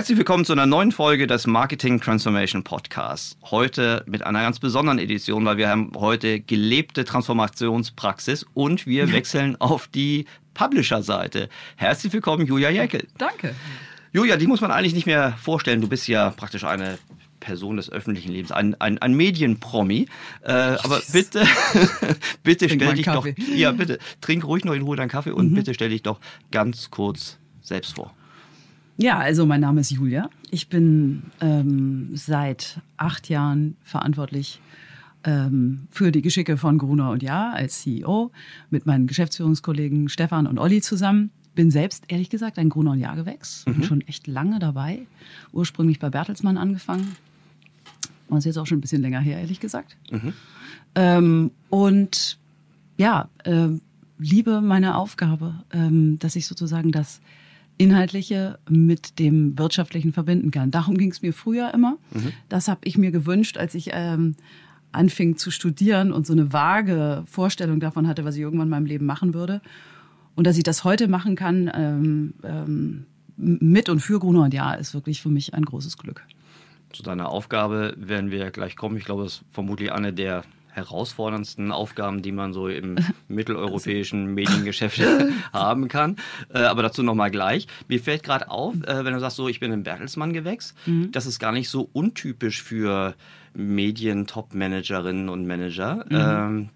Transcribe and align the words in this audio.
Herzlich 0.00 0.16
willkommen 0.16 0.46
zu 0.46 0.54
einer 0.54 0.64
neuen 0.64 0.92
Folge 0.92 1.26
des 1.26 1.46
Marketing 1.46 2.00
Transformation 2.00 2.64
Podcasts. 2.64 3.36
Heute 3.50 4.02
mit 4.06 4.24
einer 4.24 4.40
ganz 4.40 4.58
besonderen 4.58 4.98
Edition, 4.98 5.44
weil 5.44 5.58
wir 5.58 5.68
haben 5.68 5.92
heute 5.94 6.40
gelebte 6.40 7.04
Transformationspraxis 7.04 8.46
und 8.54 8.86
wir 8.86 9.12
wechseln 9.12 9.60
auf 9.60 9.88
die 9.88 10.24
Publisher-Seite. 10.54 11.50
Herzlich 11.76 12.14
willkommen, 12.14 12.46
Julia 12.46 12.70
Jäckel. 12.70 13.08
Danke. 13.18 13.54
Julia, 14.10 14.38
die 14.38 14.46
muss 14.46 14.62
man 14.62 14.70
eigentlich 14.70 14.94
nicht 14.94 15.04
mehr 15.04 15.34
vorstellen. 15.38 15.82
Du 15.82 15.88
bist 15.88 16.08
ja 16.08 16.30
praktisch 16.30 16.64
eine 16.64 16.96
Person 17.38 17.76
des 17.76 17.92
öffentlichen 17.92 18.32
Lebens, 18.32 18.52
ein, 18.52 18.80
ein, 18.80 18.96
ein 18.96 19.12
Medienpromi. 19.12 20.06
Äh, 20.42 20.50
aber 20.50 21.02
bitte, 21.12 21.44
bitte 22.42 22.68
Trink 22.68 22.82
stell 22.82 22.94
dich 22.94 23.06
einen 23.06 23.16
doch, 23.16 23.26
Kaffee. 23.26 23.54
ja 23.54 23.70
bitte, 23.72 23.98
trink 24.22 24.46
ruhig 24.46 24.64
noch 24.64 24.72
in 24.72 24.80
Ruhe 24.80 24.96
deinen 24.96 25.10
Kaffee 25.10 25.32
und 25.32 25.52
bitte 25.52 25.74
stell 25.74 25.90
dich 25.90 26.02
doch 26.02 26.20
ganz 26.50 26.90
kurz 26.90 27.36
selbst 27.60 27.96
vor. 27.96 28.14
Ja, 29.02 29.18
also 29.18 29.46
mein 29.46 29.62
Name 29.62 29.80
ist 29.80 29.90
Julia. 29.90 30.28
Ich 30.50 30.68
bin 30.68 31.22
ähm, 31.40 32.10
seit 32.12 32.80
acht 32.98 33.30
Jahren 33.30 33.76
verantwortlich 33.82 34.60
ähm, 35.24 35.86
für 35.90 36.12
die 36.12 36.20
Geschicke 36.20 36.58
von 36.58 36.76
Gruner 36.76 37.10
und 37.10 37.22
Ja 37.22 37.50
als 37.50 37.80
CEO 37.80 38.30
mit 38.68 38.84
meinen 38.84 39.06
Geschäftsführungskollegen 39.06 40.10
Stefan 40.10 40.46
und 40.46 40.58
Olli 40.58 40.82
zusammen. 40.82 41.30
Bin 41.54 41.70
selbst, 41.70 42.04
ehrlich 42.08 42.28
gesagt, 42.28 42.58
ein 42.58 42.68
Gruner 42.68 42.90
und 42.90 42.98
Ja-Gewächs. 42.98 43.64
Bin 43.64 43.82
schon 43.84 44.00
echt 44.02 44.26
lange 44.26 44.58
dabei. 44.58 45.06
Ursprünglich 45.52 45.98
bei 45.98 46.10
Bertelsmann 46.10 46.58
angefangen. 46.58 47.16
Und 48.28 48.36
ist 48.36 48.44
jetzt 48.44 48.58
auch 48.58 48.66
schon 48.66 48.78
ein 48.78 48.82
bisschen 48.82 49.00
länger 49.00 49.20
her, 49.20 49.40
ehrlich 49.40 49.60
gesagt. 49.60 49.96
Ähm, 50.94 51.52
und 51.70 52.38
ja, 52.98 53.30
ähm, 53.46 53.80
liebe 54.18 54.60
meine 54.60 54.96
Aufgabe, 54.96 55.54
ähm, 55.72 56.18
dass 56.18 56.36
ich 56.36 56.46
sozusagen 56.46 56.92
das 56.92 57.22
Inhaltliche 57.80 58.58
mit 58.68 59.18
dem 59.18 59.58
Wirtschaftlichen 59.58 60.12
verbinden 60.12 60.50
kann. 60.50 60.70
Darum 60.70 60.98
ging 60.98 61.10
es 61.10 61.22
mir 61.22 61.32
früher 61.32 61.72
immer. 61.72 61.96
Das 62.50 62.68
habe 62.68 62.80
ich 62.84 62.98
mir 62.98 63.10
gewünscht, 63.10 63.56
als 63.56 63.74
ich 63.74 63.88
ähm, 63.92 64.36
anfing 64.92 65.38
zu 65.38 65.50
studieren 65.50 66.12
und 66.12 66.26
so 66.26 66.34
eine 66.34 66.52
vage 66.52 67.22
Vorstellung 67.24 67.80
davon 67.80 68.06
hatte, 68.06 68.26
was 68.26 68.34
ich 68.34 68.42
irgendwann 68.42 68.66
in 68.66 68.70
meinem 68.70 68.84
Leben 68.84 69.06
machen 69.06 69.32
würde. 69.32 69.62
Und 70.34 70.46
dass 70.46 70.58
ich 70.58 70.62
das 70.62 70.84
heute 70.84 71.08
machen 71.08 71.36
kann, 71.36 71.70
ähm, 71.74 72.34
ähm, 72.44 73.06
mit 73.38 73.88
und 73.88 74.00
für 74.00 74.18
Gruner 74.18 74.42
und 74.42 74.52
Ja, 74.52 74.74
ist 74.74 74.92
wirklich 74.92 75.22
für 75.22 75.30
mich 75.30 75.54
ein 75.54 75.64
großes 75.64 75.96
Glück. 75.96 76.22
Zu 76.92 77.02
deiner 77.02 77.30
Aufgabe 77.30 77.94
werden 77.96 78.30
wir 78.30 78.50
gleich 78.50 78.76
kommen. 78.76 78.98
Ich 78.98 79.04
glaube, 79.06 79.24
es 79.24 79.36
ist 79.36 79.44
vermutlich 79.52 79.90
eine 79.90 80.12
der 80.12 80.44
herausforderndsten 80.72 81.72
Aufgaben, 81.72 82.22
die 82.22 82.32
man 82.32 82.52
so 82.52 82.68
im 82.68 82.96
mitteleuropäischen 83.28 84.34
Mediengeschäft 84.34 85.00
haben 85.52 85.88
kann. 85.88 86.16
Äh, 86.52 86.60
aber 86.60 86.82
dazu 86.82 87.02
nochmal 87.02 87.30
gleich. 87.30 87.66
Mir 87.88 88.00
fällt 88.00 88.22
gerade 88.22 88.50
auf, 88.50 88.74
äh, 88.86 89.04
wenn 89.04 89.14
du 89.14 89.20
sagst, 89.20 89.36
so, 89.36 89.48
ich 89.48 89.60
bin 89.60 89.72
ein 89.72 89.82
Bertelsmann-Gewächs, 89.82 90.74
das 91.10 91.26
ist 91.26 91.38
gar 91.38 91.52
nicht 91.52 91.68
so 91.68 91.88
untypisch 91.92 92.62
für 92.62 93.14
Medien-Top-Managerinnen 93.54 95.28
und 95.28 95.46
Manager. 95.46 96.04
Ähm, 96.10 96.68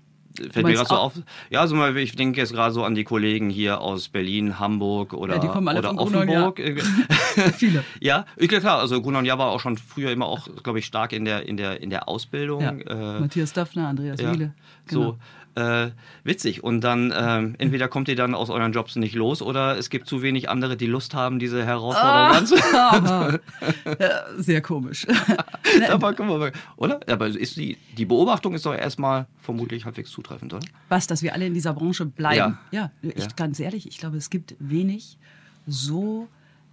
Fällt 0.50 0.66
mir 0.66 0.72
gerade 0.72 0.88
so 0.88 0.96
auf. 0.96 1.12
Ja, 1.50 1.60
also 1.60 1.76
mal, 1.76 1.96
ich 1.96 2.16
denke 2.16 2.40
jetzt 2.40 2.52
gerade 2.52 2.74
so 2.74 2.82
an 2.84 2.94
die 2.94 3.04
Kollegen 3.04 3.50
hier 3.50 3.80
aus 3.80 4.08
Berlin, 4.08 4.58
Hamburg 4.58 5.12
oder, 5.12 5.36
Ja, 5.36 5.40
die 5.40 5.46
kommen 5.46 5.68
alle 5.68 5.78
oder 5.78 5.90
und 5.90 6.12
Ja. 6.28 6.48
Offenburg. 6.48 6.60
Viele. 7.56 7.84
Ja, 8.00 8.26
ich, 8.36 8.48
klar, 8.48 8.80
also 8.80 9.00
Gunnar 9.00 9.20
und 9.20 9.26
Ja 9.26 9.38
war 9.38 9.48
auch 9.48 9.60
schon 9.60 9.76
früher 9.76 10.10
immer 10.10 10.26
auch, 10.26 10.48
glaube 10.62 10.78
ich, 10.80 10.86
stark 10.86 11.12
in 11.12 11.24
der, 11.24 11.46
in 11.46 11.56
der, 11.56 11.80
in 11.80 11.90
der 11.90 12.08
Ausbildung. 12.08 12.60
Ja. 12.62 12.70
Äh, 12.70 13.20
Matthias 13.20 13.52
Daphner, 13.52 13.88
Andreas 13.88 14.20
ja, 14.20 14.32
Wiele. 14.32 14.52
Genau. 14.86 15.02
So, 15.02 15.18
äh, 15.56 15.90
witzig. 16.24 16.62
Und 16.64 16.80
dann, 16.82 17.12
ähm, 17.16 17.54
entweder 17.58 17.88
kommt 17.88 18.08
ihr 18.08 18.16
dann 18.16 18.34
aus 18.34 18.50
euren 18.50 18.72
Jobs 18.72 18.96
nicht 18.96 19.14
los 19.14 19.42
oder 19.42 19.78
es 19.78 19.90
gibt 19.90 20.06
zu 20.06 20.22
wenig 20.22 20.48
andere, 20.48 20.76
die 20.76 20.86
Lust 20.86 21.14
haben, 21.14 21.38
diese 21.38 21.64
Herausforderung. 21.64 22.58
Ah, 22.74 23.38
ja, 23.98 24.10
sehr 24.36 24.60
komisch. 24.62 25.06
Aber 25.90 26.12
guck 26.14 26.26
mal, 26.26 26.52
oder? 26.76 27.00
Aber 27.08 27.26
ist 27.28 27.56
die, 27.56 27.76
die 27.96 28.04
Beobachtung 28.04 28.54
ist 28.54 28.66
doch 28.66 28.74
erstmal 28.74 29.26
vermutlich 29.40 29.84
halbwegs 29.84 30.10
zutreffend, 30.10 30.52
oder? 30.54 30.66
Was, 30.88 31.06
dass 31.06 31.22
wir 31.22 31.32
alle 31.34 31.46
in 31.46 31.54
dieser 31.54 31.72
Branche 31.74 32.06
bleiben? 32.06 32.58
Ja. 32.70 32.90
Ja, 33.02 33.10
ich 33.14 33.22
Ja. 33.24 33.28
ganz 33.36 33.60
ehrlich, 33.60 33.86
ich 33.86 33.98
glaube, 33.98 34.16
es 34.16 34.30
gibt 34.30 34.54
wenig 34.58 35.18
so 35.66 36.28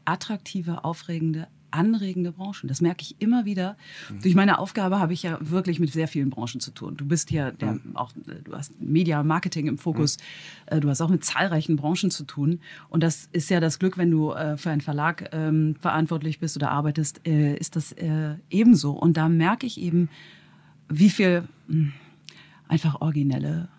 attraktive, 0.06 0.84
aufregende, 0.84 1.48
anregende 1.72 2.32
Branchen. 2.32 2.68
Das 2.68 2.82
merke 2.82 3.02
ich 3.04 3.16
immer 3.20 3.46
wieder. 3.46 3.78
Durch 4.22 4.36
meine 4.36 4.60
Aufgabe 4.60 5.00
habe 5.00 5.14
ich 5.14 5.24
ja 5.24 5.38
wirklich 5.42 5.80
mit 5.80 5.92
sehr 5.92 6.08
vielen 6.08 6.30
Branchen 6.30 6.60
zu 6.60 6.72
tun. 6.72 6.98
Du 6.98 7.06
bist 7.06 7.32
ja 7.32 7.52
der, 7.52 7.80
auch, 7.94 8.12
äh, 8.28 8.42
du 8.44 8.54
hast 8.54 8.80
Media, 8.82 9.24
Marketing 9.24 9.68
im 9.68 9.78
Fokus. 9.78 10.18
Äh, 10.68 10.80
Du 10.82 10.90
hast 10.90 11.02
auch 11.02 11.10
mit 11.10 11.24
zahlreichen 11.24 11.76
Branchen 11.76 12.12
zu 12.12 12.24
tun. 12.26 12.60
Und 12.90 13.02
das 13.04 13.30
ist 13.32 13.50
ja 13.50 13.60
das 13.60 13.80
Glück, 13.80 13.98
wenn 13.98 14.12
du 14.12 14.32
äh, 14.32 14.58
für 14.58 14.70
einen 14.72 14.82
Verlag 14.82 15.30
ähm, 15.32 15.76
verantwortlich 15.80 16.40
bist 16.40 16.56
oder 16.58 16.72
arbeitest, 16.72 17.26
äh, 17.28 17.56
ist 17.56 17.76
das 17.76 17.92
äh, 17.94 18.36
ebenso. 18.50 18.92
Und 18.92 19.18
da 19.18 19.30
merke 19.30 19.66
ich 19.66 19.80
eben, 19.80 20.10
wie 20.90 21.10
viel 21.10 21.44
mh, 21.68 21.92
einfach 22.68 23.00
originelle 23.02 23.70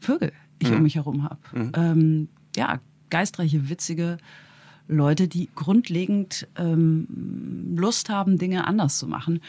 Vögel 0.00 0.32
ich 0.58 0.70
um 0.70 0.82
mich 0.82 0.94
herum 0.96 1.22
habe. 1.24 1.38
Ähm, 1.74 2.28
ja, 2.56 2.80
geistreiche, 3.10 3.68
witzige 3.68 4.16
Leute, 4.88 5.28
die 5.28 5.48
grundlegend 5.54 6.46
ähm, 6.56 7.74
Lust 7.76 8.08
haben, 8.08 8.38
Dinge 8.38 8.66
anders 8.66 8.98
zu 8.98 9.06
machen. 9.06 9.40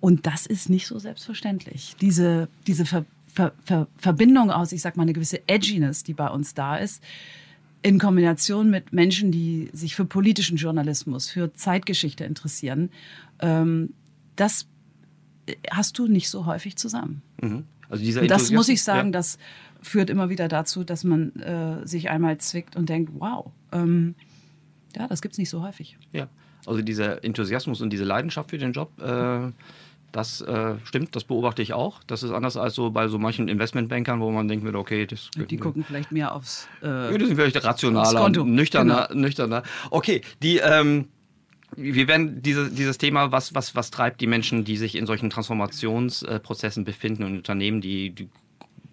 Und 0.00 0.26
das 0.26 0.46
ist 0.46 0.68
nicht 0.68 0.86
so 0.86 0.98
selbstverständlich. 0.98 1.96
Diese, 2.00 2.48
diese 2.66 2.84
Ver, 2.84 3.04
Ver, 3.32 3.52
Ver, 3.64 3.86
Verbindung 3.96 4.50
aus, 4.50 4.72
ich 4.72 4.82
sag 4.82 4.96
mal, 4.96 5.04
eine 5.04 5.12
gewisse 5.12 5.48
Edginess, 5.48 6.02
die 6.02 6.14
bei 6.14 6.28
uns 6.28 6.54
da 6.54 6.76
ist, 6.76 7.02
in 7.82 7.98
Kombination 7.98 8.70
mit 8.70 8.92
Menschen, 8.92 9.32
die 9.32 9.70
sich 9.72 9.96
für 9.96 10.04
politischen 10.04 10.56
Journalismus, 10.56 11.28
für 11.28 11.52
Zeitgeschichte 11.54 12.24
interessieren, 12.24 12.90
ähm, 13.40 13.94
das 14.36 14.66
hast 15.70 15.98
du 15.98 16.06
nicht 16.06 16.28
so 16.30 16.46
häufig 16.46 16.76
zusammen. 16.76 17.22
Mhm. 17.40 17.64
Also 17.88 18.04
dieser 18.04 18.26
das 18.26 18.50
muss 18.50 18.68
ich 18.68 18.82
sagen, 18.82 19.08
ja. 19.08 19.12
das 19.12 19.38
führt 19.82 20.10
immer 20.10 20.30
wieder 20.30 20.48
dazu, 20.48 20.84
dass 20.84 21.04
man 21.04 21.34
äh, 21.36 21.86
sich 21.86 22.08
einmal 22.08 22.38
zwickt 22.38 22.76
und 22.76 22.88
denkt, 22.88 23.12
wow, 23.18 23.50
ähm, 23.72 24.14
ja, 24.96 25.06
das 25.08 25.22
gibt's 25.22 25.38
nicht 25.38 25.50
so 25.50 25.62
häufig. 25.62 25.96
Ja, 26.12 26.28
also 26.66 26.82
dieser 26.82 27.24
Enthusiasmus 27.24 27.80
und 27.80 27.90
diese 27.90 28.04
Leidenschaft 28.04 28.50
für 28.50 28.58
den 28.58 28.72
Job, 28.72 28.90
äh, 29.00 29.50
das 30.12 30.42
äh, 30.42 30.74
stimmt, 30.84 31.16
das 31.16 31.24
beobachte 31.24 31.62
ich 31.62 31.72
auch. 31.72 32.00
Das 32.06 32.22
ist 32.22 32.30
anders 32.30 32.56
als 32.56 32.74
so 32.74 32.90
bei 32.90 33.08
so 33.08 33.18
manchen 33.18 33.48
Investmentbankern, 33.48 34.20
wo 34.20 34.30
man 34.30 34.46
denkt, 34.46 34.66
okay, 34.74 35.06
das 35.06 35.30
Die 35.34 35.56
gucken 35.56 35.84
vielleicht 35.84 36.12
mehr 36.12 36.34
aufs. 36.34 36.68
Äh, 36.82 36.86
ja, 36.86 37.18
die 37.18 37.26
sind 37.26 37.36
vielleicht 37.36 37.64
rationaler, 37.64 38.28
nüchterner, 38.44 39.08
genau. 39.08 39.20
nüchterner. 39.20 39.62
Okay, 39.90 40.20
die, 40.42 40.58
ähm, 40.58 41.08
wir 41.76 42.06
werden 42.08 42.42
diese, 42.42 42.70
dieses 42.70 42.98
Thema, 42.98 43.32
was, 43.32 43.54
was, 43.54 43.74
was 43.74 43.90
treibt 43.90 44.20
die 44.20 44.26
Menschen, 44.26 44.64
die 44.64 44.76
sich 44.76 44.96
in 44.96 45.06
solchen 45.06 45.30
Transformationsprozessen 45.30 46.84
befinden 46.84 47.24
und 47.24 47.36
Unternehmen, 47.38 47.80
die, 47.80 48.10
die 48.10 48.28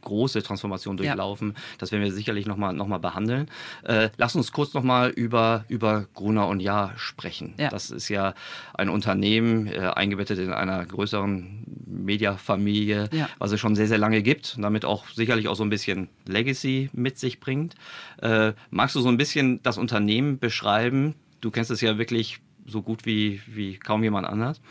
große 0.02 0.42
Transformation 0.44 0.98
Ja. 0.98 1.04
durchlaufen, 1.04 1.56
das 1.78 1.92
werden 1.92 2.04
wir 2.04 2.12
sicherlich 2.12 2.46
nochmal 2.46 2.74
noch 2.74 2.88
mal 2.88 2.98
behandeln. 3.00 3.50
Äh, 3.84 4.10
lass 4.18 4.36
uns 4.36 4.52
kurz 4.52 4.74
nochmal 4.74 5.10
über, 5.10 5.66
über 5.68 6.06
Gruner 6.14 6.48
und 6.48 6.60
Jahr 6.60 6.94
sprechen. 6.98 7.54
Ja. 7.58 7.70
Das 7.70 7.90
ist 7.92 8.10
ja 8.10 8.34
ein 8.74 8.90
Unternehmen, 8.90 9.68
äh, 9.68 9.80
eingebettet 9.96 10.40
in 10.40 10.52
einer 10.52 10.86
größeren 10.86 11.66
Mediafamilie, 11.86 13.10
Ja. 13.12 13.30
was 13.40 13.52
es 13.52 13.60
schon 13.60 13.76
sehr, 13.76 13.88
sehr 13.88 13.98
lange 13.98 14.22
gibt 14.22 14.54
und 14.58 14.64
damit 14.64 14.86
auch 14.86 15.07
sicherlich 15.10 15.48
auch 15.48 15.56
so 15.56 15.63
ein 15.63 15.69
bisschen 15.69 16.10
Legacy 16.28 16.90
mit 16.94 17.18
sich 17.18 17.40
bringt. 17.40 17.75
Äh, 18.22 18.54
magst 18.69 18.96
du 18.96 19.01
so 19.01 19.10
ein 19.10 19.18
bisschen 19.18 19.62
das 19.63 19.78
Unternehmen 19.78 20.40
beschreiben? 20.40 21.16
Du 21.42 21.51
kennst 21.51 21.72
es 21.72 21.81
ja 21.81 21.98
wirklich 21.98 22.40
so 22.66 22.81
gut 22.81 23.06
wie, 23.06 23.42
wie 23.48 23.78
kaum 23.78 24.04
jemand 24.04 24.28
anders. 24.28 24.62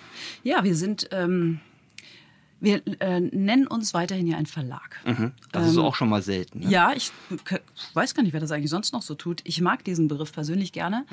ja, 0.44 0.62
wir 0.62 0.75
sind. 0.76 1.08
Ähm, 1.12 1.60
wir 2.60 2.82
äh, 3.00 3.20
nennen 3.20 3.66
uns 3.66 3.94
weiterhin 3.94 4.26
ja 4.26 4.37
ein 4.37 4.46
Verlag. 4.46 5.00
Das 5.52 5.69
ist 5.69 5.76
Ähm, 5.76 5.82
auch 5.84 5.94
schon 5.94 6.08
mal 6.08 6.22
selten. 6.22 6.60
Ne? 6.60 6.69
Ja, 6.69 6.93
ich 6.93 7.12
weiß 7.94 8.14
gar 8.14 8.22
nicht, 8.22 8.32
wer 8.32 8.40
das 8.40 8.50
eigentlich 8.50 8.70
sonst 8.70 8.93
noch 8.93 9.02
so 9.02 9.14
tut. 9.14 9.40
Ich 9.44 9.60
mag 9.60 9.84
diesen 9.84 10.08
Begriff 10.08 10.32
persönlich 10.32 10.72
gerne, 10.72 11.05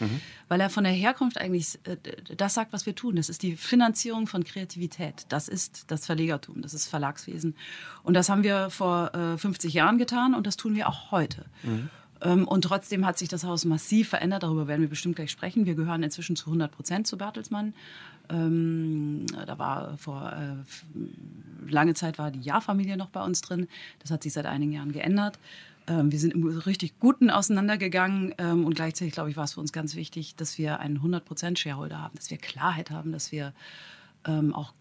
weil 0.47 0.59
er 0.59 0.69
von 0.69 0.83
der 0.83 0.94
Herkunft 0.94 1.38
eigentlich 1.39 1.80
äh, 1.83 1.97
das 2.36 2.56
sagt, 2.56 2.74
was 2.74 2.86
wir 2.86 2.95
tun. 2.95 3.15
Das 3.15 3.30
ist 3.30 3.44
die 3.44 3.56
Finanzierung 3.56 4.25
von 4.27 4.44
Kreativität. 4.44 5.25
Das 5.30 5.47
ist 5.47 5.86
das 5.92 6.06
Verlegertum, 6.06 6.62
das 6.62 6.74
ist 6.74 6.88
Verlagswesen. 6.88 7.56
Und 8.03 8.15
das 8.15 8.30
haben 8.30 8.44
wir 8.44 8.69
vor 8.69 9.13
äh, 9.13 9.38
50 9.38 9.74
Jahren 9.74 9.98
getan 9.98 10.33
und 10.33 10.48
das 10.48 10.57
tun 10.57 10.75
wir 10.75 10.89
auch 10.89 11.12
heute. 11.12 11.45
Ähm, 11.63 11.89
und 12.31 12.63
trotzdem 12.63 13.06
hat 13.06 13.18
sich 13.18 13.30
das 13.30 13.44
Haus 13.44 13.66
massiv 13.66 14.10
verändert. 14.10 14.44
Darüber 14.44 14.68
werden 14.68 14.81
wir 14.81 14.89
bestimmt 14.89 15.16
gleich 15.16 15.31
sprechen. 15.31 15.66
Wir 15.66 15.75
gehören 15.75 16.01
inzwischen 16.01 16.36
zu 16.36 16.48
100 16.48 16.72
Prozent 16.72 17.07
zu 17.07 17.18
Bertelsmann. 17.18 17.74
Ähm, 18.30 19.25
da 19.45 19.60
war 19.60 19.98
vor 19.98 20.33
äh, 20.33 21.69
lange 21.72 21.94
Zeit 21.94 22.18
war 22.18 22.31
die 22.31 22.42
Jahrfamilie 22.42 22.98
noch 22.98 23.10
bei 23.10 23.24
uns 23.24 23.42
drin. 23.42 23.68
Das 24.00 24.12
hat 24.12 24.24
sich 24.24 24.33
seit 24.33 24.45
einigen 24.45 24.72
Jahren 24.72 24.92
geändert. 24.92 25.39
Ähm, 25.88 26.12
wir 26.12 26.19
sind 26.19 26.33
im 26.33 26.45
richtig 26.48 27.00
Guten 27.00 27.30
auseinandergegangen 27.30 28.33
ähm, 28.38 28.66
und 28.66 28.75
gleichzeitig, 28.75 29.13
glaube 29.13 29.30
ich, 29.30 29.38
war 29.38 29.44
es 29.44 29.54
für 29.54 29.60
uns 29.60 29.72
ganz 29.72 29.95
wichtig, 29.95 30.36
dass 30.36 30.57
wir 30.57 30.80
einen 30.80 31.00
100% 31.00 31.57
Shareholder 31.57 32.01
haben, 32.01 32.16
dass 32.16 32.30
wir 32.31 32.38
Klarheit 32.38 32.89
haben, 32.89 33.12
dass 33.12 33.31
wir 33.31 33.54
ähm, 34.25 34.54
auch 34.54 34.74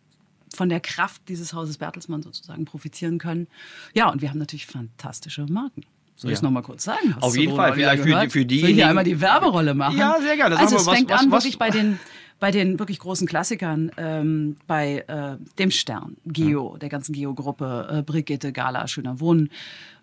von 0.55 0.69
der 0.69 0.81
Kraft 0.81 1.29
dieses 1.29 1.53
Hauses 1.53 1.79
Bertelsmann 1.79 2.23
sozusagen 2.23 2.65
profitieren 2.65 3.19
können. 3.19 3.49
Ja, 3.93 4.11
und 4.11 4.23
wir 4.23 4.31
haben 4.31 4.39
natürlich 4.39 4.67
fantastische 4.67 5.47
Marken. 5.47 5.85
Soll 6.17 6.31
ich 6.31 6.37
es 6.37 6.41
Ja. 6.43 6.47
nochmal 6.47 6.63
kurz 6.63 6.85
sagen? 6.85 7.15
Auf 7.21 7.37
jeden 7.37 7.57
Fall. 7.57 7.73
Vielleicht 7.75 8.03
für 8.03 8.45
die- 8.45 8.59
für 8.59 8.61
Soll 8.61 8.71
ich 8.71 8.77
hier 8.77 8.89
einmal 8.89 9.05
die 9.05 9.21
Werberolle 9.21 9.75
machen? 9.75 9.97
Ja, 9.99 10.17
sehr 10.21 10.37
gerne. 10.37 10.55
Sag 10.55 10.63
Also 10.65 10.77
es 10.77 10.87
was- 10.87 10.95
fängt 10.97 11.11
was- 11.11 11.21
an 11.23 11.31
was- 11.31 11.43
wirklich 11.45 11.59
bei 11.59 11.71
den, 11.71 11.99
bei 12.41 12.51
den 12.51 12.79
wirklich 12.79 12.99
großen 13.01 13.27
Klassikern, 13.27 13.91
ähm, 13.97 14.57
bei 14.67 15.05
äh, 15.09 15.37
dem 15.59 15.71
Stern, 15.71 16.17
Geo, 16.27 16.77
der 16.77 16.89
ganzen 16.89 17.13
Geo-Gruppe, 17.15 17.89
äh, 17.91 18.03
Brigitte, 18.03 18.53
Gala, 18.53 18.87
Schöner 18.87 19.19
Wohnen, 19.21 19.51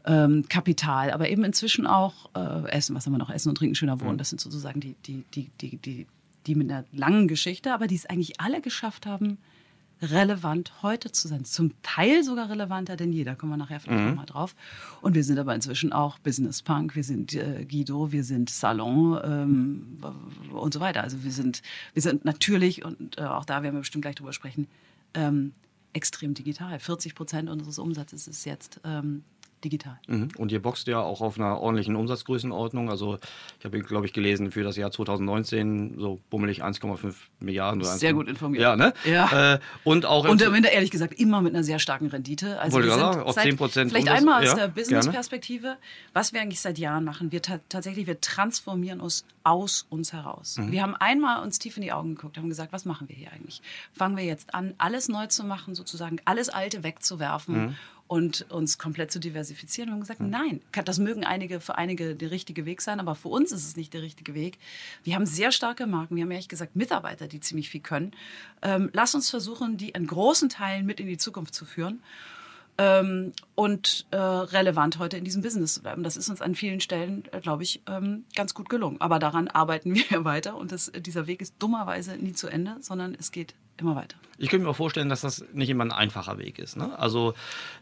ähm, 0.06 0.46
Kapital, 0.50 1.12
aber 1.12 1.30
eben 1.30 1.44
inzwischen 1.44 1.86
auch 1.88 2.30
äh, 2.36 2.70
Essen, 2.72 2.96
was 2.96 3.06
haben 3.06 3.14
wir 3.14 3.18
noch? 3.20 3.30
Essen 3.30 3.50
und 3.50 3.56
Trinken, 3.56 3.76
Schöner 3.76 4.02
Wohnen. 4.02 4.18
Das 4.18 4.30
sind 4.30 4.42
sozusagen 4.42 4.80
die, 4.80 4.96
die, 5.06 5.24
die, 5.34 5.50
die, 5.62 5.78
die, 5.78 6.08
die 6.48 6.56
mit 6.56 6.70
einer 6.72 6.84
langen 6.92 7.28
Geschichte, 7.28 7.74
aber 7.74 7.88
die 7.88 7.96
es 7.96 8.06
eigentlich 8.08 8.42
alle 8.42 8.60
geschafft 8.62 9.06
haben, 9.06 9.38
relevant 10.02 10.82
heute 10.82 11.12
zu 11.12 11.28
sein. 11.28 11.46
Zum 11.46 11.74
Teil 11.84 12.24
sogar 12.24 12.50
relevanter 12.50 12.96
denn 12.96 13.12
je. 13.12 13.24
Da 13.24 13.36
kommen 13.36 13.52
wir 13.52 13.58
nachher 13.58 13.80
vielleicht 13.80 14.06
noch 14.06 14.16
mal 14.16 14.26
drauf. 14.26 14.56
Und 15.02 15.16
wir 15.16 15.24
sind 15.24 15.38
aber 15.38 15.54
inzwischen 15.54 15.94
auch 15.94 16.18
Business 16.20 16.62
Punk, 16.62 16.96
wir 16.96 17.04
sind 17.04 17.34
äh, 17.34 17.66
Guido, 17.66 18.12
wir 18.12 18.24
sind 18.24 18.50
Salon 18.50 19.20
ähm, 19.24 19.98
und 20.52 20.74
so 20.74 20.80
weiter. 20.80 21.04
Also 21.04 21.24
wir 21.24 21.32
sind, 21.32 21.62
wir 21.94 22.02
sind 22.02 22.26
natürlich, 22.26 22.84
und 22.84 23.18
äh, 23.18 23.22
auch 23.22 23.46
da 23.46 23.64
werden 23.64 23.76
wir 23.76 23.82
bestimmt 23.82 24.04
gleich 24.04 24.16
drüber 24.16 24.34
sprechen, 24.34 24.68
ähm, 25.14 25.54
extrem 25.94 26.34
digital. 26.34 26.80
40 26.80 27.16
Prozent 27.16 27.50
unseres 27.50 27.78
Umsatzes 27.78 28.28
ist 28.28 28.46
jetzt 28.46 28.80
ähm, 28.84 29.24
digital. 29.64 30.00
Mhm. 30.08 30.30
Und 30.38 30.52
ihr 30.52 30.62
boxt 30.62 30.88
ja 30.88 31.00
auch 31.00 31.22
auf 31.22 31.38
einer 31.38 31.60
ordentlichen 31.60 31.96
Umsatzgrößenordnung. 31.96 32.90
Also 32.90 33.20
ich 33.60 33.66
habe, 33.66 33.80
glaube 33.80 34.06
ich, 34.06 34.14
gelesen, 34.14 34.52
für 34.52 34.64
das 34.64 34.78
Jahr 34.78 34.92
2019 34.92 35.96
so 36.00 36.20
bummelig 36.30 36.64
1,5 36.64 37.14
Milliarden. 37.40 37.82
Oder 37.82 37.92
Sehr 37.92 38.12
1,5 38.12 38.14
gut 38.14 38.28
informiert. 38.28 38.62
Ja, 38.62 38.76
ne? 38.76 38.94
Ja. 39.06 39.54
Äh, 39.56 39.60
und 39.84 40.06
auch 40.06 40.28
Und 40.28 40.44
am 40.44 40.54
Ende, 40.54 40.70
ehrlich 40.70 40.92
gesagt, 40.92 41.20
immer 41.20 41.42
mit 41.42 41.54
einer 41.54 41.64
sehr 41.64 41.80
starken 41.80 42.08
Rendite. 42.08 42.60
Also 42.60 42.76
Wollte 42.76 42.90
wir 42.90 42.94
sind 42.94 43.02
sagen, 43.02 43.22
auf 43.22 43.36
seit, 43.36 43.46
10% 43.46 43.90
Vielleicht 43.90 43.96
Umsatz, 43.96 44.18
einmal 44.18 44.42
aus 44.42 44.48
ja, 44.48 44.56
der. 44.56 44.68
Business-Perspektive, 44.68 45.78
was 46.14 46.34
wir 46.34 46.42
eigentlich 46.42 46.60
seit 46.60 46.78
Jahren 46.78 47.04
machen. 47.04 47.32
Wir 47.32 47.42
ta 47.42 47.60
tatsächlich, 47.70 48.08
wir 48.08 48.20
transformieren 48.20 49.00
uns 49.00 49.26
aus 49.44 49.86
uns 49.90 50.14
heraus. 50.14 50.58
Mhm. 50.58 50.72
Wir 50.72 50.82
haben 50.84 50.96
einmal 50.96 51.42
uns 51.44 51.60
tief 51.60 51.78
in 51.78 51.84
die 51.84 51.92
Augen 51.92 52.16
geguckt, 52.16 52.38
haben 52.38 52.50
gesagt, 52.50 52.74
was 52.74 52.86
machen 52.86 53.10
wir 53.10 53.16
hier 53.16 53.32
eigentlich? 53.32 53.62
Fangen 53.94 54.18
wir 54.18 54.24
jetzt 54.24 54.54
an, 54.54 54.74
alles 54.78 55.10
neu 55.10 55.28
zu 55.28 55.44
machen, 55.44 55.74
sozusagen 55.74 56.18
alles 56.26 56.50
Alte 56.50 56.84
wegzuwerfen 56.84 57.52
Mhm. 57.52 57.76
Und 58.12 58.46
uns 58.52 58.78
komplett 58.78 59.10
zu 59.10 59.22
diversifizieren. 59.22 59.88
Wir 59.88 59.94
haben 59.94 60.02
gesagt, 60.02 60.20
nein, 60.20 60.60
das 60.84 61.00
mögen 61.00 61.24
einige 61.24 61.62
für 61.62 61.78
einige 61.78 62.14
der 62.14 62.30
richtige 62.30 62.66
Weg 62.66 62.82
sein, 62.82 63.00
aber 63.00 63.16
für 63.16 63.30
uns 63.30 63.54
ist 63.54 63.66
es 63.66 63.78
nicht 63.78 63.94
der 63.94 64.02
richtige 64.02 64.34
Weg. 64.34 64.60
Wir 65.06 65.16
haben 65.16 65.26
sehr 65.26 65.54
starke 65.54 65.88
Marken, 65.88 66.18
wir 66.18 66.24
haben 66.24 66.32
ehrlich 66.32 66.50
gesagt 66.50 66.76
Mitarbeiter, 66.76 67.30
die 67.30 67.40
ziemlich 67.40 67.70
viel 67.70 67.80
können. 67.80 68.12
Ähm, 68.64 68.90
lass 68.92 69.16
uns 69.16 69.30
versuchen, 69.30 69.78
die 69.78 69.92
in 69.92 70.08
großen 70.08 70.50
Teilen 70.50 70.86
mit 70.86 71.00
in 71.00 71.08
die 71.08 71.18
Zukunft 71.18 71.56
zu 71.56 71.64
führen 71.64 72.04
ähm, 72.78 73.32
und 73.56 74.06
äh, 74.12 74.18
relevant 74.18 75.00
heute 75.00 75.16
in 75.16 75.24
diesem 75.24 75.42
Business 75.42 75.76
zu 75.76 75.82
bleiben. 75.82 76.04
Das 76.04 76.18
ist 76.18 76.28
uns 76.28 76.42
an 76.42 76.54
vielen 76.54 76.82
Stellen, 76.82 77.24
äh, 77.32 77.40
glaube 77.40 77.64
ich, 77.64 77.82
ähm, 77.88 78.26
ganz 78.36 78.54
gut 78.54 78.68
gelungen. 78.68 79.00
Aber 79.00 79.20
daran 79.20 79.48
arbeiten 79.48 79.96
wir 80.10 80.26
weiter 80.26 80.58
und 80.58 80.74
das, 80.74 80.92
dieser 80.94 81.28
Weg 81.28 81.42
ist 81.42 81.56
dummerweise 81.60 82.18
nie 82.18 82.34
zu 82.34 82.50
Ende, 82.50 82.76
sondern 82.82 83.16
es 83.18 83.32
geht 83.32 83.56
immer 83.82 83.96
weiter. 83.96 84.16
Ich 84.38 84.50
könnte 84.50 84.64
mir 84.66 84.72
auch 84.72 84.76
vorstellen, 84.76 85.08
dass 85.08 85.22
das 85.22 85.46
nicht 85.54 85.70
immer 85.70 85.84
ein 85.84 85.92
einfacher 85.92 86.40
Weg 86.40 86.58
ist. 86.58 86.76
Ne? 86.76 86.98
Also 86.98 87.36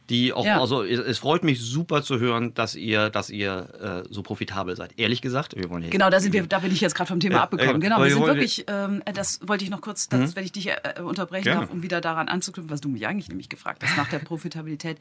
die 0.10 0.34
auch, 0.34 0.44
Ja. 0.46 0.60
also 0.60 0.84
es, 0.84 1.00
es 1.00 1.18
freut 1.20 1.44
mich 1.46 1.62
super 1.62 2.04
zu 2.04 2.20
hören, 2.20 2.54
dass 2.54 2.76
ihr, 2.76 3.10
dass 3.10 3.30
ihr 3.30 4.04
äh, 4.06 4.14
so 4.14 4.24
profitabel 4.24 4.76
seid. 4.76 4.92
Ehrlich 4.98 5.22
gesagt, 5.22 5.56
wir 5.56 5.70
wollen 5.70 5.84
hier 5.84 5.92
Genau, 5.92 6.10
da 6.10 6.20
sind 6.20 6.34
wir, 6.34 6.46
da 6.48 6.60
bin 6.60 6.74
ich 6.74 6.82
jetzt 6.82 6.96
gerade 6.96 7.08
vom 7.08 7.22
Thema 7.22 7.36
Ja, 7.36 7.44
abgekommen. 7.44 7.78
äh, 7.78 7.80
Genau, 7.80 8.04
wir 8.04 8.10
sind 8.10 8.26
wirklich, 8.26 8.66
ähm, 8.68 9.02
das 9.14 9.40
wollte 9.48 9.64
ich 9.64 9.70
noch 9.70 9.80
kurz, 9.80 10.10
das, 10.10 10.36
wenn 10.36 10.44
ich 10.44 10.52
dich 10.52 10.68
äh, 10.68 11.02
unterbrechen 11.02 11.46
Gerne. 11.46 11.62
darf, 11.62 11.70
um 11.72 11.82
wieder 11.82 12.02
daran 12.02 12.28
anzuknüpfen, 12.28 12.70
was 12.70 12.82
du 12.82 12.90
mich 12.90 13.08
eigentlich 13.08 13.30
nämlich 13.30 13.48
gefragt 13.48 13.82
hast, 13.86 13.96
nach 13.96 14.10
der 14.10 14.20
Profitabilität. 14.20 14.98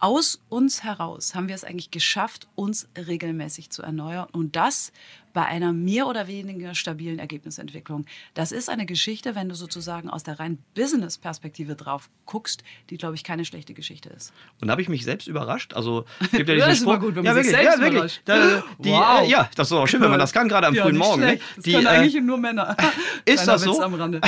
Aus 0.00 0.40
uns 0.48 0.82
heraus 0.82 1.36
haben 1.36 1.46
wir 1.46 1.54
es 1.54 1.62
eigentlich 1.62 1.92
geschafft, 1.92 2.48
uns 2.56 2.88
regelmäßig 2.96 3.70
zu 3.70 3.82
erneuern 3.82 4.26
und 4.32 4.56
das 4.56 4.90
bei 5.36 5.44
einer 5.44 5.74
mehr 5.74 6.06
oder 6.06 6.28
weniger 6.28 6.74
stabilen 6.74 7.18
Ergebnisentwicklung. 7.18 8.06
Das 8.32 8.52
ist 8.52 8.70
eine 8.70 8.86
Geschichte, 8.86 9.34
wenn 9.34 9.50
du 9.50 9.54
sozusagen 9.54 10.08
aus 10.08 10.22
der 10.22 10.40
rein 10.40 10.56
Business-Perspektive 10.74 11.76
drauf 11.76 12.08
guckst, 12.24 12.64
die, 12.88 12.96
glaube 12.96 13.16
ich, 13.16 13.22
keine 13.22 13.44
schlechte 13.44 13.74
Geschichte 13.74 14.08
ist. 14.08 14.32
Und 14.62 14.68
da 14.68 14.72
habe 14.72 14.80
ich 14.80 14.88
mich 14.88 15.04
selbst 15.04 15.28
überrascht. 15.28 15.74
Also 15.74 16.06
es 16.20 16.30
gibt 16.30 16.48
ja 16.48 16.54
Ja, 16.54 16.66
diesen 16.66 16.68
das 16.70 16.78
ist 16.78 16.82
immer 16.84 16.94
Spruch- 16.94 17.00
gut, 17.00 17.16
wenn 17.16 17.24
ja, 17.26 17.34
man 17.34 17.44
sich 17.44 17.52
wirklich, 17.52 17.68
selbst 17.68 17.78
ja, 17.78 17.92
wirklich. 17.92 18.20
Da, 18.24 18.62
die, 18.78 18.88
Wow. 18.88 19.20
äh, 19.26 19.28
ja, 19.30 19.50
das 19.54 19.68
ist 19.68 19.72
auch 19.72 19.86
schön, 19.86 20.00
wenn 20.00 20.08
man 20.10 20.18
das 20.20 20.32
kann, 20.32 20.48
gerade 20.48 20.68
am 20.68 20.74
Ja, 20.74 20.84
frühen 20.84 20.96
Morgen. 20.96 21.20
Ne? 21.20 21.38
Das 21.56 21.64
Die, 21.64 21.72
können 21.72 21.84
äh, 21.86 21.90
eigentlich 21.90 22.22
nur 22.22 22.38
Männer. 22.38 22.74
ist 23.26 23.42
Kleiner 23.42 23.52
das 23.52 23.66
Witz 23.66 23.76
so? 23.76 23.82
am 23.82 23.92
Rande. 23.92 24.20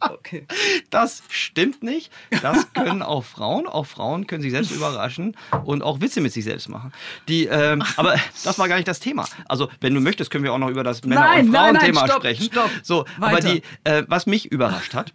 Okay. 0.00 0.46
Das 0.90 1.22
stimmt 1.28 1.82
nicht. 1.82 2.10
Das 2.42 2.72
können 2.72 3.02
auch 3.02 3.24
Frauen. 3.24 3.66
Auch 3.66 3.86
Frauen 3.86 4.26
können 4.26 4.42
sich 4.42 4.52
selbst 4.52 4.70
überraschen 4.70 5.36
und 5.64 5.82
auch 5.82 6.00
Witze 6.00 6.20
mit 6.20 6.32
sich 6.32 6.44
selbst 6.44 6.68
machen. 6.68 6.92
Die, 7.28 7.46
ähm, 7.46 7.82
aber 7.96 8.16
das 8.44 8.58
war 8.58 8.68
gar 8.68 8.76
nicht 8.76 8.88
das 8.88 9.00
Thema. 9.00 9.26
Also, 9.48 9.68
wenn 9.80 9.94
du 9.94 10.00
möchtest, 10.00 10.30
können 10.30 10.44
wir 10.44 10.52
auch 10.52 10.58
noch 10.58 10.70
über 10.70 10.84
das 10.84 11.02
Männer- 11.04 11.20
Nein, 11.22 11.46
und 11.46 11.52
nein, 11.52 11.74
nein, 11.74 11.74
Frauenthema 11.94 12.06
stopp, 12.06 12.22
sprechen. 12.22 12.44
stopp. 12.44 12.70
So, 12.82 13.04
aber 13.20 13.32
Weiter. 13.36 13.52
die, 13.54 13.62
äh, 13.84 14.04
was 14.08 14.26
mich 14.26 14.46
überrascht 14.46 14.94
hat, 14.94 15.12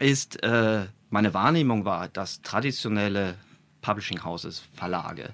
ist, 0.00 0.42
äh, 0.42 0.86
meine 1.10 1.34
Wahrnehmung 1.34 1.84
war, 1.84 2.08
dass 2.08 2.40
traditionelle 2.42 3.34
Publishing 3.82 4.24
Houses, 4.24 4.62
Verlage, 4.76 5.30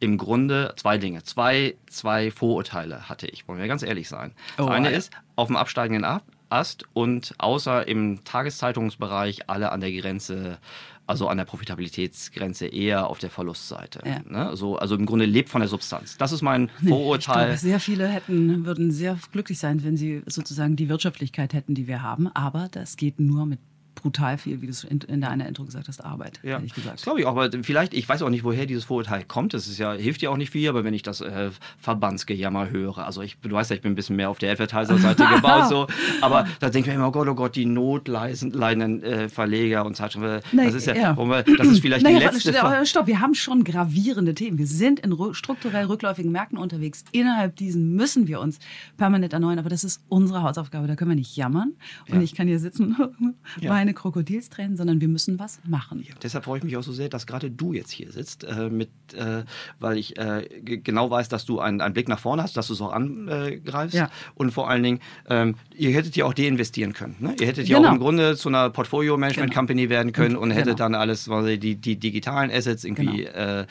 im 0.00 0.18
Grunde 0.18 0.74
zwei 0.76 0.98
Dinge, 0.98 1.22
zwei, 1.22 1.76
zwei 1.88 2.30
Vorurteile 2.32 3.08
hatte 3.08 3.28
ich, 3.28 3.46
wollen 3.46 3.60
wir 3.60 3.68
ganz 3.68 3.82
ehrlich 3.84 4.08
sein. 4.08 4.32
Oh, 4.58 4.62
Das 4.66 4.70
eine 4.70 4.86
Alter. 4.88 4.98
ist, 4.98 5.12
auf 5.36 5.46
dem 5.46 5.56
absteigenden 5.56 6.04
Ab 6.04 6.24
Ast 6.52 6.84
und 6.92 7.34
außer 7.38 7.88
im 7.88 8.24
Tageszeitungsbereich 8.24 9.48
alle 9.48 9.72
an 9.72 9.80
der 9.80 9.90
Grenze, 9.92 10.58
also 11.06 11.28
an 11.28 11.38
der 11.38 11.44
Profitabilitätsgrenze 11.44 12.66
eher 12.66 13.08
auf 13.08 13.18
der 13.18 13.30
Verlustseite. 13.30 14.00
Ja. 14.04 14.20
Ne? 14.28 14.56
So, 14.56 14.76
also 14.76 14.94
im 14.94 15.06
Grunde 15.06 15.24
lebt 15.24 15.48
von 15.48 15.60
der 15.60 15.68
Substanz. 15.68 16.16
Das 16.18 16.30
ist 16.32 16.42
mein 16.42 16.70
Ich 16.82 16.88
Vorurteil. 16.88 17.46
glaube, 17.46 17.58
sehr 17.58 17.80
viele 17.80 18.06
hätten, 18.06 18.64
würden 18.66 18.92
sehr 18.92 19.18
glücklich 19.32 19.58
sein, 19.58 19.82
wenn 19.82 19.96
sie 19.96 20.22
sozusagen 20.26 20.76
die 20.76 20.88
Wirtschaftlichkeit 20.88 21.54
hätten, 21.54 21.74
die 21.74 21.86
wir 21.86 22.02
haben. 22.02 22.28
Aber 22.28 22.68
das 22.70 22.96
geht 22.96 23.18
nur 23.18 23.46
mit 23.46 23.58
brutal 24.02 24.36
viel, 24.38 24.60
wie 24.60 24.66
du 24.66 24.72
es 24.72 24.84
in, 24.84 25.00
in 25.00 25.20
deiner 25.22 25.46
Intro 25.48 25.64
gesagt 25.64 25.88
hast, 25.88 26.04
Arbeit, 26.04 26.40
Ja, 26.42 26.52
ehrlich 26.56 26.72
das 26.74 26.82
gesagt. 26.82 27.02
glaube 27.02 27.20
ich 27.20 27.26
auch, 27.26 27.36
aber 27.36 27.50
vielleicht, 27.62 27.94
ich 27.94 28.08
weiß 28.08 28.22
auch 28.22 28.28
nicht, 28.30 28.44
woher 28.44 28.66
dieses 28.66 28.84
Vorurteil 28.84 29.24
kommt. 29.24 29.54
Das 29.54 29.66
ist 29.66 29.78
ja, 29.78 29.92
hilft 29.94 30.20
ja 30.22 30.30
auch 30.30 30.36
nicht 30.36 30.50
viel, 30.50 30.68
aber 30.68 30.84
wenn 30.84 30.92
ich 30.94 31.02
das 31.02 31.20
äh, 31.20 31.50
Verbandsgejammer 31.78 32.70
höre, 32.70 32.98
also 32.98 33.22
ich, 33.22 33.38
du 33.40 33.50
weißt 33.50 33.70
ja, 33.70 33.76
ich 33.76 33.82
bin 33.82 33.92
ein 33.92 33.94
bisschen 33.94 34.16
mehr 34.16 34.28
auf 34.30 34.38
der 34.38 34.52
Advertiser-Seite 34.52 35.24
gebaut, 35.34 35.68
so, 35.68 35.86
aber 36.20 36.46
da 36.60 36.68
denke 36.70 36.90
ich 36.90 36.94
mir 36.96 37.00
immer, 37.00 37.08
oh 37.08 37.12
Gott, 37.12 37.28
oh 37.28 37.34
Gott, 37.34 37.56
die 37.56 37.66
notleidenden 37.66 39.02
äh, 39.02 39.28
Verleger 39.28 39.84
und 39.86 39.96
Zeitschriften, 39.96 40.40
Nee, 40.56 40.66
das 40.66 40.74
ist 40.74 40.86
ja, 40.86 40.94
ja. 40.94 41.16
wir- 41.16 41.42
das 41.56 41.66
ist 41.68 41.80
vielleicht 41.80 42.04
Naja, 42.04 42.18
die 42.18 42.24
letzte 42.24 42.52
stopp, 42.52 42.86
stopp, 42.86 43.06
wir 43.06 43.20
haben 43.20 43.34
schon 43.34 43.64
gravierende 43.64 44.34
Themen. 44.34 44.58
Wir 44.58 44.66
sind 44.66 45.00
in 45.00 45.16
strukturell 45.34 45.86
rückläufigen 45.86 46.32
Märkten 46.32 46.58
unterwegs. 46.58 47.04
Innerhalb 47.12 47.56
diesen 47.56 47.94
müssen 47.94 48.26
wir 48.26 48.40
uns 48.40 48.58
permanent 48.96 49.32
erneuern, 49.32 49.58
aber 49.58 49.68
das 49.68 49.84
ist 49.84 50.02
unsere 50.08 50.42
Hausaufgabe. 50.42 50.86
Da 50.86 50.96
können 50.96 51.10
wir 51.10 51.16
nicht 51.16 51.36
jammern 51.36 51.72
und 52.08 52.16
Ja. 52.16 52.22
ich 52.22 52.34
kann 52.34 52.46
hier 52.46 52.58
sitzen, 52.58 52.96
Ja. 53.60 53.70
Meine 53.92 53.94
Krokodilstränen, 53.94 54.76
sondern 54.76 55.00
wir 55.00 55.08
müssen 55.08 55.38
was 55.38 55.58
machen. 55.66 56.04
Deshalb 56.22 56.44
freue 56.44 56.58
ich 56.58 56.64
mich 56.64 56.76
auch 56.76 56.82
so 56.82 56.92
sehr, 56.92 57.08
dass 57.08 57.26
gerade 57.26 57.50
du 57.50 57.72
jetzt 57.72 57.90
hier 57.90 58.10
sitzt, 58.10 58.44
äh, 58.44 58.68
mit, 58.70 58.90
äh, 59.14 59.44
weil 59.78 59.98
ich 59.98 60.16
äh, 60.18 60.46
genau 60.62 61.10
weiß, 61.10 61.28
dass 61.28 61.44
du 61.44 61.60
einen, 61.60 61.80
einen 61.80 61.92
Blick 61.94 62.08
nach 62.08 62.18
vorne 62.18 62.42
hast, 62.42 62.56
dass 62.56 62.68
du 62.68 62.72
es 62.74 62.80
auch 62.80 62.92
angreifst. 62.92 63.94
Ja. 63.94 64.10
Und 64.34 64.50
vor 64.52 64.68
allen 64.70 64.82
Dingen, 64.82 65.00
ähm, 65.28 65.56
ihr 65.76 65.90
hättet 65.90 66.16
ja 66.16 66.24
auch 66.24 66.34
deinvestieren 66.34 66.92
können. 66.92 67.16
Ne? 67.20 67.34
Ihr 67.40 67.46
hättet 67.46 67.68
ja 67.68 67.76
Genau. 67.78 67.88
auch 67.90 67.92
im 67.94 67.98
Grunde 68.00 68.36
zu 68.36 68.48
einer 68.48 68.70
Portfolio-Management-Company 68.70 69.88
werden 69.88 70.12
können 70.12 70.36
und, 70.36 70.44
Und- 70.44 70.50
hättet 70.52 70.76
genau. 70.76 70.78
dann 70.78 70.94
alles, 70.94 71.26
quasi 71.26 71.58
die, 71.58 71.76
die 71.76 71.96
digitalen 71.96 72.50
Assets 72.50 72.84
irgendwie 72.84 73.24
äh, 73.24 73.66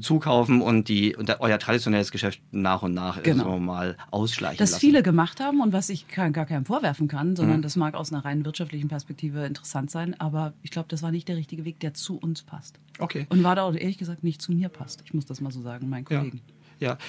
zukaufen 0.00 0.60
und, 0.60 0.88
die, 0.88 1.16
und 1.16 1.34
euer 1.40 1.58
traditionelles 1.58 2.10
Geschäft 2.10 2.40
nach 2.52 2.82
und 2.82 2.94
nach 2.94 3.22
Genau. 3.22 3.44
sagen 3.44 3.54
wir 3.54 3.60
mal 3.60 3.96
ausschleichen 4.10 4.58
Das 4.58 4.72
lassen. 4.72 4.80
viele 4.80 5.02
gemacht 5.02 5.40
haben 5.40 5.60
und 5.60 5.72
was 5.72 5.88
ich 5.88 6.08
kein, 6.08 6.32
gar 6.32 6.46
keinem 6.46 6.64
vorwerfen 6.64 7.08
kann, 7.08 7.30
Mhm. 7.30 7.36
sondern 7.36 7.62
das 7.62 7.76
mag 7.76 7.94
aus 7.94 8.12
einer 8.12 8.24
rein 8.24 8.44
wirtschaftlichen 8.44 8.88
Perspektive 8.88 9.50
interessant 9.54 9.90
sein, 9.90 10.18
aber 10.20 10.52
ich 10.62 10.70
glaube, 10.70 10.88
das 10.88 11.02
war 11.02 11.10
nicht 11.10 11.28
der 11.28 11.36
richtige 11.36 11.64
Weg, 11.64 11.80
der 11.80 11.94
zu 11.94 12.18
uns 12.18 12.42
passt. 12.42 12.78
Okay. 12.98 13.26
Und 13.28 13.42
war 13.44 13.54
da 13.54 13.62
auch 13.62 13.74
ehrlich 13.74 13.98
gesagt 13.98 14.24
nicht 14.24 14.42
zu 14.42 14.52
mir 14.52 14.68
passt. 14.68 15.02
Ich 15.04 15.14
muss 15.14 15.26
das 15.26 15.40
mal 15.40 15.52
so 15.52 15.62
sagen, 15.62 15.88
meinen. 15.88 16.04
Kollegen. 16.04 16.42
Ja, 16.46 16.63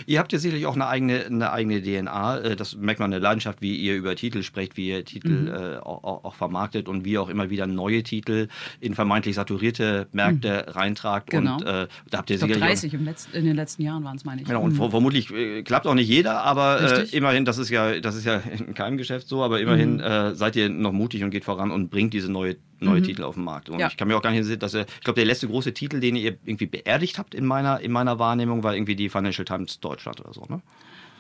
ihr 0.06 0.20
habt 0.20 0.34
ja 0.34 0.40
sicherlich 0.40 0.66
auch 0.66 0.76
eine 0.76 0.88
eigene, 0.88 1.26
eine 1.26 1.52
eigene 1.52 1.82
DNA. 1.82 2.40
Äh, 2.40 2.56
das 2.56 2.76
merkt 2.76 3.00
man 3.00 3.14
eine 3.14 3.20
Leidenschaft, 3.20 3.62
wie 3.62 3.76
ihr 3.76 3.96
über 3.96 4.16
Titel 4.16 4.44
sprecht, 4.44 4.78
wie 4.78 4.90
ihr 4.90 5.06
Titel 5.06 5.30
mhm. 5.30 5.48
äh, 5.48 5.78
auch, 5.78 6.24
auch, 6.24 6.36
vermarktet 6.36 6.88
und 6.88 7.06
wie 7.06 7.14
ihr 7.14 7.22
auch 7.22 7.30
immer 7.30 7.50
wieder 7.50 7.68
neue 7.68 8.04
Titel 8.04 8.48
in 8.80 8.96
vermeintlich 8.96 9.36
saturierte 9.36 10.08
Märkte 10.12 10.66
mhm. 10.68 10.72
reintragt. 10.72 11.30
Genau. 11.30 11.58
Und 11.58 11.64
äh, 11.64 11.88
da 12.10 12.18
habt 12.18 12.30
ihr 12.30 12.36
ich 12.36 12.42
sicherlich. 12.42 12.64
30 12.64 12.94
im 12.94 13.06
letzten, 13.06 13.36
in 13.36 13.46
den 13.46 13.56
letzten 13.56 13.82
Jahren 13.84 14.04
waren 14.04 14.18
es, 14.18 14.26
meine 14.26 14.42
ich. 14.42 14.48
Genau, 14.48 14.62
und 14.62 14.78
mhm. 14.78 14.90
vermutlich 14.90 15.32
äh, 15.32 15.64
klappt 15.64 15.88
auch 15.88 15.96
nicht 15.96 16.10
jeder, 16.10 16.42
aber 16.44 17.00
äh, 17.00 17.16
immerhin, 17.16 17.46
das 17.46 17.58
ist 17.58 17.70
ja, 17.70 18.00
das 18.00 18.16
ist 18.16 18.26
ja 18.26 18.38
in 18.68 18.74
keinem 18.74 18.98
Geschäft 18.98 19.28
so, 19.28 19.44
aber 19.44 19.60
immerhin 19.60 19.96
mhm. 19.96 20.02
äh, 20.02 20.36
seid 20.36 20.56
ihr 20.56 20.70
noch 20.70 20.92
mutig 20.92 21.24
und 21.24 21.32
geht 21.32 21.46
voran 21.46 21.72
und 21.72 21.90
bringt 21.90 22.14
diese 22.14 22.32
neue 22.32 22.58
neue 22.86 23.00
mhm. 23.00 23.06
Titel 23.06 23.24
auf 23.24 23.36
den 23.36 23.44
Markt. 23.44 23.70
Und 23.70 23.80
ja. 23.80 23.88
ich 23.88 23.98
kann 23.98 24.08
mir 24.08 24.18
auch 24.18 24.22
gar 24.22 24.32
nicht 24.32 24.46
sehen, 24.46 24.60
dass 24.60 24.74
er, 24.74 24.86
ich 24.88 25.02
glaube, 25.02 25.16
der 25.16 25.26
letzte 25.26 25.48
große 25.48 25.74
Titel, 25.74 26.00
den 26.00 26.16
ihr 26.16 26.38
irgendwie 26.46 26.66
beerdigt 26.66 27.18
habt 27.18 27.36
in 27.36 27.46
meiner, 27.46 27.80
in 27.82 27.92
meiner 27.92 28.20
Wahrnehmung, 28.20 28.64
war 28.64 28.76
irgendwie 28.76 28.96
die 28.96 29.10
Financial 29.10 29.46
Times 29.46 29.80
Deutschland 29.80 30.20
oder 30.22 30.34
so, 30.34 30.46
ne? 30.50 30.62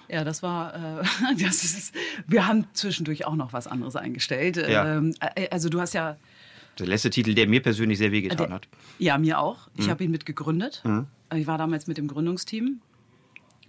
Ja, 0.07 0.23
das 0.23 0.43
war, 0.43 0.75
äh, 0.75 1.03
das 1.43 1.63
ist, 1.63 1.95
wir 2.27 2.47
haben 2.47 2.65
zwischendurch 2.73 3.25
auch 3.25 3.35
noch 3.35 3.53
was 3.53 3.67
anderes 3.67 3.95
eingestellt. 3.95 4.57
Ja. 4.57 4.97
Ähm, 4.97 5.13
äh, 5.19 5.49
also 5.49 5.69
du 5.69 5.81
hast 5.81 5.93
ja... 5.93 6.17
Der 6.77 6.87
letzte 6.87 7.09
Titel, 7.09 7.33
der 7.33 7.47
mir 7.47 7.61
persönlich 7.61 7.97
sehr 7.97 8.11
wehgetan 8.11 8.51
hat. 8.51 8.67
Ja, 8.99 9.17
mir 9.17 9.39
auch. 9.39 9.69
Ich 9.77 9.87
mhm. 9.87 9.91
habe 9.91 10.03
ihn 10.03 10.11
mit 10.11 10.25
gegründet. 10.25 10.81
Mhm. 10.83 11.07
Ich 11.33 11.47
war 11.47 11.57
damals 11.57 11.87
mit 11.87 11.97
dem 11.97 12.07
Gründungsteam, 12.07 12.81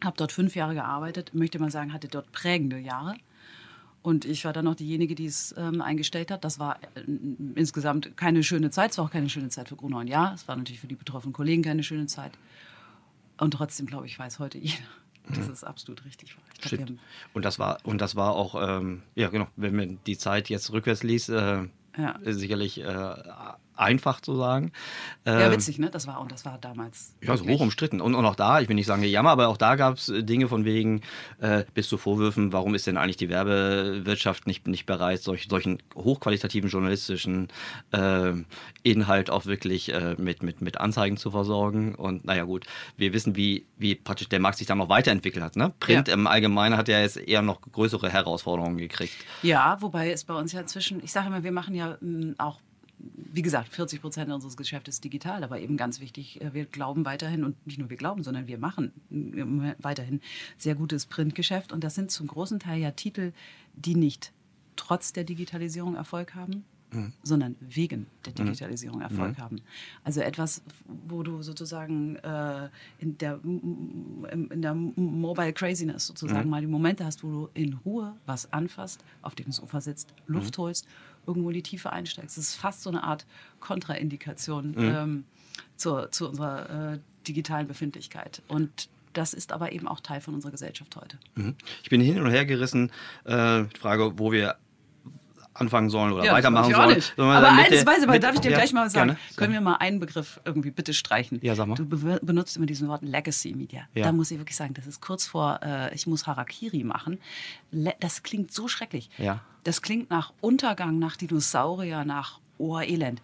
habe 0.05 0.17
dort 0.17 0.33
fünf 0.33 0.57
Jahre 0.57 0.75
gearbeitet, 0.75 1.31
möchte 1.33 1.59
mal 1.59 1.71
sagen, 1.71 1.93
hatte 1.93 2.09
dort 2.09 2.31
prägende 2.33 2.79
Jahre. 2.79 3.15
Und 4.07 4.25
ich 4.25 4.45
war 4.45 4.53
dann 4.53 4.67
noch 4.67 4.77
diejenige, 4.77 5.17
die 5.17 5.27
es 5.27 5.53
ähm, 5.59 5.83
eingestellt 5.83 6.31
hat. 6.31 6.45
Das 6.45 6.61
war 6.61 6.79
äh, 6.95 7.01
insgesamt 7.57 8.17
keine 8.17 8.45
schöne 8.45 8.71
Zeit. 8.71 8.93
Es 8.93 8.99
war 8.99 9.07
auch 9.07 9.11
keine 9.11 9.29
schöne 9.29 9.49
Zeit 9.49 9.69
für 9.69 9.75
Grunau 9.75 9.99
und 9.99 10.07
Ja. 10.07 10.33
Es 10.33 10.47
war 10.47 10.55
natürlich 10.55 10.79
für 10.79 10.87
die 10.87 10.95
betroffenen 10.95 11.33
Kollegen 11.33 11.63
keine 11.63 11.83
schöne 11.83 12.07
Zeit. 12.07 12.31
Und 13.37 13.51
trotzdem, 13.51 13.87
glaube 13.87 14.07
ich, 14.07 14.17
weiß 14.17 14.39
heute 14.39 14.59
jeder, 14.59 14.77
dass 15.29 15.49
mhm. 15.49 15.53
es 15.53 15.65
absolut 15.65 16.05
richtig 16.05 16.37
war. 16.37 16.45
Glaub, 16.61 16.89
und 17.35 17.45
das 17.45 17.59
war 17.59 17.79
und 17.83 18.01
das 18.01 18.15
war 18.15 18.37
auch, 18.37 18.55
ähm, 18.79 19.03
ja 19.17 19.29
genau, 19.29 19.49
wenn 19.57 19.75
man 19.75 19.99
die 20.07 20.17
Zeit 20.17 20.51
jetzt 20.51 20.71
rückwärts 20.71 21.03
liest, 21.03 21.29
äh, 21.31 21.65
ja. 21.99 22.21
sicherlich 22.23 22.79
äh, 22.79 22.85
einfach 23.76 24.21
zu 24.21 24.35
sagen. 24.37 24.73
Ja, 25.25 25.40
ähm, 25.40 25.52
witzig, 25.52 25.78
ne? 25.78 25.90
Das 25.90 26.06
war, 26.06 26.21
und 26.21 26.33
das 26.33 26.45
war 26.45 26.59
damals. 26.59 27.14
Ja, 27.23 27.37
so 27.37 27.47
hoch 27.47 27.61
umstritten. 27.61 28.00
Und, 28.00 28.14
und 28.14 28.25
auch 28.25 28.37
da, 28.37 28.61
ich 28.61 28.68
will 28.68 28.75
nicht 28.75 28.87
sagen 28.87 29.02
Jammer, 29.02 29.30
aber 29.30 29.49
auch 29.49 29.56
da 29.56 29.76
gab 29.76 29.97
es 29.97 30.09
äh, 30.09 30.23
Dinge 30.23 30.49
von 30.49 30.64
wegen, 30.64 31.02
äh, 31.40 31.64
bis 31.75 31.88
zu 31.88 31.99
Vorwürfen, 31.99 32.52
warum 32.52 32.75
ist 32.75 32.87
denn 32.87 32.97
eigentlich 32.97 33.16
die 33.16 33.28
Werbewirtschaft 33.28 34.47
nicht, 34.47 34.66
nicht 34.66 34.87
bereit, 34.87 35.23
solch, 35.23 35.47
solchen 35.49 35.78
hochqualitativen 35.95 36.71
journalistischen 36.71 37.49
äh, 37.92 38.33
Inhalt 38.83 39.30
auch 39.30 39.47
wirklich 39.47 39.92
äh, 39.92 40.14
mit, 40.18 40.42
mit, 40.42 40.61
mit 40.61 40.78
Anzeigen 40.78 41.16
zu 41.16 41.30
versorgen. 41.30 41.95
Und 41.95 42.25
naja, 42.25 42.45
gut, 42.45 42.66
wir 42.97 43.12
wissen, 43.12 43.37
wie, 43.37 43.66
wie 43.76 43.95
praktisch 43.95 44.28
der 44.28 44.40
Markt 44.40 44.59
sich 44.59 44.66
dann 44.66 44.78
noch 44.78 44.88
weiterentwickelt 44.88 45.45
hat. 45.45 45.56
Ne? 45.56 45.73
Print 45.80 46.09
ja. 46.09 46.14
im 46.14 46.26
Allgemeinen 46.26 46.76
hat 46.76 46.88
ja 46.88 47.00
jetzt 47.00 47.16
eher 47.16 47.42
noch 47.42 47.61
größere 47.61 48.11
Herausforderungen 48.11 48.78
gekriegt. 48.78 49.14
Ja, 49.42 49.76
wobei 49.80 50.11
es 50.11 50.25
bei 50.25 50.35
uns 50.35 50.52
ja 50.52 50.61
inzwischen, 50.61 51.02
ich 51.02 51.12
sage 51.12 51.28
immer, 51.28 51.42
wir 51.42 51.52
machen 51.52 51.75
ja 51.75 51.97
m, 52.00 52.35
auch 52.38 52.61
wie 53.15 53.43
gesagt, 53.43 53.69
40 53.69 54.01
Prozent 54.01 54.33
unseres 54.33 54.57
Geschäfts 54.57 54.89
ist 54.89 55.05
digital, 55.05 55.45
aber 55.45 55.61
eben 55.61 55.77
ganz 55.77 56.01
wichtig, 56.01 56.41
äh, 56.41 56.55
wir 56.55 56.65
glauben 56.67 57.05
weiterhin 57.05 57.45
und 57.45 57.67
nicht 57.67 57.79
nur 57.79 57.91
wir 57.91 57.97
glauben, 57.97 58.23
sondern 58.23 58.47
wir 58.47 58.59
machen 58.59 58.93
weiterhin 59.79 60.21
sehr 60.59 60.75
gutes 60.75 61.07
Printgeschäft 61.07 61.73
und 61.73 61.85
das 61.85 61.95
sind 61.95 62.11
zum 62.11 62.27
großen 62.27 62.61
Teil 62.61 62.81
ja 62.81 62.91
Titel, 62.91 63.33
die 63.75 63.95
nicht 63.95 64.33
trotz 64.77 65.13
der 65.13 65.25
Digitalisierung 65.25 65.97
Erfolg 65.97 66.35
haben, 66.35 66.65
mhm. 66.93 67.13
sondern 67.23 67.57
wegen 67.61 68.07
der 68.25 68.33
mhm. 68.33 68.47
Digitalisierung 68.47 69.01
Erfolg 69.01 69.39
mhm. 69.39 69.43
haben. 69.43 69.61
Also 70.05 70.21
etwas, 70.21 70.63
wo 70.87 71.23
du 71.23 71.43
sozusagen 71.43 72.17
äh, 72.17 72.69
in, 72.99 73.19
der, 73.19 73.41
in 73.43 74.63
der 74.63 74.75
Mobile 74.75 75.53
Craziness 75.53 76.07
sozusagen 76.07 76.45
mhm. 76.45 76.51
mal 76.51 76.61
die 76.61 76.67
Momente 76.67 77.05
hast, 77.05 77.25
wo 77.25 77.31
du 77.31 77.49
in 77.55 77.75
Ruhe 77.75 78.17
was 78.27 78.53
anfasst, 78.53 79.05
auf 79.23 79.35
dem 79.35 79.51
Sofa 79.53 79.81
sitzt, 79.81 80.15
Luft 80.27 80.59
mhm. 80.59 80.63
holst 80.63 80.87
irgendwo 81.26 81.50
in 81.50 81.54
die 81.54 81.62
Tiefe 81.62 81.92
einsteigst. 81.92 82.37
Das 82.37 82.45
ist 82.45 82.54
fast 82.54 82.83
so 82.83 82.90
eine 82.90 83.02
Art 83.02 83.26
Kontraindikation 83.61 84.71
mhm. 84.71 84.76
ähm, 84.78 85.25
zur, 85.76 86.11
zu 86.11 86.28
unserer 86.28 86.95
äh, 86.95 86.99
digitalen 87.26 87.66
Befindlichkeit. 87.66 88.42
Und 88.49 88.88
das 89.12 89.33
ist 89.35 89.52
aber 89.52 89.73
eben 89.73 89.88
auch 89.88 90.00
Teil 90.00 90.21
von 90.21 90.35
unserer 90.35 90.52
Gesellschaft 90.52 90.95
heute. 90.97 91.18
Mhm. 91.35 91.54
Ich 91.83 91.88
bin 91.88 92.00
hin 92.00 92.21
und 92.21 92.30
her 92.30 92.45
gerissen. 92.45 92.92
Äh, 93.25 93.64
Frage, 93.78 94.18
wo 94.18 94.30
wir 94.30 94.56
anfangen 95.61 95.91
sollen 95.91 96.13
oder 96.13 96.25
ja, 96.25 96.33
weitermachen 96.33 96.75
sollen. 96.75 97.03
Aber 97.17 97.49
eins 97.53 97.87
weiß 97.87 98.05
ich, 98.05 98.21
darf 98.21 98.35
ich 98.35 98.41
dir 98.41 98.51
ja, 98.51 98.59
gleich 98.59 98.73
mal 98.73 98.89
sagen, 98.91 99.09
gerne. 99.09 99.21
können 99.37 99.53
wir 99.53 99.61
mal 99.61 99.77
einen 99.77 100.01
Begriff 100.01 100.41
irgendwie 100.45 100.71
bitte 100.71 100.95
streichen? 100.95 101.39
Ja, 101.43 101.55
sag 101.55 101.67
mal. 101.67 101.75
Du 101.75 101.87
be 101.87 102.21
benutzt 102.23 102.57
immer 102.57 102.67
diesen 102.67 102.89
Wort 102.89 103.03
Legacy 103.03 103.55
Media. 103.55 103.83
Ja. 103.95 104.05
Da 104.05 104.13
muss 104.13 104.31
ich 104.31 104.39
wirklich 104.39 104.57
sagen, 104.57 104.75
das 104.75 104.87
ist 104.87 105.01
kurz 105.01 105.27
vor, 105.27 105.61
äh, 105.63 105.95
ich 105.95 106.07
muss 106.07 106.27
Harakiri 106.27 106.85
machen. 106.85 107.19
Le 107.71 107.95
das 108.01 108.23
klingt 108.23 108.53
so 108.53 108.69
schrecklich. 108.69 109.11
Ja. 109.19 109.41
Das 109.65 109.83
klingt 109.83 110.11
nach 110.11 110.33
Untergang, 110.41 110.99
nach 110.99 111.17
Dinosaurier, 111.17 112.05
nach 112.05 112.39
Ohrelend. 112.59 113.21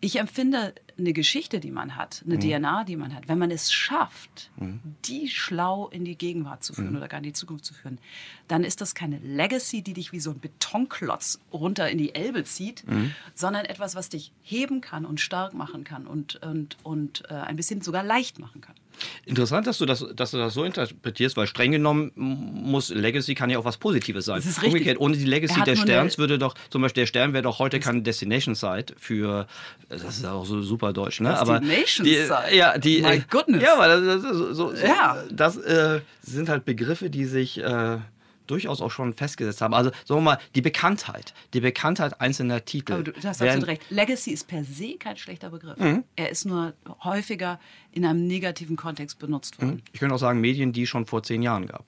Ich 0.00 0.18
empfinde 0.18 0.74
eine 1.02 1.12
Geschichte, 1.12 1.60
die 1.60 1.70
man 1.70 1.96
hat, 1.96 2.22
eine 2.24 2.36
mhm. 2.36 2.40
DNA, 2.40 2.84
die 2.84 2.96
man 2.96 3.14
hat, 3.14 3.28
wenn 3.28 3.38
man 3.38 3.50
es 3.50 3.72
schafft, 3.72 4.50
mhm. 4.56 4.80
die 5.04 5.28
schlau 5.28 5.88
in 5.88 6.04
die 6.04 6.16
Gegenwart 6.16 6.64
zu 6.64 6.72
führen 6.72 6.90
mhm. 6.90 6.96
oder 6.96 7.08
gar 7.08 7.18
in 7.18 7.24
die 7.24 7.32
Zukunft 7.32 7.64
zu 7.64 7.74
führen, 7.74 7.98
dann 8.48 8.64
ist 8.64 8.80
das 8.80 8.94
keine 8.94 9.18
Legacy, 9.18 9.82
die 9.82 9.92
dich 9.92 10.12
wie 10.12 10.20
so 10.20 10.30
ein 10.30 10.40
Betonklotz 10.40 11.38
runter 11.52 11.90
in 11.90 11.98
die 11.98 12.14
Elbe 12.14 12.44
zieht, 12.44 12.86
mhm. 12.88 13.14
sondern 13.34 13.64
etwas, 13.64 13.94
was 13.94 14.08
dich 14.08 14.32
heben 14.42 14.80
kann 14.80 15.04
und 15.04 15.20
stark 15.20 15.54
machen 15.54 15.84
kann 15.84 16.06
und, 16.06 16.36
und, 16.36 16.76
und 16.82 17.24
äh, 17.28 17.34
ein 17.34 17.56
bisschen 17.56 17.82
sogar 17.82 18.02
leicht 18.02 18.38
machen 18.38 18.60
kann. 18.60 18.74
Interessant, 19.26 19.66
dass 19.66 19.78
du, 19.78 19.86
das, 19.86 20.04
dass 20.14 20.32
du 20.32 20.38
das 20.38 20.54
so 20.54 20.64
interpretierst, 20.64 21.36
weil 21.36 21.46
streng 21.46 21.72
genommen 21.72 22.12
muss 22.14 22.90
Legacy 22.90 23.34
kann 23.34 23.50
ja 23.50 23.58
auch 23.58 23.64
was 23.64 23.76
Positives 23.76 24.24
sein. 24.24 24.36
Das 24.36 24.46
ist 24.46 24.62
richtig. 24.62 24.72
Umgekehrt, 24.72 25.00
ohne 25.00 25.16
die 25.16 25.24
Legacy 25.24 25.62
des 25.62 25.80
Sterns 25.80 26.18
würde 26.18 26.38
doch, 26.38 26.54
zum 26.70 26.82
Beispiel 26.82 27.02
der 27.02 27.06
Stern 27.06 27.32
wäre 27.32 27.42
doch 27.42 27.58
heute 27.58 27.80
keine 27.80 28.02
Destination 28.02 28.54
Site 28.54 28.94
für, 28.98 29.46
das 29.88 30.02
ist 30.02 30.26
auch 30.26 30.44
so 30.44 30.62
super 30.62 30.92
deutsch, 30.92 31.20
ne? 31.20 31.36
Aber 31.36 31.60
Destination 31.60 32.06
Site. 32.06 32.54
Ja, 32.56 32.78
die, 32.78 33.02
My 33.02 33.22
goodness. 33.28 33.62
Ja, 33.62 33.78
weil 33.78 34.04
das, 34.04 34.22
so, 34.22 34.52
so, 34.52 34.72
ja. 34.74 35.22
das 35.30 35.56
äh, 35.56 36.00
sind 36.22 36.48
halt 36.48 36.64
Begriffe, 36.64 37.10
die 37.10 37.24
sich 37.24 37.58
äh, 37.58 37.98
durchaus 38.52 38.82
auch 38.82 38.90
schon 38.90 39.14
festgesetzt 39.14 39.62
haben. 39.62 39.72
Also 39.72 39.90
sagen 40.04 40.20
wir 40.20 40.32
mal, 40.32 40.38
die 40.54 40.60
Bekanntheit, 40.60 41.32
die 41.54 41.60
Bekanntheit 41.60 42.20
einzelner 42.20 42.64
Titel. 42.64 42.92
Aber 42.92 43.02
du, 43.02 43.12
du 43.12 43.22
hast 43.24 43.40
absolut 43.40 43.66
recht. 43.66 43.82
Legacy 43.90 44.30
ist 44.30 44.46
per 44.46 44.62
se 44.62 44.96
kein 44.98 45.16
schlechter 45.16 45.50
Begriff. 45.50 45.78
Mhm. 45.78 46.04
Er 46.16 46.30
ist 46.30 46.44
nur 46.44 46.74
häufiger 47.02 47.58
in 47.92 48.04
einem 48.04 48.26
negativen 48.26 48.76
Kontext 48.76 49.18
benutzt 49.18 49.60
worden. 49.60 49.76
Mhm. 49.76 49.82
Ich 49.92 50.00
könnte 50.00 50.14
auch 50.14 50.20
sagen, 50.20 50.40
Medien, 50.40 50.72
die 50.72 50.82
es 50.82 50.88
schon 50.88 51.06
vor 51.06 51.22
zehn 51.22 51.42
Jahren 51.42 51.66
gab. 51.66 51.84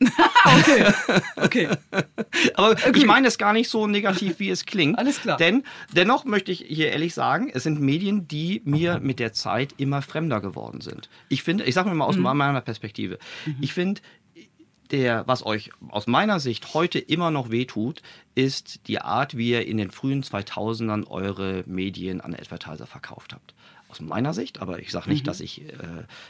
okay. 0.44 0.92
okay. 1.36 1.68
Aber 2.54 2.70
okay. 2.70 2.92
ich 2.94 3.06
meine 3.06 3.28
es 3.28 3.38
gar 3.38 3.52
nicht 3.52 3.68
so 3.68 3.86
negativ, 3.86 4.38
wie 4.40 4.50
es 4.50 4.66
klingt. 4.66 4.98
Alles 4.98 5.20
klar. 5.20 5.36
Denn 5.36 5.62
dennoch 5.92 6.24
möchte 6.24 6.50
ich 6.50 6.64
hier 6.66 6.90
ehrlich 6.90 7.14
sagen, 7.14 7.50
es 7.52 7.62
sind 7.62 7.80
Medien, 7.80 8.26
die 8.26 8.60
mir 8.64 9.00
mit 9.00 9.18
der 9.18 9.32
Zeit 9.32 9.74
immer 9.76 10.02
fremder 10.02 10.40
geworden 10.40 10.80
sind. 10.80 11.08
Ich 11.28 11.42
finde, 11.42 11.64
ich 11.64 11.74
sage 11.74 11.88
mir 11.88 11.94
mal 11.94 12.06
aus 12.06 12.16
mhm. 12.16 12.22
meiner 12.22 12.60
Perspektive, 12.60 13.18
mhm. 13.46 13.56
ich 13.60 13.72
finde, 13.72 14.00
der, 14.90 15.26
was 15.26 15.44
euch 15.44 15.70
aus 15.88 16.06
meiner 16.06 16.40
Sicht 16.40 16.74
heute 16.74 16.98
immer 16.98 17.30
noch 17.30 17.50
wehtut, 17.50 18.02
ist 18.34 18.86
die 18.88 19.00
Art, 19.00 19.36
wie 19.36 19.50
ihr 19.50 19.66
in 19.66 19.76
den 19.76 19.90
frühen 19.90 20.22
2000ern 20.22 21.06
eure 21.08 21.64
Medien 21.66 22.20
an 22.20 22.34
Advertiser 22.34 22.86
verkauft 22.86 23.32
habt 23.32 23.53
aus 23.94 24.00
meiner 24.00 24.34
Sicht, 24.34 24.60
aber 24.60 24.80
ich 24.80 24.90
sage 24.90 25.08
nicht, 25.08 25.22
mhm. 25.22 25.26
dass 25.26 25.40
ich 25.40 25.62
äh, 25.62 25.72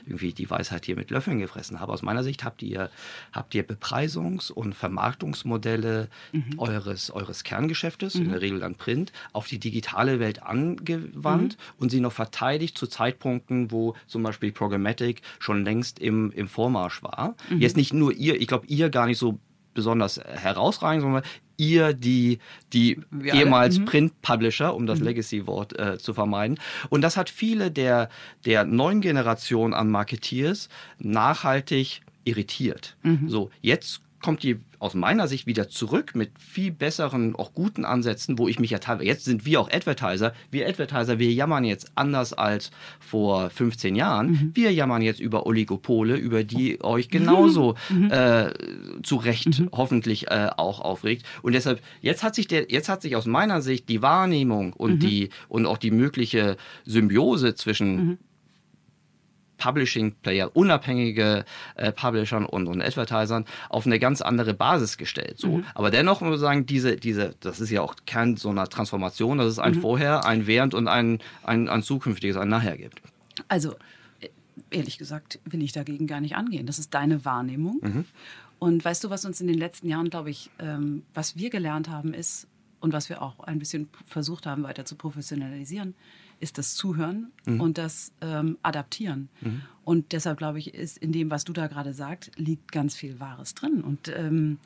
irgendwie 0.05 0.35
die 0.35 0.51
Weisheit 0.51 0.85
hier 0.85 0.97
mit 0.97 1.11
Löffeln 1.11 1.39
gefressen 1.39 1.81
habe. 1.81 1.93
Aus 1.93 2.03
meiner 2.03 2.23
Sicht 2.23 2.45
habt 2.45 2.63
ihr, 2.63 2.91
habt 3.33 3.55
ihr 3.55 3.67
Bepreisungs- 3.67 4.53
und 4.53 4.75
Vermarktungsmodelle 4.75 6.09
mhm. 6.33 6.59
eures, 6.59 7.11
eures 7.11 7.43
Kerngeschäftes, 7.43 8.17
mhm. 8.17 8.23
in 8.23 8.31
der 8.33 8.41
Regel 8.43 8.61
dann 8.61 8.75
Print, 8.75 9.13
auf 9.33 9.47
die 9.47 9.59
digitale 9.59 10.21
Welt 10.21 10.43
angewandt 10.43 11.57
mhm. 11.57 11.75
und 11.79 11.91
sie 11.91 12.01
noch 12.01 12.13
verteidigt 12.13 12.77
zu 12.77 12.87
Zeitpunkten, 12.87 13.71
wo 13.71 13.95
zum 14.07 14.23
Beispiel 14.23 14.53
Programmatic 14.53 15.23
schon 15.39 15.65
längst 15.65 15.99
im, 15.99 16.31
im 16.33 16.49
Vormarsch 16.49 17.03
war. 17.03 17.35
Mhm. 17.49 17.61
Jetzt 17.61 17.77
nicht 17.77 17.95
nur 17.95 18.13
ihr, 18.13 18.39
ich 18.39 18.47
glaube, 18.47 18.67
ihr 18.67 18.91
gar 18.91 19.07
nicht 19.07 19.19
so 19.19 19.39
besonders 19.73 20.19
herausragend, 20.19 21.03
sondern 21.03 21.23
ihr 21.57 21.93
die, 21.93 22.39
die 22.73 23.01
ehemals 23.25 23.79
mhm. 23.79 23.85
Print-Publisher, 23.85 24.75
um 24.75 24.87
das 24.87 24.99
mhm. 25.01 25.07
Legacy-Wort 25.07 25.79
äh, 25.79 25.99
zu 25.99 26.15
vermeiden. 26.15 26.59
Und 26.91 27.03
das 27.03 27.17
hat 27.17 27.31
viele 27.31 27.71
der, 27.71 28.09
der 28.45 28.65
neuen 28.65 29.01
Generation 29.01 29.75
an 29.75 29.91
Marketeers 29.91 30.69
nachhaltig 30.99 32.03
irritiert. 32.25 32.97
Mhm. 33.03 33.29
So, 33.29 33.51
jetzt 33.61 34.01
kommt 34.25 34.43
die 34.43 34.57
aus 34.79 34.95
meiner 34.95 35.29
Sicht 35.29 35.47
wieder 35.47 35.69
zurück 35.69 36.15
mit 36.15 36.31
viel 36.39 36.73
besseren, 36.73 37.37
auch 37.37 37.53
guten 37.53 37.85
Ansätzen, 37.85 38.39
wo 38.39 38.49
ich 38.49 38.59
mich 38.59 38.71
ja 38.71 38.79
teilweise, 38.79 39.07
jetzt 39.07 39.27
sind 39.27 39.45
wir 39.45 39.61
auch 39.61 39.71
Advertiser, 39.71 40.33
wir 40.51 40.67
Advertiser, 40.67 41.19
wir 41.19 41.31
jammern 41.31 41.63
jetzt 41.63 41.93
anders 41.95 42.33
als 42.33 42.71
vor 43.01 43.51
15 43.51 43.95
Jahren, 43.95 44.31
mhm. 44.31 44.51
wir 44.55 44.73
jammern 44.73 45.03
jetzt 45.03 45.21
über 45.21 45.45
Oligopole, 45.45 46.17
über 46.17 46.43
die 46.43 46.83
euch 46.83 47.11
genauso 47.11 47.75
mhm. 47.91 48.11
äh, 48.11 48.51
zu 49.03 49.17
Recht 49.17 49.61
mhm. 49.61 49.69
hoffentlich 49.73 50.29
äh, 50.29 50.49
auch 50.57 50.81
aufregt. 50.81 51.27
Und 51.43 51.53
deshalb, 51.53 51.83
jetzt 52.01 52.23
hat 52.23 52.35
sich 52.35 52.49
der, 52.49 52.71
jetzt 52.73 52.89
hat 52.89 53.03
sich 53.03 53.17
aus 53.17 53.27
meiner 53.27 53.61
Sicht 53.61 53.91
die 53.91 54.01
Wahrnehmung 54.01 54.73
und 54.73 54.95
mhm. 54.95 54.99
die 55.01 55.29
und 55.49 55.67
auch 55.67 55.77
die 55.77 55.91
mögliche 55.91 56.57
Symbiose 56.87 57.55
zwischen 57.57 58.17
Publishing-Player, 59.65 60.51
unabhängige 60.55 61.47
äh, 61.77 61.91
Publishern 61.91 62.45
und, 62.45 62.67
und 62.67 62.83
Advertisern 62.83 63.47
auf 63.71 63.87
eine 63.87 63.99
ganz 63.99 64.21
andere 64.21 64.53
Basis 64.53 64.99
gestellt. 64.99 65.39
So. 65.39 65.59
Mhm. 65.59 65.65
Aber 65.75 65.91
dennoch 65.91 66.21
muss 66.21 66.31
man 66.31 66.39
sagen, 66.39 66.67
diese, 66.67 66.97
diese, 66.97 67.35
das 67.41 67.61
ist 67.61 67.71
ja 67.71 67.81
auch 67.81 67.95
Kern 68.05 68.37
so 68.37 68.51
einer 68.51 68.69
Transformation, 68.69 69.39
dass 69.39 69.47
es 69.47 69.59
ein 69.59 69.77
mhm. 69.77 69.81
Vorher, 69.81 70.27
ein 70.27 70.47
Während 70.47 70.75
und 70.75 70.87
ein, 70.87 71.19
ein, 71.45 71.71
ein 71.71 71.83
zukünftiges, 71.83 72.37
ein 72.37 72.49
Nachher 72.49 72.77
gibt. 72.77 73.01
Also 73.49 73.75
ehrlich 74.71 74.99
gesagt 74.99 75.39
will 75.45 75.63
ich 75.63 75.73
dagegen 75.73 76.07
gar 76.07 76.21
nicht 76.21 76.37
angehen. 76.37 76.67
Das 76.67 76.79
ist 76.79 76.93
deine 76.93 77.25
Wahrnehmung. 77.25 77.81
Mhm. 77.83 78.05
Und 78.59 78.85
weißt 78.85 79.03
du, 79.03 79.11
was 79.11 79.25
uns 79.25 79.41
in 79.41 79.47
den 79.47 79.59
letzten 79.59 79.89
Jahren, 79.89 80.11
glaube 80.11 80.31
ich, 80.31 80.51
ähm, 80.59 81.03
was 81.15 81.37
wir 81.37 81.49
gelernt 81.49 81.89
haben, 81.89 82.13
ist, 82.13 82.47
und 82.81 82.93
was 82.93 83.09
wir 83.09 83.23
auch 83.23 83.41
ein 83.41 83.59
bisschen 83.59 83.89
versucht 84.05 84.45
haben, 84.45 84.63
weiter 84.63 84.85
zu 84.85 84.95
professionalisieren, 84.95 85.95
ist 86.41 86.59
das 86.59 86.75
Zuhören 86.75 87.33
mhm. 87.47 87.61
und 87.61 87.79
das 87.79 88.13
ähm, 88.21 88.59
Adaptieren. 88.63 89.29
Mhm. 89.41 89.63
Und 89.85 90.13
deshalb 90.13 90.39
glaube 90.39 90.59
ich, 90.59 90.75
ist 90.75 90.99
in 90.99 91.13
dem, 91.13 91.31
was 91.31 91.45
du 91.45 91.53
da 91.53 91.67
gerade 91.67 91.93
sagst, 91.93 92.33
liegt 92.37 92.73
ganz 92.73 92.97
viel 92.97 93.21
Wahres 93.21 93.55
drin. 93.55 93.83
Und 93.83 94.09
ähm, 94.09 94.59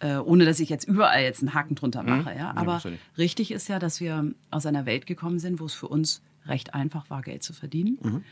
äh, 0.00 0.16
ohne 0.16 0.44
dass 0.44 0.60
ich 0.60 0.68
jetzt 0.68 0.86
überall 0.86 1.22
jetzt 1.22 1.40
einen 1.42 1.54
Haken 1.54 1.74
drunter 1.74 2.02
mhm. 2.02 2.08
mache, 2.10 2.36
ja. 2.36 2.52
Aber 2.56 2.80
ja, 2.84 2.90
richtig 3.16 3.50
ist 3.50 3.68
ja, 3.68 3.78
dass 3.78 4.00
wir 4.00 4.32
aus 4.50 4.66
einer 4.66 4.86
Welt 4.86 5.06
gekommen 5.06 5.38
sind, 5.38 5.60
wo 5.60 5.66
es 5.66 5.74
für 5.74 5.88
uns 5.88 6.22
recht 6.46 6.74
einfach 6.74 7.10
war, 7.10 7.22
Geld 7.22 7.42
zu 7.42 7.52
verdienen. 7.52 7.98
Mhm. 8.02 8.24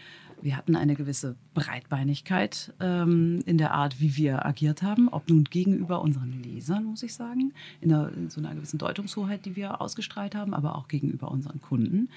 Wir 0.42 0.56
hatten 0.56 0.76
eine 0.76 0.94
gewisse 0.94 1.36
Breitbeinigkeit 1.54 2.72
ähm, 2.78 3.40
in 3.46 3.56
der 3.56 3.72
Art, 3.72 4.00
wie 4.00 4.16
wir 4.16 4.44
agiert 4.44 4.82
haben, 4.82 5.08
ob 5.08 5.28
nun 5.28 5.44
gegenüber 5.44 6.02
unseren 6.02 6.42
Lesern, 6.42 6.84
muss 6.84 7.02
ich 7.02 7.14
sagen, 7.14 7.52
in, 7.80 7.92
einer, 7.92 8.12
in 8.12 8.28
so 8.28 8.40
einer 8.40 8.54
gewissen 8.54 8.78
Deutungshoheit, 8.78 9.46
die 9.46 9.56
wir 9.56 9.80
ausgestrahlt 9.80 10.34
haben, 10.34 10.52
aber 10.52 10.76
auch 10.76 10.88
gegenüber 10.88 11.30
unseren 11.30 11.60
Kunden. 11.62 12.10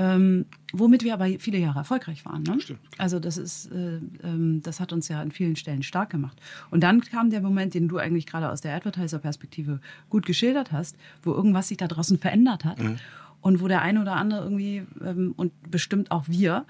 Ähm, 0.00 0.46
womit 0.72 1.04
wir 1.04 1.12
aber 1.12 1.26
viele 1.38 1.58
Jahre 1.58 1.80
erfolgreich 1.80 2.24
waren. 2.24 2.42
Ne? 2.42 2.58
Stimmt. 2.58 2.80
Also 2.96 3.18
das 3.18 3.36
ist, 3.36 3.70
äh, 3.70 4.00
ähm, 4.22 4.62
das 4.62 4.80
hat 4.80 4.94
uns 4.94 5.08
ja 5.08 5.20
an 5.20 5.30
vielen 5.30 5.56
Stellen 5.56 5.82
stark 5.82 6.08
gemacht. 6.08 6.40
Und 6.70 6.82
dann 6.82 7.02
kam 7.02 7.28
der 7.28 7.42
Moment, 7.42 7.74
den 7.74 7.86
du 7.86 7.98
eigentlich 7.98 8.24
gerade 8.24 8.50
aus 8.50 8.62
der 8.62 8.74
Advertiser-Perspektive 8.76 9.80
gut 10.08 10.24
geschildert 10.24 10.72
hast, 10.72 10.96
wo 11.22 11.32
irgendwas 11.32 11.68
sich 11.68 11.76
da 11.76 11.86
draußen 11.86 12.18
verändert 12.18 12.64
hat. 12.64 12.78
Mhm. 12.78 12.96
Und 13.42 13.60
wo 13.60 13.68
der 13.68 13.82
eine 13.82 14.00
oder 14.00 14.16
andere 14.16 14.42
irgendwie, 14.42 14.86
ähm, 15.04 15.34
und 15.36 15.52
bestimmt 15.70 16.10
auch 16.10 16.24
wir, 16.28 16.64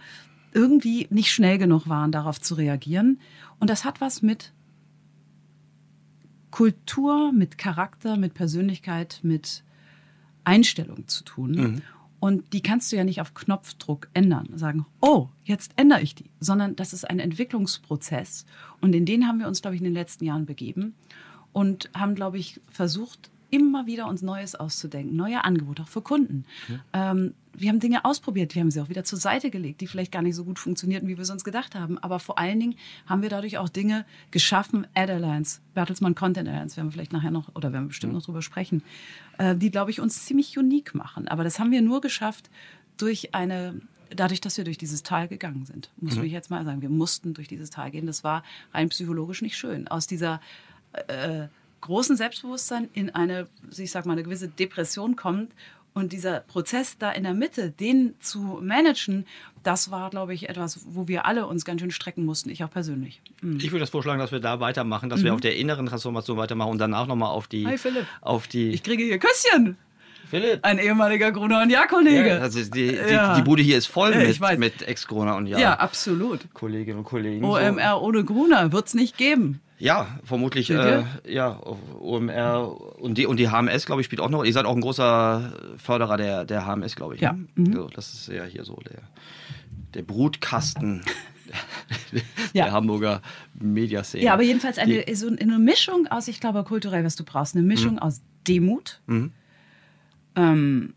irgendwie 0.52 1.06
nicht 1.10 1.30
schnell 1.30 1.58
genug 1.58 1.88
waren, 1.88 2.10
darauf 2.10 2.40
zu 2.40 2.56
reagieren. 2.56 3.20
Und 3.60 3.70
das 3.70 3.84
hat 3.84 4.00
was 4.00 4.22
mit 4.22 4.52
Kultur, 6.50 7.30
mit 7.30 7.58
Charakter, 7.58 8.16
mit 8.16 8.34
Persönlichkeit, 8.34 9.20
mit 9.22 9.62
Einstellung 10.42 11.06
zu 11.06 11.22
tun. 11.22 11.50
Mhm. 11.52 11.82
Und 12.20 12.52
die 12.52 12.62
kannst 12.62 12.92
du 12.92 12.96
ja 12.96 13.04
nicht 13.04 13.20
auf 13.22 13.32
Knopfdruck 13.32 14.08
ändern, 14.12 14.50
sagen, 14.54 14.84
oh, 15.00 15.28
jetzt 15.44 15.72
ändere 15.76 16.02
ich 16.02 16.14
die, 16.14 16.30
sondern 16.38 16.76
das 16.76 16.92
ist 16.92 17.08
ein 17.08 17.18
Entwicklungsprozess. 17.18 18.44
Und 18.82 18.94
in 18.94 19.06
den 19.06 19.26
haben 19.26 19.38
wir 19.38 19.48
uns, 19.48 19.62
glaube 19.62 19.74
ich, 19.74 19.80
in 19.80 19.86
den 19.86 19.94
letzten 19.94 20.26
Jahren 20.26 20.44
begeben 20.44 20.94
und 21.52 21.90
haben, 21.94 22.14
glaube 22.14 22.38
ich, 22.38 22.60
versucht, 22.70 23.30
immer 23.50 23.86
wieder 23.86 24.06
uns 24.06 24.22
Neues 24.22 24.54
auszudenken, 24.54 25.16
neue 25.16 25.44
Angebote, 25.44 25.82
auch 25.82 25.88
für 25.88 26.02
Kunden. 26.02 26.44
Ja. 26.68 27.10
Ähm, 27.12 27.34
wir 27.60 27.68
haben 27.68 27.80
Dinge 27.80 28.04
ausprobiert, 28.04 28.54
wir 28.54 28.62
haben 28.62 28.70
sie 28.70 28.80
auch 28.80 28.88
wieder 28.88 29.04
zur 29.04 29.18
Seite 29.18 29.50
gelegt, 29.50 29.80
die 29.80 29.86
vielleicht 29.86 30.12
gar 30.12 30.22
nicht 30.22 30.34
so 30.34 30.44
gut 30.44 30.58
funktionierten, 30.58 31.08
wie 31.08 31.16
wir 31.16 31.22
es 31.22 31.30
uns 31.30 31.44
gedacht 31.44 31.74
haben. 31.74 31.98
Aber 31.98 32.18
vor 32.18 32.38
allen 32.38 32.58
Dingen 32.58 32.74
haben 33.06 33.22
wir 33.22 33.28
dadurch 33.28 33.58
auch 33.58 33.68
Dinge 33.68 34.04
geschaffen, 34.30 34.86
Ad 34.94 35.12
Alliance, 35.12 35.60
Bertelsmann 35.74 36.14
Content 36.14 36.48
Alliance, 36.48 36.76
werden 36.76 36.88
wir 36.88 36.92
vielleicht 36.92 37.12
nachher 37.12 37.30
noch, 37.30 37.54
oder 37.54 37.72
werden 37.72 37.84
wir 37.84 37.88
bestimmt 37.88 38.12
ja. 38.12 38.18
noch 38.18 38.24
drüber 38.24 38.42
sprechen, 38.42 38.82
äh, 39.38 39.54
die, 39.56 39.70
glaube 39.70 39.90
ich, 39.90 40.00
uns 40.00 40.24
ziemlich 40.24 40.56
unique 40.58 40.94
machen. 40.94 41.28
Aber 41.28 41.44
das 41.44 41.58
haben 41.58 41.70
wir 41.70 41.82
nur 41.82 42.00
geschafft 42.00 42.50
durch 42.96 43.34
eine 43.34 43.80
dadurch, 44.14 44.40
dass 44.40 44.56
wir 44.56 44.64
durch 44.64 44.78
dieses 44.78 45.04
Tal 45.04 45.28
gegangen 45.28 45.64
sind, 45.66 45.90
muss 45.98 46.16
mhm. 46.16 46.24
ich 46.24 46.32
jetzt 46.32 46.50
mal 46.50 46.64
sagen. 46.64 46.82
Wir 46.82 46.88
mussten 46.88 47.32
durch 47.32 47.46
dieses 47.46 47.70
Tal 47.70 47.92
gehen. 47.92 48.06
Das 48.06 48.24
war 48.24 48.42
rein 48.74 48.88
psychologisch 48.88 49.40
nicht 49.40 49.56
schön. 49.56 49.86
Aus 49.86 50.08
dieser 50.08 50.40
äh, 51.06 51.46
großen 51.80 52.16
Selbstbewusstsein 52.16 52.88
in 52.92 53.10
eine, 53.10 53.48
ich 53.76 53.90
sag 53.90 54.06
mal, 54.06 54.12
eine 54.12 54.22
gewisse 54.22 54.48
Depression 54.48 55.16
kommt. 55.16 55.52
Und 55.92 56.12
dieser 56.12 56.40
Prozess 56.40 56.98
da 56.98 57.10
in 57.10 57.24
der 57.24 57.34
Mitte, 57.34 57.70
den 57.70 58.14
zu 58.20 58.60
managen, 58.62 59.26
das 59.62 59.90
war, 59.90 60.10
glaube 60.10 60.34
ich, 60.34 60.48
etwas, 60.48 60.80
wo 60.86 61.08
wir 61.08 61.26
alle 61.26 61.46
uns 61.46 61.64
ganz 61.64 61.80
schön 61.80 61.90
strecken 61.90 62.24
mussten, 62.24 62.48
ich 62.48 62.62
auch 62.62 62.70
persönlich. 62.70 63.20
Mhm. 63.42 63.58
Ich 63.58 63.72
würde 63.72 63.80
das 63.80 63.90
vorschlagen, 63.90 64.20
dass 64.20 64.30
wir 64.32 64.40
da 64.40 64.60
weitermachen, 64.60 65.10
dass 65.10 65.20
mhm. 65.20 65.24
wir 65.24 65.34
auf 65.34 65.40
der 65.40 65.56
inneren 65.56 65.86
Transformation 65.86 66.36
weitermachen 66.36 66.70
und 66.70 66.78
danach 66.78 67.06
nochmal 67.06 67.30
auf 67.30 67.48
die. 67.48 67.66
Hi 67.66 67.76
Philipp. 67.76 68.06
Auf 68.20 68.46
die 68.46 68.70
ich 68.70 68.82
kriege 68.82 69.02
hier 69.02 69.18
Küsschen. 69.18 69.76
Philipp. 70.30 70.60
Ein 70.62 70.78
ehemaliger 70.78 71.32
Gruner 71.32 71.62
und 71.62 71.70
Jahr-Kollege. 71.70 72.28
Ja, 72.28 72.38
also 72.38 72.60
die, 72.60 72.70
die, 72.70 72.94
ja. 72.94 73.34
die, 73.34 73.42
Bude 73.42 73.62
hier 73.62 73.76
ist 73.76 73.86
voll 73.86 74.14
mit, 74.14 74.58
mit 74.60 74.82
Ex-Gruner 74.82 75.34
und 75.34 75.48
Jahr. 75.48 75.60
Ja, 75.60 75.74
absolut. 75.74 76.54
Kolleginnen 76.54 76.98
und 76.98 77.04
Kollegen. 77.04 77.44
OMR 77.44 77.96
so. 77.96 78.00
ohne 78.02 78.24
Gruner 78.24 78.70
wird 78.70 78.86
es 78.86 78.94
nicht 78.94 79.18
geben. 79.18 79.60
Ja, 79.80 80.18
vermutlich. 80.24 80.70
Äh, 80.70 81.04
ja, 81.26 81.58
OMR 81.98 83.00
und 83.00 83.16
die, 83.16 83.26
und 83.26 83.38
die 83.38 83.48
HMS, 83.48 83.86
glaube 83.86 84.02
ich, 84.02 84.04
spielt 84.04 84.20
auch 84.20 84.28
noch. 84.28 84.44
Ihr 84.44 84.52
seid 84.52 84.66
auch 84.66 84.76
ein 84.76 84.82
großer 84.82 85.52
Förderer 85.78 86.18
der, 86.18 86.44
der 86.44 86.66
HMS, 86.66 86.96
glaube 86.96 87.14
ich. 87.14 87.22
Ja. 87.22 87.32
Ne? 87.32 87.46
Mhm. 87.54 87.72
So, 87.72 87.88
das 87.88 88.12
ist 88.12 88.28
ja 88.28 88.44
hier 88.44 88.64
so 88.64 88.76
der, 88.76 89.00
der 89.94 90.02
Brutkasten. 90.02 91.02
ja. 92.52 92.66
der 92.66 92.72
Hamburger 92.72 93.22
Mediaszene. 93.54 94.22
Ja, 94.22 94.34
aber 94.34 94.42
jedenfalls 94.42 94.78
eine, 94.78 95.02
die, 95.02 95.14
so 95.14 95.28
eine 95.28 95.58
Mischung 95.58 96.06
aus, 96.08 96.28
ich 96.28 96.40
glaube, 96.40 96.62
kulturell, 96.62 97.02
was 97.02 97.16
du 97.16 97.24
brauchst, 97.24 97.56
eine 97.56 97.64
Mischung 97.64 97.94
mhm. 97.94 97.98
aus 98.00 98.20
Demut, 98.46 99.00
mhm. 99.06 99.32
ähm, 100.36 100.94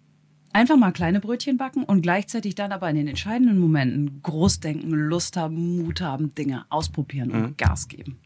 einfach 0.52 0.76
mal 0.78 0.92
kleine 0.92 1.22
Brötchen 1.22 1.58
backen 1.58 1.84
und 1.84 2.02
gleichzeitig 2.02 2.54
dann 2.54 2.72
aber 2.72 2.90
in 2.90 2.98
den 2.98 3.08
entscheidenden 3.08 3.58
Momenten 3.58 4.20
groß 4.22 4.60
denken, 4.60 4.92
Lust 4.92 5.38
haben, 5.38 5.78
Mut 5.78 6.02
haben, 6.02 6.36
Dinge 6.36 6.66
ausprobieren 6.70 7.32
und 7.32 7.42
mhm. 7.42 7.58
Gas 7.58 7.88
geben. 7.88 8.20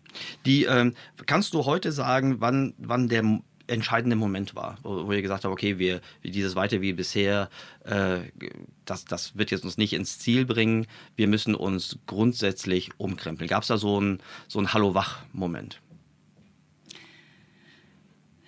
Die, 0.46 0.66
ähm, 0.66 0.94
kannst 1.26 1.54
du 1.54 1.66
heute 1.66 1.92
sagen, 1.92 2.38
wann, 2.40 2.74
wann 2.78 3.08
der 3.08 3.42
entscheidende 3.68 4.16
Moment 4.16 4.56
war, 4.56 4.78
wo, 4.82 5.08
wo 5.08 5.12
ihr 5.12 5.22
gesagt 5.22 5.44
habt, 5.44 5.52
okay, 5.52 5.78
wir, 5.78 6.02
dieses 6.24 6.56
weiter 6.56 6.82
wie 6.82 6.94
bisher, 6.94 7.50
äh, 7.84 8.20
das, 8.86 9.06
das 9.06 9.38
wird 9.38 9.52
jetzt 9.52 9.64
uns 9.64 9.78
nicht 9.78 9.94
ins 9.94 10.20
Ziel 10.20 10.46
bringen, 10.46 10.88
wir 11.16 11.28
müssen 11.28 11.54
uns 11.54 12.00
grundsätzlich 12.08 12.92
umkrempeln. 12.98 13.50
Gab 13.50 13.64
es 13.64 13.68
da 13.68 13.78
so 13.78 13.98
einen 13.98 14.20
so 14.48 14.66
Hallo-Wach-Moment? 14.66 15.82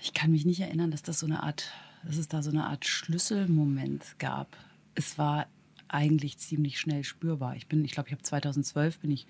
Ich 0.01 0.13
kann 0.13 0.31
mich 0.31 0.45
nicht 0.45 0.61
erinnern, 0.61 0.91
dass 0.91 1.03
das 1.03 1.19
so 1.19 1.25
eine 1.25 1.43
Art, 1.43 1.71
dass 2.05 2.17
es 2.17 2.29
da 2.29 2.41
so 2.41 2.49
eine 2.49 2.65
Art 2.65 2.85
Schlüsselmoment 2.85 4.15
gab. 4.17 4.55
Es 4.95 5.17
war 5.17 5.47
eigentlich 5.89 6.37
ziemlich 6.37 6.79
schnell 6.79 7.03
spürbar. 7.03 7.55
Ich 7.55 7.67
bin, 7.67 7.83
ich 7.83 7.91
glaube, 7.91 8.07
ich 8.07 8.13
habe 8.13 8.23
2012 8.23 8.99
bin 8.99 9.11
ich 9.11 9.27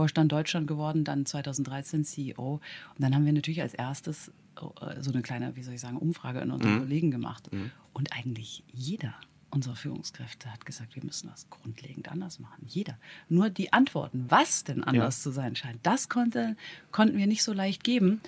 Vorstand 0.00 0.32
Deutschland 0.32 0.66
geworden, 0.66 1.04
dann 1.04 1.26
2013 1.26 2.06
CEO. 2.06 2.54
Und 2.54 2.60
dann 2.96 3.14
haben 3.14 3.26
wir 3.26 3.34
natürlich 3.34 3.60
als 3.60 3.74
erstes 3.74 4.28
äh, 4.56 5.02
so 5.02 5.12
eine 5.12 5.20
kleine, 5.20 5.54
wie 5.56 5.62
soll 5.62 5.74
ich 5.74 5.80
sagen, 5.82 5.98
Umfrage 5.98 6.40
in 6.40 6.50
unseren 6.50 6.76
mhm. 6.76 6.78
Kollegen 6.78 7.10
gemacht. 7.10 7.52
Mhm. 7.52 7.70
Und 7.92 8.10
eigentlich 8.14 8.64
jeder 8.72 9.12
unserer 9.50 9.76
Führungskräfte 9.76 10.50
hat 10.50 10.64
gesagt, 10.64 10.96
wir 10.96 11.04
müssen 11.04 11.28
das 11.28 11.50
grundlegend 11.50 12.10
anders 12.10 12.38
machen. 12.38 12.64
Jeder. 12.66 12.96
Nur 13.28 13.50
die 13.50 13.74
Antworten, 13.74 14.24
was 14.30 14.64
denn 14.64 14.82
anders 14.82 15.18
ja. 15.18 15.22
zu 15.24 15.32
sein 15.32 15.54
scheint, 15.54 15.80
das 15.82 16.08
konnte, 16.08 16.56
konnten 16.92 17.18
wir 17.18 17.26
nicht 17.26 17.42
so 17.42 17.52
leicht 17.52 17.84
geben. 17.84 18.22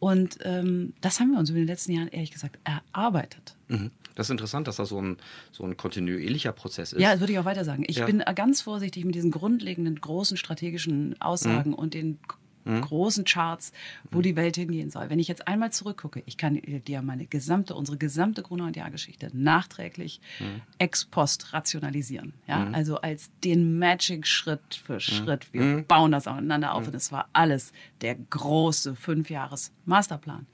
Und 0.00 0.38
ähm, 0.42 0.92
das 1.00 1.20
haben 1.20 1.32
wir 1.32 1.38
uns 1.38 1.50
über 1.50 1.58
den 1.58 1.66
letzten 1.66 1.92
Jahren 1.92 2.08
ehrlich 2.08 2.30
gesagt 2.30 2.58
erarbeitet. 2.64 3.56
Mhm. 3.68 3.90
Das 4.14 4.26
ist 4.26 4.30
interessant, 4.30 4.66
dass 4.66 4.76
das 4.76 4.88
so 4.88 5.00
ein, 5.00 5.16
so 5.52 5.64
ein 5.64 5.76
kontinuierlicher 5.76 6.52
Prozess 6.52 6.92
ist. 6.92 7.00
Ja, 7.00 7.12
das 7.12 7.20
würde 7.20 7.32
ich 7.32 7.38
auch 7.38 7.44
weiter 7.44 7.64
sagen. 7.64 7.84
Ich 7.86 7.98
ja. 7.98 8.06
bin 8.06 8.22
ganz 8.34 8.62
vorsichtig 8.62 9.04
mit 9.04 9.14
diesen 9.14 9.30
grundlegenden, 9.30 10.00
großen 10.00 10.36
strategischen 10.36 11.20
Aussagen 11.20 11.70
mhm. 11.70 11.76
und 11.76 11.94
den 11.94 12.18
mhm. 12.68 12.82
großen 12.82 13.24
Charts, 13.24 13.72
wo 14.10 14.18
mhm. 14.18 14.22
die 14.22 14.36
Welt 14.36 14.56
hingehen 14.56 14.90
soll. 14.90 15.10
Wenn 15.10 15.18
ich 15.18 15.28
jetzt 15.28 15.48
einmal 15.48 15.72
zurückgucke, 15.72 16.22
ich 16.26 16.36
kann 16.36 16.60
dir 16.86 17.02
meine 17.02 17.26
gesamte, 17.26 17.74
unsere 17.74 17.98
gesamte 17.98 18.42
Gruner- 18.42 18.66
und 18.66 18.76
Jahrgeschichte 18.76 19.30
nachträglich 19.32 20.20
mhm. 20.38 20.62
ex 20.78 21.04
post 21.04 21.52
rationalisieren. 21.52 22.34
Ja? 22.46 22.66
Mhm. 22.66 22.74
Also 22.74 23.00
als 23.00 23.30
den 23.44 23.78
Magic 23.78 24.26
Schritt 24.26 24.82
für 24.84 24.94
mhm. 24.94 25.00
Schritt. 25.00 25.52
Wir 25.52 25.62
mhm. 25.62 25.84
bauen 25.86 26.12
das 26.12 26.26
aufeinander 26.26 26.74
auf 26.74 26.86
und 26.86 26.94
es 26.94 27.12
war 27.12 27.28
alles 27.32 27.72
der 28.00 28.14
große 28.14 28.94
Fünfjahres-Masterplan 28.94 30.46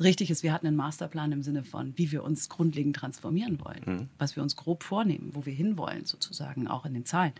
richtig 0.00 0.30
ist, 0.30 0.42
wir 0.42 0.52
hatten 0.52 0.66
einen 0.66 0.76
Masterplan 0.76 1.32
im 1.32 1.42
Sinne 1.42 1.64
von, 1.64 1.92
wie 1.96 2.12
wir 2.12 2.24
uns 2.24 2.48
grundlegend 2.48 2.96
transformieren 2.96 3.58
wollen, 3.64 3.82
mhm. 3.84 4.08
was 4.18 4.36
wir 4.36 4.42
uns 4.42 4.56
grob 4.56 4.82
vornehmen, 4.82 5.30
wo 5.32 5.46
wir 5.46 5.52
hinwollen, 5.52 6.04
sozusagen, 6.04 6.68
auch 6.68 6.84
in 6.84 6.94
den 6.94 7.04
Zahlen. 7.04 7.32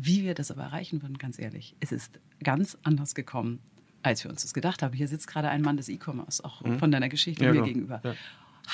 Wie 0.00 0.22
wir 0.22 0.34
das 0.34 0.52
aber 0.52 0.62
erreichen 0.62 1.02
würden, 1.02 1.18
ganz 1.18 1.40
ehrlich, 1.40 1.74
es 1.80 1.90
ist 1.90 2.20
ganz 2.44 2.78
anders 2.84 3.16
gekommen, 3.16 3.58
als 4.02 4.22
wir 4.22 4.30
uns 4.30 4.42
das 4.42 4.54
gedacht 4.54 4.82
haben. 4.82 4.94
Hier 4.94 5.08
sitzt 5.08 5.26
gerade 5.26 5.48
ein 5.48 5.60
Mann 5.60 5.76
des 5.76 5.88
E-Commerce, 5.88 6.44
auch 6.44 6.62
mhm. 6.62 6.78
von 6.78 6.92
deiner 6.92 7.08
Geschichte 7.08 7.44
ja, 7.44 7.50
mir 7.50 7.54
genau. 7.54 7.66
gegenüber. 7.66 8.00
Ja. 8.04 8.14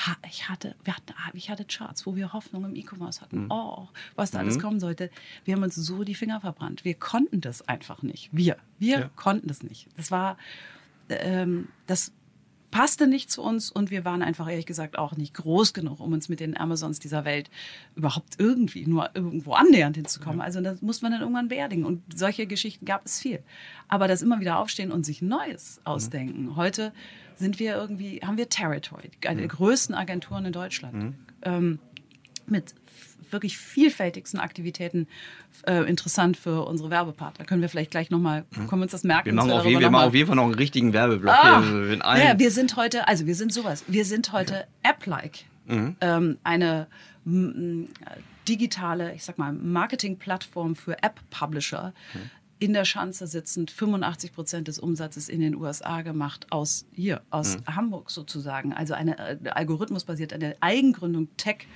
Ha, 0.05 0.17
ich, 0.29 0.49
hatte, 0.49 0.75
wir 0.83 0.93
hatten, 0.93 1.13
ich 1.33 1.49
hatte 1.49 1.65
Charts, 1.65 2.05
wo 2.05 2.15
wir 2.15 2.31
Hoffnung 2.33 2.65
im 2.65 2.75
E-Commerce 2.75 3.21
hatten. 3.21 3.45
Mhm. 3.45 3.51
Oh, 3.51 3.87
was 4.15 4.29
da 4.29 4.39
alles 4.39 4.57
mhm. 4.57 4.61
kommen 4.61 4.79
sollte. 4.79 5.09
Wir 5.45 5.55
haben 5.55 5.63
uns 5.63 5.73
so 5.73 6.03
die 6.03 6.15
Finger 6.15 6.41
verbrannt. 6.41 6.85
Wir 6.85 6.93
konnten 6.93 7.41
das 7.41 7.67
einfach 7.67 8.03
nicht. 8.03 8.29
Wir, 8.31 8.57
wir 8.77 8.99
ja. 8.99 9.09
konnten 9.15 9.47
das 9.47 9.63
nicht. 9.63 9.87
Das 9.97 10.11
war, 10.11 10.37
ähm, 11.09 11.69
das 11.87 12.11
passte 12.75 13.07
nicht 13.07 13.31
zu 13.31 13.41
uns 13.41 13.71
und 13.71 13.89
wir 13.89 14.03
waren 14.03 14.21
einfach 14.21 14.49
ehrlich 14.49 14.65
gesagt 14.65 14.97
auch 14.97 15.15
nicht 15.15 15.33
groß 15.33 15.73
genug, 15.73 16.01
um 16.01 16.11
uns 16.11 16.27
mit 16.27 16.41
den 16.41 16.57
Amazons 16.57 16.99
dieser 16.99 17.23
Welt 17.23 17.49
überhaupt 17.95 18.35
irgendwie 18.37 18.85
nur 18.85 19.11
irgendwo 19.13 19.53
annähernd 19.53 19.95
hinzukommen. 19.95 20.41
Also 20.41 20.59
das 20.59 20.81
muss 20.81 21.01
man 21.01 21.13
dann 21.13 21.21
irgendwann 21.21 21.47
beerdigen. 21.47 21.85
Und 21.85 22.03
solche 22.13 22.47
Geschichten 22.47 22.83
gab 22.83 23.05
es 23.05 23.21
viel. 23.21 23.41
Aber 23.87 24.09
das 24.09 24.21
immer 24.21 24.41
wieder 24.41 24.59
aufstehen 24.59 24.91
und 24.91 25.05
sich 25.05 25.21
Neues 25.21 25.79
ausdenken. 25.85 26.57
Heute 26.57 26.91
sind 27.37 27.59
wir 27.59 27.77
irgendwie, 27.77 28.19
haben 28.19 28.37
wir 28.37 28.49
Territory, 28.49 29.09
eine 29.25 29.39
der 29.39 29.47
größten 29.47 29.95
Agenturen 29.95 30.43
in 30.43 30.51
Deutschland. 30.51 31.15
Ähm, 31.43 31.79
mit 32.45 32.75
wirklich 33.31 33.57
vielfältigsten 33.57 34.39
Aktivitäten 34.39 35.07
äh, 35.67 35.87
interessant 35.89 36.37
für 36.37 36.65
unsere 36.65 36.89
Werbepartner. 36.89 37.45
Können 37.45 37.61
wir 37.61 37.69
vielleicht 37.69 37.91
gleich 37.91 38.09
nochmal, 38.09 38.45
können 38.53 38.69
wir 38.69 38.83
uns 38.83 38.91
das 38.91 39.03
merken? 39.03 39.27
Wir 39.27 39.33
machen, 39.33 39.51
auf, 39.51 39.65
jeden, 39.65 39.79
wir 39.79 39.89
machen 39.89 40.07
auf 40.07 40.15
jeden 40.15 40.27
Fall 40.27 40.35
noch 40.35 40.45
einen 40.45 40.55
richtigen 40.55 40.93
Werbeblock. 40.93 41.33
Ah, 41.33 41.61
hier 41.61 42.23
ja, 42.23 42.39
wir 42.39 42.51
sind 42.51 42.75
heute, 42.75 43.07
also 43.07 43.25
wir 43.25 43.35
sind 43.35 43.53
sowas. 43.53 43.83
Wir 43.87 44.05
sind 44.05 44.31
heute 44.31 44.65
App-like. 44.83 45.45
Ähm, 45.67 46.37
eine 46.43 46.87
digitale, 48.47 49.13
ich 49.15 49.23
sag 49.23 49.37
mal, 49.37 49.51
Marketing-Plattform 49.51 50.75
für 50.75 51.01
App-Publisher. 51.01 51.93
In 52.57 52.73
der 52.73 52.85
Schanze 52.85 53.27
sitzend, 53.27 53.69
85 53.69 54.31
Prozent 54.31 54.67
des 54.67 54.79
Umsatzes 54.79 55.27
in 55.27 55.41
den 55.41 55.55
USA 55.55 56.03
gemacht, 56.03 56.47
aus 56.51 56.85
hier, 56.93 57.21
aus 57.29 57.57
Hamburg 57.67 58.09
sozusagen. 58.09 58.73
Also 58.73 58.93
eine 58.93 59.17
äh, 59.17 59.49
algorithmusbasiert, 59.49 60.31
eine 60.31 60.55
Eigengründung, 60.61 61.27
Tech, 61.35 61.67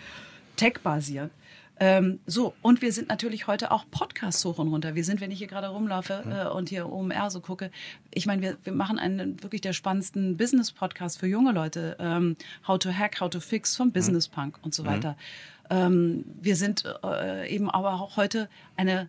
Tech-basiert. 0.55 1.31
Ähm, 1.79 2.19
so, 2.25 2.53
und 2.61 2.81
wir 2.81 2.91
sind 2.91 3.09
natürlich 3.09 3.47
heute 3.47 3.71
auch 3.71 3.85
Podcasts 3.89 4.43
hoch 4.43 4.57
und 4.57 4.67
runter. 4.67 4.95
Wir 4.95 5.03
sind, 5.03 5.21
wenn 5.21 5.31
ich 5.31 5.37
hier 5.37 5.47
gerade 5.47 5.67
rumlaufe 5.67 6.23
äh, 6.29 6.49
und 6.49 6.69
hier 6.69 6.91
OMR 6.91 7.31
so 7.31 7.39
gucke, 7.39 7.71
ich 8.13 8.25
meine, 8.25 8.41
wir, 8.41 8.57
wir 8.63 8.73
machen 8.73 8.99
einen 8.99 9.41
wirklich 9.41 9.61
der 9.61 9.73
spannendsten 9.73 10.35
Business-Podcast 10.35 11.19
für 11.19 11.27
junge 11.27 11.51
Leute. 11.51 11.95
Ähm, 11.99 12.35
how 12.67 12.77
to 12.77 12.91
Hack, 12.91 13.21
How 13.21 13.29
to 13.29 13.39
Fix 13.39 13.75
vom 13.75 13.91
Business 13.91 14.27
Punk 14.27 14.59
und 14.61 14.75
so 14.75 14.85
weiter. 14.85 15.15
Ähm, 15.69 16.25
wir 16.41 16.55
sind 16.55 16.83
äh, 17.03 17.49
eben 17.53 17.69
aber 17.69 17.93
auch 17.93 18.17
heute 18.17 18.49
eine 18.75 19.07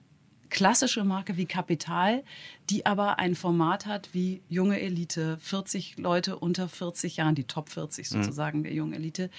klassische 0.51 1.05
Marke 1.05 1.37
wie 1.37 1.47
Kapital, 1.47 2.23
die 2.69 2.85
aber 2.85 3.19
ein 3.19 3.35
Format 3.35 3.87
hat 3.87 4.11
wie 4.13 4.43
junge 4.49 4.81
Elite, 4.81 5.39
40 5.41 5.97
Leute 5.99 6.39
unter 6.39 6.69
40 6.69 7.17
Jahren, 7.17 7.35
die 7.35 7.45
Top 7.45 7.69
40 7.69 8.09
sozusagen 8.09 8.65
der 8.65 8.75
jungen 8.75 8.93
Elite. 8.93 9.31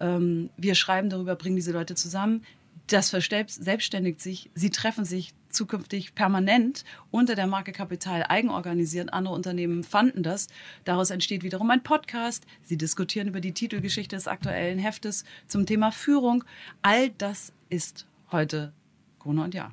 Ähm, 0.00 0.50
wir 0.56 0.74
schreiben 0.74 1.10
darüber, 1.10 1.36
bringen 1.36 1.56
diese 1.56 1.72
Leute 1.72 1.94
zusammen. 1.94 2.42
Das 2.88 3.10
verselbstständigt 3.10 4.20
sich. 4.20 4.50
Sie 4.54 4.70
treffen 4.70 5.04
sich 5.04 5.32
zukünftig 5.48 6.14
permanent 6.14 6.84
unter 7.10 7.34
der 7.34 7.46
Marke 7.46 7.72
Kapital 7.72 8.24
eigenorganisiert. 8.28 9.12
Andere 9.12 9.34
Unternehmen 9.34 9.84
fanden 9.84 10.22
das. 10.22 10.48
Daraus 10.84 11.10
entsteht 11.10 11.42
wiederum 11.42 11.70
ein 11.70 11.82
Podcast. 11.82 12.44
Sie 12.62 12.76
diskutieren 12.76 13.28
über 13.28 13.40
die 13.40 13.52
Titelgeschichte 13.52 14.16
des 14.16 14.28
aktuellen 14.28 14.78
Heftes 14.78 15.24
zum 15.46 15.64
Thema 15.64 15.92
Führung. 15.92 16.44
All 16.82 17.10
das 17.10 17.52
ist 17.70 18.06
heute 18.30 18.72
Gruner 19.18 19.44
und 19.44 19.54
Ja. 19.54 19.72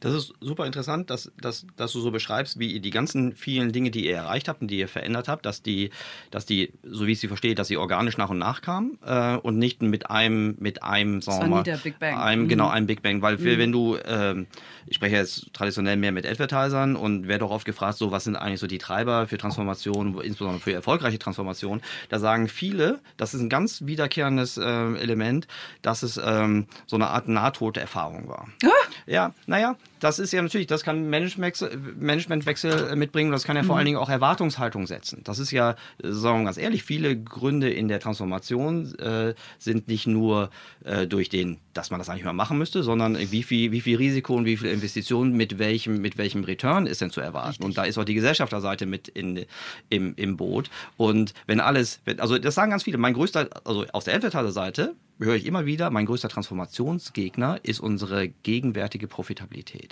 Das 0.00 0.14
ist 0.14 0.32
super 0.40 0.66
interessant, 0.66 1.10
dass, 1.10 1.30
dass, 1.40 1.66
dass 1.76 1.92
du 1.92 2.00
so 2.00 2.10
beschreibst, 2.10 2.58
wie 2.58 2.72
ihr 2.72 2.80
die 2.80 2.90
ganzen 2.90 3.34
vielen 3.34 3.72
Dinge, 3.72 3.90
die 3.90 4.06
ihr 4.06 4.16
erreicht 4.16 4.48
habt 4.48 4.60
und 4.62 4.68
die 4.68 4.78
ihr 4.78 4.88
verändert 4.88 5.28
habt, 5.28 5.46
dass 5.46 5.62
die, 5.62 5.90
dass 6.30 6.46
die, 6.46 6.72
so 6.82 7.06
wie 7.06 7.12
ich 7.12 7.20
sie 7.20 7.28
verstehe, 7.28 7.54
dass 7.54 7.68
sie 7.68 7.76
organisch 7.76 8.16
nach 8.16 8.30
und 8.30 8.38
nach 8.38 8.62
kamen 8.62 8.98
äh, 9.04 9.36
und 9.36 9.58
nicht 9.58 9.82
mit 9.82 10.10
einem, 10.10 10.56
mit 10.58 10.82
einem, 10.82 11.20
sagen 11.22 11.42
wir 11.44 11.48
mal, 11.48 11.62
der 11.62 11.76
Big 11.78 11.98
Bang. 11.98 12.18
einem, 12.18 12.44
Mhm. 12.44 12.48
genau, 12.48 12.68
einem 12.68 12.86
Big 12.86 13.02
Bang. 13.02 13.22
Weil 13.22 13.38
für, 13.38 13.58
wenn 13.58 13.72
du, 13.72 13.96
ähm, 14.04 14.46
ich 14.86 14.96
spreche 14.96 15.16
jetzt 15.16 15.52
traditionell 15.52 15.96
mehr 15.96 16.12
mit 16.12 16.26
Advertisern 16.26 16.96
und 16.96 17.28
werde 17.28 17.44
auch 17.44 17.50
oft 17.50 17.64
gefragt, 17.64 17.98
so 17.98 18.10
was 18.10 18.24
sind 18.24 18.36
eigentlich 18.36 18.60
so 18.60 18.66
die 18.66 18.78
Treiber 18.78 19.26
für 19.26 19.38
Transformation, 19.38 20.20
insbesondere 20.20 20.60
für 20.60 20.72
erfolgreiche 20.72 21.18
Transformation. 21.18 21.80
Da 22.08 22.18
sagen 22.18 22.48
viele, 22.48 23.00
das 23.16 23.34
ist 23.34 23.40
ein 23.40 23.48
ganz 23.48 23.86
wiederkehrendes 23.86 24.56
äh, 24.56 24.62
Element, 24.96 25.46
dass 25.82 26.02
es 26.02 26.20
ähm, 26.22 26.66
so 26.86 26.96
eine 26.96 27.08
Art 27.08 27.28
Nahtoderfahrung 27.28 28.28
war. 28.28 28.48
Ja, 29.06 29.32
naja, 29.46 29.69
yeah 29.70 29.89
das 30.00 30.18
ist 30.18 30.32
ja 30.32 30.42
natürlich, 30.42 30.66
das 30.66 30.82
kann 30.82 31.08
Managementwechsel, 31.08 31.76
Managementwechsel 31.98 32.96
mitbringen 32.96 33.28
und 33.28 33.32
das 33.32 33.44
kann 33.44 33.56
ja 33.56 33.62
vor 33.62 33.76
allen 33.76 33.84
Dingen 33.84 33.98
auch 33.98 34.08
Erwartungshaltung 34.08 34.86
setzen. 34.86 35.20
Das 35.24 35.38
ist 35.38 35.50
ja, 35.50 35.72
äh, 36.02 36.10
sagen 36.10 36.38
wir 36.38 36.38
mal 36.40 36.44
ganz 36.46 36.56
ehrlich, 36.56 36.82
viele 36.82 37.16
Gründe 37.16 37.70
in 37.70 37.88
der 37.88 38.00
Transformation 38.00 38.94
äh, 38.98 39.34
sind 39.58 39.88
nicht 39.88 40.06
nur 40.06 40.50
äh, 40.84 41.06
durch 41.06 41.28
den, 41.28 41.58
dass 41.74 41.90
man 41.90 42.00
das 42.00 42.08
eigentlich 42.08 42.24
mal 42.24 42.32
machen 42.32 42.58
müsste, 42.58 42.82
sondern 42.82 43.16
wie 43.30 43.42
viel, 43.42 43.72
wie 43.72 43.80
viel 43.80 43.98
Risiko 43.98 44.34
und 44.34 44.46
wie 44.46 44.56
viel 44.56 44.70
Investitionen 44.70 45.36
mit 45.36 45.58
welchem, 45.58 46.00
mit 46.00 46.18
welchem 46.18 46.44
Return 46.44 46.86
ist 46.86 47.00
denn 47.00 47.10
zu 47.10 47.20
erwarten. 47.20 47.62
Und 47.62 47.76
da 47.76 47.84
ist 47.84 47.98
auch 47.98 48.04
die 48.04 48.14
Gesellschafterseite 48.14 48.86
mit 48.86 49.08
in, 49.08 49.44
im, 49.90 50.14
im 50.16 50.36
Boot. 50.36 50.70
Und 50.96 51.34
wenn 51.46 51.60
alles, 51.60 52.00
also 52.18 52.38
das 52.38 52.54
sagen 52.54 52.70
ganz 52.70 52.84
viele, 52.84 52.98
mein 52.98 53.14
größter, 53.14 53.48
also 53.64 53.84
aus 53.92 54.04
der 54.04 54.14
Advertiser-Seite 54.14 54.94
höre 55.20 55.34
ich 55.34 55.46
immer 55.46 55.66
wieder, 55.66 55.90
mein 55.90 56.06
größter 56.06 56.28
Transformationsgegner 56.28 57.60
ist 57.62 57.80
unsere 57.80 58.28
gegenwärtige 58.28 59.06
Profitabilität. 59.06 59.89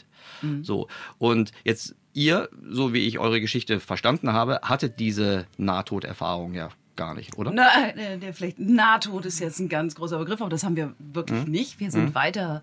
So. 0.62 0.88
Und 1.18 1.52
jetzt 1.64 1.94
ihr, 2.12 2.48
so 2.68 2.92
wie 2.92 3.06
ich 3.06 3.18
eure 3.18 3.40
Geschichte 3.40 3.80
verstanden 3.80 4.32
habe, 4.32 4.60
hattet 4.62 4.98
diese 4.98 5.46
Nahtoderfahrung 5.56 6.54
ja 6.54 6.70
gar 6.96 7.14
nicht, 7.14 7.38
oder? 7.38 7.52
Na, 7.52 7.90
äh, 7.90 8.18
der 8.18 8.34
vielleicht 8.34 8.58
Nahtod 8.58 9.24
ist 9.24 9.38
jetzt 9.38 9.60
ein 9.60 9.68
ganz 9.68 9.94
großer 9.94 10.18
Begriff, 10.18 10.40
aber 10.40 10.50
das 10.50 10.64
haben 10.64 10.76
wir 10.76 10.94
wirklich 10.98 11.46
nicht. 11.46 11.80
Wir 11.80 11.90
sind 11.90 12.14
weiter, 12.14 12.62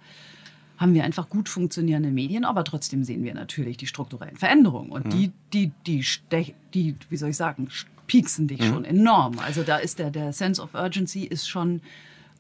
haben 0.77 0.93
wir 0.93 1.05
einfach 1.05 1.29
gut 1.29 1.47
funktionierende 1.47 2.11
Medien, 2.11 2.43
aber 2.43 2.65
trotzdem 2.65 3.03
sehen 3.03 3.23
wir 3.23 3.33
natürlich 3.33 3.77
die 3.77 3.87
strukturellen 3.87 4.35
Veränderungen 4.35 4.91
und 4.91 5.13
die, 5.13 5.31
die, 5.53 5.71
die, 5.87 6.03
stech, 6.03 6.53
die, 6.73 6.95
wie 7.09 7.17
soll 7.17 7.29
ich 7.29 7.37
sagen, 7.37 7.69
pieksen 8.07 8.47
dich 8.47 8.63
schon 8.63 8.83
enorm. 8.85 9.39
Also 9.39 9.63
da 9.63 9.77
ist 9.77 9.99
der, 9.99 10.11
der 10.11 10.33
Sense 10.33 10.61
of 10.61 10.73
Urgency 10.73 11.23
ist 11.23 11.47
schon 11.47 11.81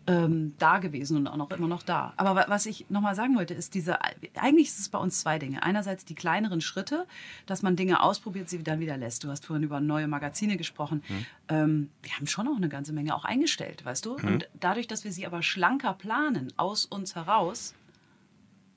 ähm, 0.07 0.53
da 0.59 0.77
gewesen 0.77 1.17
und 1.17 1.27
auch 1.27 1.35
noch 1.35 1.49
immer 1.51 1.67
noch 1.67 1.81
da. 1.81 2.13
Aber 2.17 2.35
wa- 2.35 2.45
was 2.47 2.65
ich 2.67 2.85
nochmal 2.89 3.15
sagen 3.15 3.35
wollte, 3.35 3.53
ist 3.55 3.73
diese, 3.73 3.97
eigentlich 4.35 4.67
ist 4.67 4.79
es 4.79 4.89
bei 4.89 4.99
uns 4.99 5.19
zwei 5.19 5.39
Dinge. 5.39 5.63
Einerseits 5.63 6.05
die 6.05 6.13
kleineren 6.13 6.61
Schritte, 6.61 7.07
dass 7.47 7.63
man 7.63 7.75
Dinge 7.75 8.01
ausprobiert, 8.03 8.47
sie 8.47 8.61
dann 8.63 8.79
wieder 8.79 8.97
lässt. 8.97 9.23
Du 9.23 9.29
hast 9.29 9.45
vorhin 9.45 9.63
über 9.63 9.79
neue 9.79 10.07
Magazine 10.07 10.57
gesprochen. 10.57 11.01
Ähm, 11.49 11.89
wir 12.03 12.11
haben 12.13 12.27
schon 12.27 12.47
auch 12.47 12.57
eine 12.57 12.69
ganze 12.69 12.93
Menge 12.93 13.15
auch 13.15 13.25
eingestellt, 13.25 13.83
weißt 13.83 14.05
du? 14.05 14.15
Und 14.15 14.47
dadurch, 14.59 14.85
dass 14.87 15.03
wir 15.05 15.11
sie 15.11 15.25
aber 15.25 15.41
schlanker 15.41 15.93
planen, 15.93 16.53
aus 16.55 16.85
uns 16.85 17.15
heraus, 17.15 17.73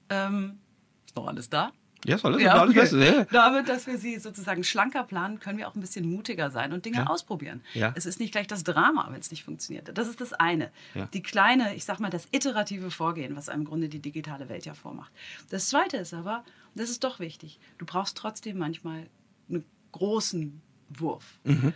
ähm, 0.08 0.58
ist 1.06 1.14
noch 1.16 1.26
alles 1.26 1.50
da? 1.50 1.72
Ja, 2.04 2.14
ist 2.16 2.24
alles, 2.24 2.40
Ja, 2.40 2.62
okay. 2.62 2.74
Beste. 2.74 3.04
Ja. 3.04 3.24
Damit, 3.24 3.68
dass 3.68 3.86
wir 3.86 3.98
sie 3.98 4.18
sozusagen 4.18 4.62
schlanker 4.62 5.02
planen, 5.04 5.40
können 5.40 5.58
wir 5.58 5.66
auch 5.68 5.74
ein 5.74 5.80
bisschen 5.80 6.08
mutiger 6.08 6.50
sein 6.50 6.72
und 6.72 6.84
Dinge 6.84 6.98
Ja. 6.98 7.06
ausprobieren. 7.08 7.60
Ja. 7.74 7.92
Es 7.96 8.06
ist 8.06 8.20
nicht 8.20 8.30
gleich 8.32 8.46
das 8.46 8.62
Drama, 8.64 9.08
wenn 9.10 9.18
es 9.20 9.30
nicht 9.30 9.44
funktioniert. 9.44 9.90
Das 9.96 10.06
ist 10.08 10.20
das 10.20 10.32
eine. 10.32 10.70
Die 11.12 11.22
kleine, 11.22 11.74
ich 11.74 11.84
sag 11.84 11.98
mal, 12.00 12.10
das 12.10 12.28
iterative 12.30 12.90
Vorgehen, 12.90 13.34
was 13.36 13.48
einem 13.48 13.62
im 13.62 13.66
Grunde 13.66 13.88
die 13.88 13.98
digitale 13.98 14.48
Welt 14.48 14.64
ja 14.64 14.74
vormacht. 14.74 15.10
Das 15.50 15.68
zweite 15.68 15.96
ist 15.96 16.14
aber, 16.14 16.44
und 16.74 16.80
das 16.80 16.88
ist 16.90 17.02
doch 17.02 17.18
wichtig, 17.18 17.58
du 17.78 17.84
brauchst 17.86 18.16
trotzdem 18.16 18.58
manchmal 18.58 19.06
einen 19.48 19.64
großen 19.92 20.60
Wurf. 20.90 21.24
Mhm. 21.44 21.72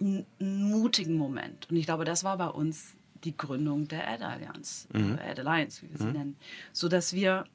Einen, 0.00 0.26
mutigen 0.70 1.16
Moment. 1.16 1.68
Und 1.70 1.76
ich 1.76 1.86
glaube, 1.86 2.04
das 2.04 2.22
war 2.22 2.36
bei 2.36 2.48
uns 2.48 2.94
die 3.24 3.36
Gründung 3.36 3.88
der 3.88 4.08
Ad 4.08 4.22
Allianz, 4.22 4.86
Mhm. 4.92 5.18
äh, 5.18 5.30
Ad 5.30 5.40
Alliance, 5.40 5.82
wie 5.82 5.90
wir 5.90 5.98
sie 5.98 6.12
nennen. 6.12 6.36
So 6.72 6.88
dass 6.88 7.12
wir 7.14 7.46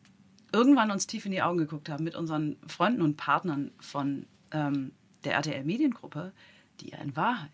irgendwann 0.54 0.92
uns 0.92 1.08
tief 1.08 1.26
in 1.26 1.32
die 1.32 1.42
Augen 1.42 1.58
geguckt 1.58 1.89
haben 1.89 2.04
mit 2.04 2.16
unseren 2.16 2.58
Freunden 2.68 3.02
und 3.02 3.18
Partnern 3.18 3.72
von 3.80 4.26
ähm, 4.52 4.92
der 5.26 5.34
RTL 5.34 5.63
Mediengruppe, 5.63 6.32
die 6.80 6.92
ja 6.92 7.00
in 7.00 7.16
Wahrheit, 7.16 7.50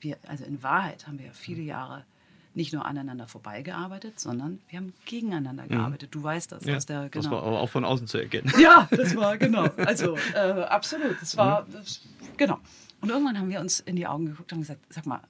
wir, 0.00 0.16
also 0.26 0.44
in 0.44 0.62
Wahrheit 0.62 1.06
haben 1.06 1.18
wir 1.18 1.26
ja 1.26 1.32
viele 1.32 1.62
Jahre 1.62 2.04
nicht 2.54 2.72
nur 2.72 2.86
aneinander 2.86 3.26
vorbeigearbeitet, 3.26 4.20
sondern 4.20 4.60
wir 4.68 4.78
haben 4.78 4.92
gegeneinander 5.06 5.66
gearbeitet. 5.66 6.14
Du 6.14 6.22
weißt 6.22 6.52
das 6.52 6.62
Mhm. 6.62 6.70
Ja, 6.70 6.76
aus 6.76 6.86
der 6.86 7.08
Das 7.08 7.24
genau. 7.24 7.36
war 7.36 7.42
aber 7.42 7.60
auch 7.60 7.68
von 7.68 7.84
außen 7.84 8.06
zu 8.06 8.18
erkennen. 8.18 8.52
Ja, 8.60 8.86
das 8.92 9.16
war 9.16 9.36
genau. 9.38 9.64
Also 9.76 10.16
äh, 10.34 10.62
absolut. 10.62 11.20
Das 11.20 11.36
war 11.36 11.66
das, 11.72 12.02
genau. 12.36 12.60
Und 13.00 13.10
irgendwann 13.10 13.38
haben 13.38 13.50
wir 13.50 13.60
uns 13.60 13.80
in 13.80 13.96
die 13.96 14.06
Augen 14.06 14.26
geguckt 14.26 14.52
und 14.52 14.60
gesagt: 14.60 14.80
Sag 14.88 15.04
mal, 15.04 15.20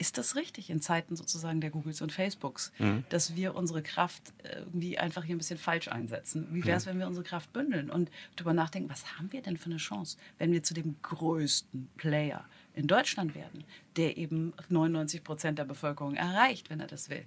ist 0.00 0.16
das 0.16 0.34
richtig 0.34 0.70
in 0.70 0.80
Zeiten 0.80 1.14
sozusagen 1.14 1.60
der 1.60 1.68
Googles 1.68 2.00
und 2.00 2.10
Facebooks, 2.10 2.72
dass 3.10 3.36
wir 3.36 3.54
unsere 3.54 3.82
Kraft 3.82 4.32
irgendwie 4.42 4.98
einfach 4.98 5.24
hier 5.24 5.36
ein 5.36 5.38
bisschen 5.38 5.58
falsch 5.58 5.88
einsetzen? 5.88 6.48
Wie 6.52 6.64
wäre 6.64 6.78
es, 6.78 6.86
wenn 6.86 6.98
wir 6.98 7.06
unsere 7.06 7.22
Kraft 7.22 7.52
bündeln 7.52 7.90
und 7.90 8.10
darüber 8.34 8.54
nachdenken, 8.54 8.88
was 8.88 9.18
haben 9.18 9.30
wir 9.30 9.42
denn 9.42 9.58
für 9.58 9.66
eine 9.66 9.76
Chance, 9.76 10.16
wenn 10.38 10.52
wir 10.52 10.62
zu 10.62 10.72
dem 10.72 10.96
größten 11.02 11.90
Player 11.98 12.46
in 12.74 12.86
Deutschland 12.86 13.34
werden, 13.34 13.64
der 13.96 14.16
eben 14.16 14.54
99 14.70 15.22
Prozent 15.22 15.58
der 15.58 15.66
Bevölkerung 15.66 16.14
erreicht, 16.14 16.70
wenn 16.70 16.80
er 16.80 16.86
das 16.86 17.10
will? 17.10 17.26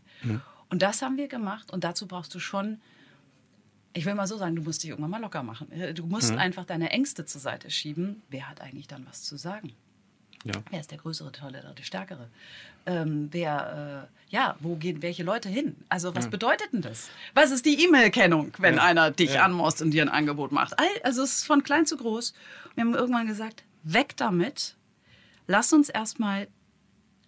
Und 0.70 0.82
das 0.82 1.04
haben 1.04 1.18
wir 1.18 1.28
gemacht 1.28 1.70
und 1.72 1.84
dazu 1.84 2.08
brauchst 2.08 2.34
du 2.34 2.40
schon 2.40 2.82
ich 3.96 4.06
will 4.06 4.16
mal 4.16 4.26
so 4.26 4.38
sagen, 4.38 4.56
du 4.56 4.64
musst 4.64 4.82
dich 4.82 4.90
irgendwann 4.90 5.12
mal 5.12 5.22
locker 5.22 5.44
machen. 5.44 5.68
Du 5.94 6.08
musst 6.08 6.32
einfach 6.32 6.66
deine 6.66 6.90
Ängste 6.90 7.26
zur 7.26 7.40
Seite 7.40 7.70
schieben. 7.70 8.24
Wer 8.32 8.50
hat 8.50 8.60
eigentlich 8.60 8.88
dann 8.88 9.06
was 9.06 9.22
zu 9.22 9.38
sagen? 9.38 9.74
Ja. 10.44 10.54
Wer 10.70 10.80
ist 10.80 10.92
der 10.92 10.98
Größere, 10.98 11.32
Tollere, 11.32 11.74
der 11.74 11.84
Stärkere? 11.84 12.28
Ähm, 12.86 13.30
wer, 13.32 14.10
äh, 14.30 14.34
ja, 14.34 14.56
wo 14.60 14.76
gehen 14.76 15.02
welche 15.02 15.24
Leute 15.24 15.48
hin? 15.48 15.76
Also, 15.88 16.14
was 16.16 16.30
bedeutet 16.30 16.74
denn 16.74 16.82
das? 16.82 17.10
Was 17.34 17.52
ist 17.52 17.66
die 17.66 17.82
E-Mail-Kennung, 17.86 18.52
wenn 18.58 18.78
einer 18.78 19.12
dich 19.12 19.40
anmorst 19.40 19.82
und 19.82 19.92
dir 19.92 20.04
ein 20.04 20.10
Angebot 20.10 20.52
macht? 20.52 20.74
Also, 21.04 21.24
es 21.24 21.40
ist 21.40 21.44
von 21.46 21.64
klein 21.64 21.86
zu 21.86 21.96
groß. 21.96 22.34
Wir 22.76 22.84
haben 22.84 22.94
irgendwann 22.94 23.28
gesagt, 23.28 23.64
weg 23.84 24.18
damit. 24.18 24.76
Lass 25.48 25.72
uns 25.72 25.90
erstmal 25.90 26.48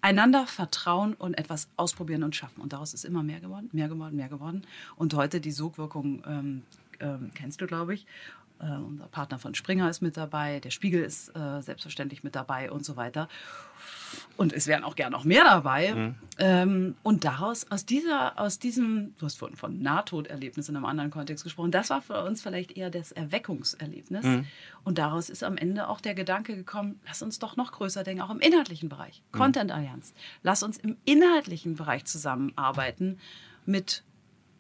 einander 0.01 0.45
vertrauen 0.45 1.13
und 1.15 1.38
etwas 1.38 1.67
ausprobieren 1.78 2.23
und 2.23 2.36
schaffen. 2.36 2.62
Und 2.62 2.73
daraus 2.73 2.93
ist 2.93 3.06
immer 3.06 3.23
mehr 3.23 3.39
geworden, 3.39 3.69
mehr 3.71 3.88
geworden, 3.88 4.15
mehr 4.15 4.30
geworden. 4.30 4.62
Und 4.95 5.13
heute 5.13 5.41
die 5.41 5.51
Sogwirkung 5.51 6.23
ähm, 6.28 6.62
ähm, 6.99 7.32
kennst 7.34 7.62
du, 7.62 7.67
glaube 7.67 7.95
ich. 7.95 8.06
Äh, 8.60 8.78
unser 8.78 9.08
Partner 9.08 9.38
von 9.38 9.54
Springer 9.54 9.89
ist 9.89 10.02
mit 10.02 10.18
dabei, 10.18 10.60
der 10.60 10.70
Spiegel 10.70 11.04
ist 11.04 11.30
äh, 11.36 11.62
selbstverständlich 11.62 12.24
mit 12.24 12.36
dabei 12.36 12.72
und 12.72 12.86
so 12.86 12.96
weiter. 12.96 13.28
Und 14.38 14.54
es 14.54 14.68
wären 14.68 14.84
auch 14.84 14.96
gern 14.96 15.12
noch 15.12 15.26
mehr 15.26 15.44
dabei. 15.44 15.94
Mhm. 15.94 16.15
Ähm, 16.38 16.96
und 17.04 17.26
daraus, 17.26 17.70
aus, 17.72 17.86
dieser, 17.86 18.39
aus 18.39 18.60
diesem, 18.60 19.13
du 19.18 19.26
hast 19.26 19.38
vorhin 19.38 19.58
von 19.58 19.82
Nahtoderlebnis 19.82 20.70
in 20.70 20.76
einem 20.76 20.86
anderen 20.86 21.12
Kontext 21.12 21.44
gesprochen, 21.44 21.72
das 21.72 21.89
war 21.89 22.02
für 22.02 22.24
uns 22.24 22.41
vielleicht 22.41 22.72
eher 22.72 22.89
das 22.89 23.12
Erweckungserlebnis. 23.12 24.26
Mhm. 24.26 24.46
Und 24.84 24.98
daraus 24.98 25.30
ist 25.30 25.44
am 25.44 25.58
Ende 25.58 25.88
auch 25.89 26.00
der 26.00 26.15
Gedanke 26.15 26.56
gekommen, 26.56 27.00
lass 27.06 27.22
uns 27.22 27.39
doch 27.39 27.58
noch 27.58 27.72
größer 27.72 28.04
denken, 28.04 28.22
auch 28.22 28.30
im 28.30 28.39
inhaltlichen 28.39 28.89
Bereich. 28.89 29.22
Content 29.32 29.72
Allianz. 29.72 30.13
Lass 30.44 30.63
uns 30.63 30.78
im 30.78 30.98
inhaltlichen 31.06 31.76
Bereich 31.76 32.06
zusammenarbeiten 32.06 33.20
mit 33.65 34.04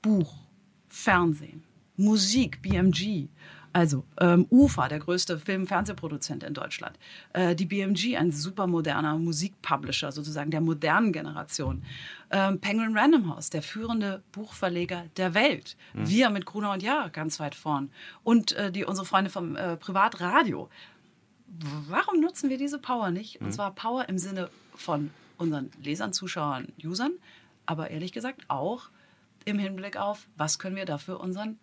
Buch, 0.01 0.33
Fernsehen, 0.89 1.63
Musik, 1.97 2.61
BMG. 2.61 3.29
Also 3.75 4.05
ähm, 4.21 4.47
UFA, 4.51 4.87
der 4.87 4.99
größte 4.99 5.37
Film-Fernsehproduzent 5.37 6.43
in 6.43 6.53
Deutschland. 6.53 6.97
Äh, 7.33 7.55
die 7.57 7.65
BMG, 7.65 8.15
ein 8.15 8.31
super 8.31 8.67
moderner 8.67 9.17
Musikpublisher, 9.17 10.13
sozusagen 10.13 10.49
der 10.49 10.61
modernen 10.61 11.11
Generation. 11.11 11.83
Ähm, 12.31 12.61
Penguin 12.61 12.97
Random 12.97 13.29
House, 13.35 13.49
der 13.49 13.61
führende 13.61 14.23
Buchverleger 14.31 15.03
der 15.17 15.33
Welt. 15.33 15.75
Wir 15.93 16.29
mit 16.29 16.45
Gruner 16.45 16.71
und 16.71 16.83
Jahr 16.83 17.09
ganz 17.09 17.37
weit 17.41 17.53
vorn. 17.53 17.89
Und 18.23 18.53
äh, 18.53 18.71
die, 18.71 18.85
unsere 18.85 19.05
Freunde 19.05 19.29
vom 19.29 19.57
äh, 19.57 19.75
Privatradio. 19.75 20.69
Warum 21.89 22.21
nutzen 22.21 22.49
wir 22.49 22.57
diese 22.57 22.79
Power 22.79 23.11
nicht? 23.11 23.41
Und 23.41 23.51
zwar 23.51 23.75
Power 23.75 24.07
im 24.07 24.17
Sinne 24.17 24.49
von 24.73 25.11
unseren 25.37 25.69
Lesern, 25.83 26.13
Zuschauern, 26.13 26.69
Usern, 26.81 27.11
aber 27.65 27.91
ehrlich 27.91 28.13
gesagt 28.13 28.45
auch 28.47 28.87
im 29.43 29.59
Hinblick 29.59 29.97
auf, 29.97 30.27
was 30.37 30.59
können 30.59 30.77
wir 30.77 30.85
dafür 30.85 31.19
unseren 31.19 31.59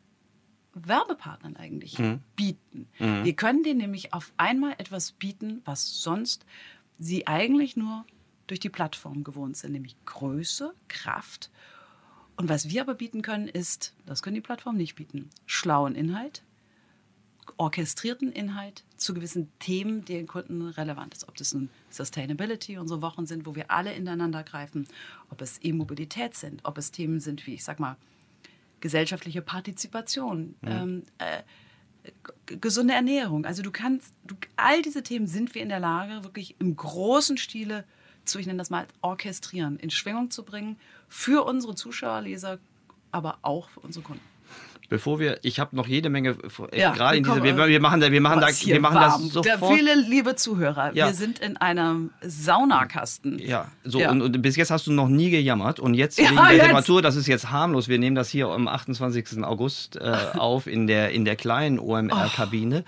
Werbepartnern 0.75 1.57
eigentlich 1.57 1.97
bieten. 2.37 2.89
Wir 2.99 3.35
können 3.35 3.63
denen 3.63 3.81
nämlich 3.81 4.15
auf 4.15 4.33
einmal 4.37 4.73
etwas 4.79 5.13
bieten, 5.13 5.63
was 5.65 6.03
sonst 6.03 6.47
sie 6.99 7.27
eigentlich 7.27 7.77
nur 7.77 8.05
durch 8.47 8.61
die 8.61 8.71
Plattform 8.71 9.25
gewohnt 9.25 9.57
sind, 9.57 9.73
nämlich 9.73 9.97
Größe, 10.05 10.75
Kraft. 10.89 11.51
Und 12.37 12.49
was 12.49 12.69
wir 12.69 12.81
aber 12.81 12.95
bieten 12.95 13.23
können, 13.23 13.49
ist, 13.49 13.95
das 14.07 14.23
können 14.23 14.35
die 14.35 14.41
Plattformen 14.41 14.79
nicht 14.79 14.95
bieten, 14.95 15.31
schlauen 15.47 15.95
Inhalt, 15.95 16.43
orchestrierten 17.57 18.33
Inhalt 18.33 18.85
zu 18.97 19.15
gewissen 19.15 19.53
Themen, 19.59 20.05
die 20.05 20.15
den 20.15 20.27
Kunden 20.27 20.63
relevant 20.63 21.15
ist. 21.15 21.29
Ob 21.29 21.37
das 21.37 21.53
nun 21.55 21.69
Sustainability, 21.91 22.79
unsere 22.79 23.03
Wochen 23.03 23.27
sind, 23.27 23.47
wo 23.47 23.55
wir 23.55 23.71
alle 23.71 23.93
ineinander 23.93 24.43
greifen, 24.43 24.87
ob 25.29 25.43
es 25.43 25.63
E-Mobilität 25.63 26.35
sind, 26.35 26.65
ob 26.65 26.79
es 26.79 26.91
Themen 26.91 27.21
sind 27.21 27.47
wie, 27.47 27.55
ich 27.55 27.65
sag 27.65 27.81
mal, 27.81 27.97
gesellschaftliche 28.83 29.41
Partizipation, 29.41 30.57
ähm, 30.67 31.05
äh, 31.17 31.43
gesunde 32.61 32.93
Ernährung. 32.93 33.47
Also 33.47 33.63
du 33.63 33.71
kannst, 33.71 34.13
du, 34.25 34.35
all 34.57 34.83
diese 34.83 35.03
Themen 35.03 35.27
sind 35.27 35.55
wir 35.55 35.63
in 35.63 35.71
der 35.71 35.81
Lage, 35.81 36.25
wirklich 36.25 36.57
im 36.59 36.77
großen 36.77 37.39
Stile 37.39 37.85
zu, 38.25 38.39
ich 38.39 38.47
nenne 38.47 38.59
das 38.59 38.71
mal, 38.71 38.87
orchestrieren, 39.01 39.79
in 39.79 39.91
Schwingung 39.91 40.31
zu 40.31 40.45
bringen 40.45 40.77
für 41.09 41.45
unsere 41.45 41.75
Zuschauer, 41.75 42.21
Leser, 42.21 42.59
aber 43.11 43.39
auch 43.43 43.71
für 43.71 43.81
unsere 43.81 44.05
Kunden. 44.05 44.32
Bevor 44.93 45.19
wir, 45.19 45.39
ich 45.43 45.59
habe 45.59 45.75
noch 45.75 45.87
jede 45.87 46.11
Menge, 46.11 46.37
äh, 46.71 46.79
Ja, 46.79 46.93
gerade 46.93 47.17
in 47.17 47.25
dieser, 47.25 47.43
wir, 47.43 47.57
wir 47.57 47.81
machen 47.81 48.01
da, 48.03 48.13
wir 48.13 48.21
machen 48.21 48.43
da, 48.43 48.49
wir 48.49 48.79
machen 48.81 48.95
warm. 48.95 49.23
das 49.23 49.43
Da 49.43 49.53
sofort. 49.55 49.75
viele 49.79 49.95
liebe 49.95 50.37
Zuhörer, 50.37 50.91
Ja. 50.95 51.07
wir 51.07 51.15
sind 51.15 51.39
in 51.39 51.57
einem 51.57 52.11
Saunakasten. 52.21 53.39
Ja, 53.39 53.69
so 53.85 54.01
Ja. 54.01 54.11
Und, 54.11 54.21
und 54.21 54.43
bis 54.43 54.57
jetzt 54.57 54.71
hast 54.71 54.87
du 54.87 54.93
noch 54.93 55.09
nie 55.09 55.31
gejammert 55.31 55.81
und 55.81 55.95
jetzt 55.95 56.19
Ja, 56.19 56.27
wegen 56.27 56.37
der 56.37 56.53
jetzt. 56.53 56.61
Temperatur, 56.65 57.01
das 57.01 57.17
ist 57.17 57.27
jetzt 57.27 57.51
harmlos. 57.51 57.89
Wir 57.89 57.99
nehmen 57.99 58.15
das 58.17 58.29
hier 58.29 58.49
am 58.49 58.69
28. 58.69 59.43
August 59.43 59.97
äh, 59.97 60.01
auf 60.37 60.67
in 60.67 60.87
der 60.87 61.11
in 61.13 61.25
der 61.25 61.37
kleinen 61.37 61.79
OMR-Kabine. 61.79 62.85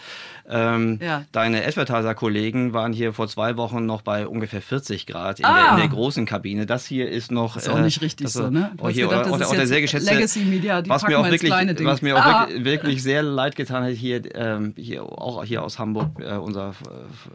Ähm, 0.47 0.99
Oh. 1.01 1.05
Ja. 1.05 1.25
Deine 1.33 1.65
Advertiser-Kollegen 1.67 2.75
waren 2.75 2.93
hier 2.93 3.15
vor 3.15 3.29
zwei 3.29 3.57
Wochen 3.57 3.87
noch 3.87 4.03
bei 4.03 4.27
ungefähr 4.27 4.61
40 4.61 5.07
Grad 5.07 5.39
in, 5.39 5.45
der, 5.45 5.51
Ah. 5.55 5.71
in 5.75 5.77
der 5.81 5.89
großen 5.89 6.27
Kabine. 6.27 6.67
Das 6.67 6.85
hier 6.85 7.09
ist 7.09 7.31
noch 7.33 7.57
Ist 7.57 7.69
auch 7.69 7.79
nicht 7.81 8.03
richtig 8.03 8.25
das, 8.27 8.35
so, 8.35 8.51
ne? 8.51 8.71
Oh, 8.79 8.89
hier, 8.91 9.09
gedacht, 9.09 9.25
das 9.27 9.33
auch, 9.33 9.37
ist 9.41 9.47
auch 9.47 9.51
der 9.53 9.61
jetzt 9.61 9.69
sehr 9.71 9.81
geschätzte 9.81 10.15
Legacy 10.15 10.41
Media, 10.41 10.83
die 10.83 10.91
was 10.91 11.01
packen 11.01 11.13
mir 11.15 11.19
auch 11.21 11.25
wirklich, 11.25 11.51
kleine 11.51 11.75
Ding. 11.75 11.87
Was 11.95 12.03
mir 12.03 12.17
auch 12.17 12.25
Ah. 12.25 12.49
wirklich, 12.49 12.65
wirklich 12.65 13.03
sehr 13.03 13.23
leid 13.23 13.57
getan 13.57 13.85
hat 13.85 13.93
hier, 13.93 14.23
ähm, 14.35 14.75
hier 14.77 15.03
auch 15.05 15.45
hier 15.45 15.63
aus 15.63 15.79
Hamburg, 15.79 16.11
äh, 16.21 16.35
unser 16.37 16.75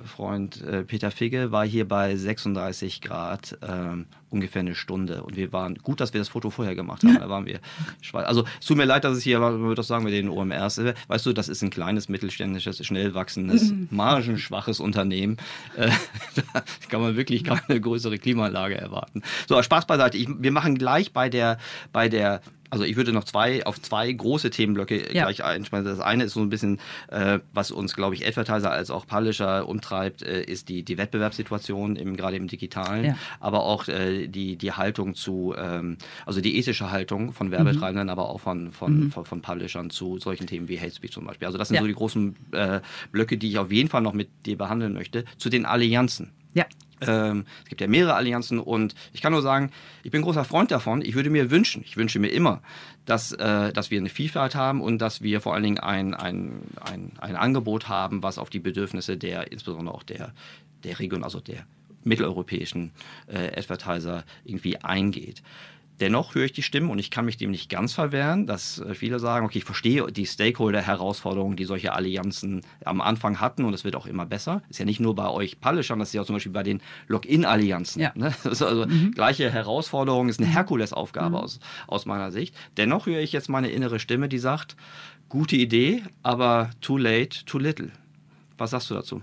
Freund 0.05 0.61
äh, 0.61 0.83
Peter 0.83 1.11
Figge 1.11 1.51
war 1.51 1.65
hier 1.65 1.87
bei 1.87 2.15
36 2.15 3.01
Grad 3.01 3.57
ähm, 3.67 4.05
ungefähr 4.29 4.59
eine 4.59 4.75
Stunde 4.75 5.23
und 5.23 5.35
wir 5.35 5.51
waren 5.53 5.75
gut, 5.75 5.99
dass 6.01 6.13
wir 6.13 6.21
das 6.21 6.29
Foto 6.29 6.49
vorher 6.51 6.75
gemacht 6.75 7.03
haben. 7.03 7.17
Da 7.17 7.29
waren 7.29 7.45
wir. 7.47 7.59
Also 8.13 8.45
es 8.59 8.65
tut 8.67 8.77
mir 8.77 8.85
leid, 8.85 9.03
dass 9.03 9.17
es 9.17 9.23
hier, 9.23 9.39
man 9.39 9.59
würde 9.61 9.75
das 9.75 9.87
sagen 9.87 10.03
mit 10.03 10.13
den 10.13 10.29
OMRs, 10.29 10.77
äh, 10.77 10.93
weißt 11.07 11.25
du, 11.25 11.33
das 11.33 11.49
ist 11.49 11.63
ein 11.63 11.69
kleines 11.71 12.09
mittelständisches, 12.09 12.85
schnell 12.85 13.13
wachsendes, 13.15 13.73
margenschwaches 13.89 14.79
Unternehmen. 14.79 15.37
Äh, 15.75 15.89
da 16.53 16.63
kann 16.89 17.01
man 17.01 17.15
wirklich 17.15 17.43
keine 17.43 17.81
größere 17.81 18.17
Klimaanlage 18.19 18.75
erwarten. 18.75 19.23
So, 19.47 19.61
Spaß 19.61 19.87
beiseite. 19.87 20.17
Ich, 20.17 20.27
wir 20.29 20.51
machen 20.51 20.77
gleich 20.77 21.11
bei 21.11 21.29
der 21.29 21.57
bei 21.91 22.07
der 22.09 22.41
also 22.69 22.83
ich 22.85 22.95
würde 22.95 23.11
noch 23.11 23.23
zwei 23.23 23.65
auf 23.65 23.81
zwei 23.81 24.11
große 24.11 24.49
Themenblöcke 24.49 25.13
Ja. 25.13 25.23
gleich 25.25 25.43
einschmeißen. 25.43 25.85
Das 25.85 25.99
eine 25.99 26.25
ist 26.25 26.33
so 26.33 26.39
ein 26.41 26.49
bisschen, 26.49 26.79
äh, 27.09 27.39
was 27.53 27.71
uns, 27.71 27.95
glaube 27.95 28.15
ich, 28.15 28.25
Advertiser 28.27 28.71
als 28.71 28.91
auch 28.91 29.07
Publisher 29.07 29.67
umtreibt, 29.67 30.21
äh, 30.21 30.43
ist 30.43 30.69
die, 30.69 30.83
die 30.83 30.97
Wettbewerbssituation 30.97 31.95
im, 31.95 32.15
gerade 32.15 32.37
im 32.37 32.47
Digitalen, 32.47 33.05
Ja. 33.05 33.17
aber 33.39 33.63
auch 33.63 33.87
äh, 33.87 34.27
die, 34.27 34.55
die 34.55 34.71
Haltung 34.71 35.15
zu, 35.15 35.53
ähm, 35.57 35.97
also 36.25 36.41
die 36.41 36.57
ethische 36.57 36.91
Haltung 36.91 37.33
von 37.33 37.51
Werbetreibenden, 37.51 38.05
Mhm. 38.07 38.09
aber 38.11 38.29
auch 38.29 38.39
von, 38.39 38.71
von, 38.71 39.11
von, 39.11 39.25
von 39.25 39.41
Publishern 39.41 39.89
zu 39.89 40.17
solchen 40.19 40.47
Themen 40.47 40.67
wie 40.67 40.79
Hate 40.79 40.93
Speech 40.93 41.11
zum 41.11 41.25
Beispiel. 41.25 41.45
Also 41.47 41.57
das 41.57 41.67
sind 41.69 41.75
Ja. 41.75 41.81
so 41.81 41.87
die 41.87 41.93
großen 41.93 42.35
äh, 42.51 42.81
Blöcke, 43.11 43.37
die 43.37 43.49
ich 43.49 43.57
auf 43.57 43.71
jeden 43.71 43.89
Fall 43.89 44.01
noch 44.01 44.13
mit 44.13 44.29
dir 44.45 44.57
behandeln 44.57 44.93
möchte. 44.93 45.25
Zu 45.37 45.49
den 45.49 45.65
Allianzen. 45.65 46.31
Ja. 46.53 46.65
Ähm, 47.01 47.45
es 47.63 47.69
gibt 47.69 47.81
ja 47.81 47.87
mehrere 47.87 48.15
Allianzen 48.15 48.59
und 48.59 48.95
ich 49.13 49.21
kann 49.21 49.31
nur 49.31 49.41
sagen, 49.41 49.71
ich 50.03 50.11
bin 50.11 50.21
großer 50.21 50.43
Freund 50.43 50.71
davon. 50.71 51.01
Ich 51.01 51.15
würde 51.15 51.29
mir 51.29 51.51
wünschen, 51.51 51.83
ich 51.85 51.97
wünsche 51.97 52.19
mir 52.19 52.29
immer, 52.29 52.61
dass, 53.05 53.31
äh, 53.31 53.71
dass 53.73 53.91
wir 53.91 53.99
eine 53.99 54.09
Vielfalt 54.09 54.55
haben 54.55 54.81
und 54.81 54.99
dass 54.99 55.21
wir 55.21 55.41
vor 55.41 55.53
allen 55.53 55.63
Dingen 55.63 55.79
ein, 55.79 56.13
ein, 56.13 56.61
ein, 56.81 57.13
ein 57.19 57.35
Angebot 57.35 57.87
haben, 57.89 58.23
was 58.23 58.37
auf 58.37 58.49
die 58.49 58.59
Bedürfnisse 58.59 59.17
der, 59.17 59.51
insbesondere 59.51 59.95
auch 59.95 60.03
der, 60.03 60.33
der 60.83 60.99
Region, 60.99 61.23
also 61.23 61.39
der 61.39 61.65
mitteleuropäischen 62.03 62.91
äh, 63.27 63.57
Advertiser 63.57 64.23
irgendwie 64.43 64.77
eingeht. 64.77 65.41
Dennoch 65.99 66.35
höre 66.35 66.45
ich 66.45 66.53
die 66.53 66.63
Stimmen 66.63 66.89
und 66.89 66.99
ich 66.99 67.11
kann 67.11 67.25
mich 67.25 67.37
dem 67.37 67.51
nicht 67.51 67.69
ganz 67.69 67.93
verwehren, 67.93 68.47
dass 68.47 68.79
äh, 68.79 68.93
viele 68.93 69.19
sagen, 69.19 69.45
okay, 69.45 69.59
ich 69.59 69.65
verstehe 69.65 70.11
die 70.11 70.25
Stakeholder-Herausforderungen, 70.25 71.55
die 71.55 71.65
solche 71.65 71.93
Allianzen 71.93 72.61
am 72.85 73.01
Anfang 73.01 73.39
hatten 73.39 73.65
und 73.65 73.73
es 73.73 73.83
wird 73.83 73.95
auch 73.95 74.05
immer 74.05 74.25
besser. 74.25 74.61
Ist 74.69 74.79
ja 74.79 74.85
nicht 74.85 74.99
nur 74.99 75.15
bei 75.15 75.29
euch 75.29 75.59
Publishern, 75.59 75.99
das 75.99 76.09
ist 76.09 76.13
ja 76.13 76.23
zum 76.23 76.35
Beispiel 76.35 76.51
bei 76.51 76.63
den 76.63 76.81
Login-Allianzen. 77.07 78.01
Ja. 78.01 78.11
Ne? 78.15 78.33
Das 78.49 78.61
ist 78.61 78.61
also 78.63 78.87
gleiche 79.13 79.51
Herausforderung, 79.51 80.29
ist 80.29 80.39
eine 80.39 80.49
Herkulesaufgabe 80.49 81.39
aus, 81.39 81.59
aus 81.87 82.05
meiner 82.05 82.31
Sicht. 82.31 82.55
Dennoch 82.77 83.05
höre 83.05 83.19
ich 83.19 83.31
jetzt 83.31 83.49
meine 83.49 83.69
innere 83.69 83.99
Stimme, 83.99 84.29
die 84.29 84.39
sagt, 84.39 84.75
gute 85.27 85.55
Idee, 85.55 86.03
aber 86.23 86.71
too 86.81 86.97
late, 86.97 87.45
too 87.45 87.59
little. 87.59 87.91
Was 88.57 88.71
sagst 88.71 88.89
du 88.89 88.95
dazu? 88.95 89.21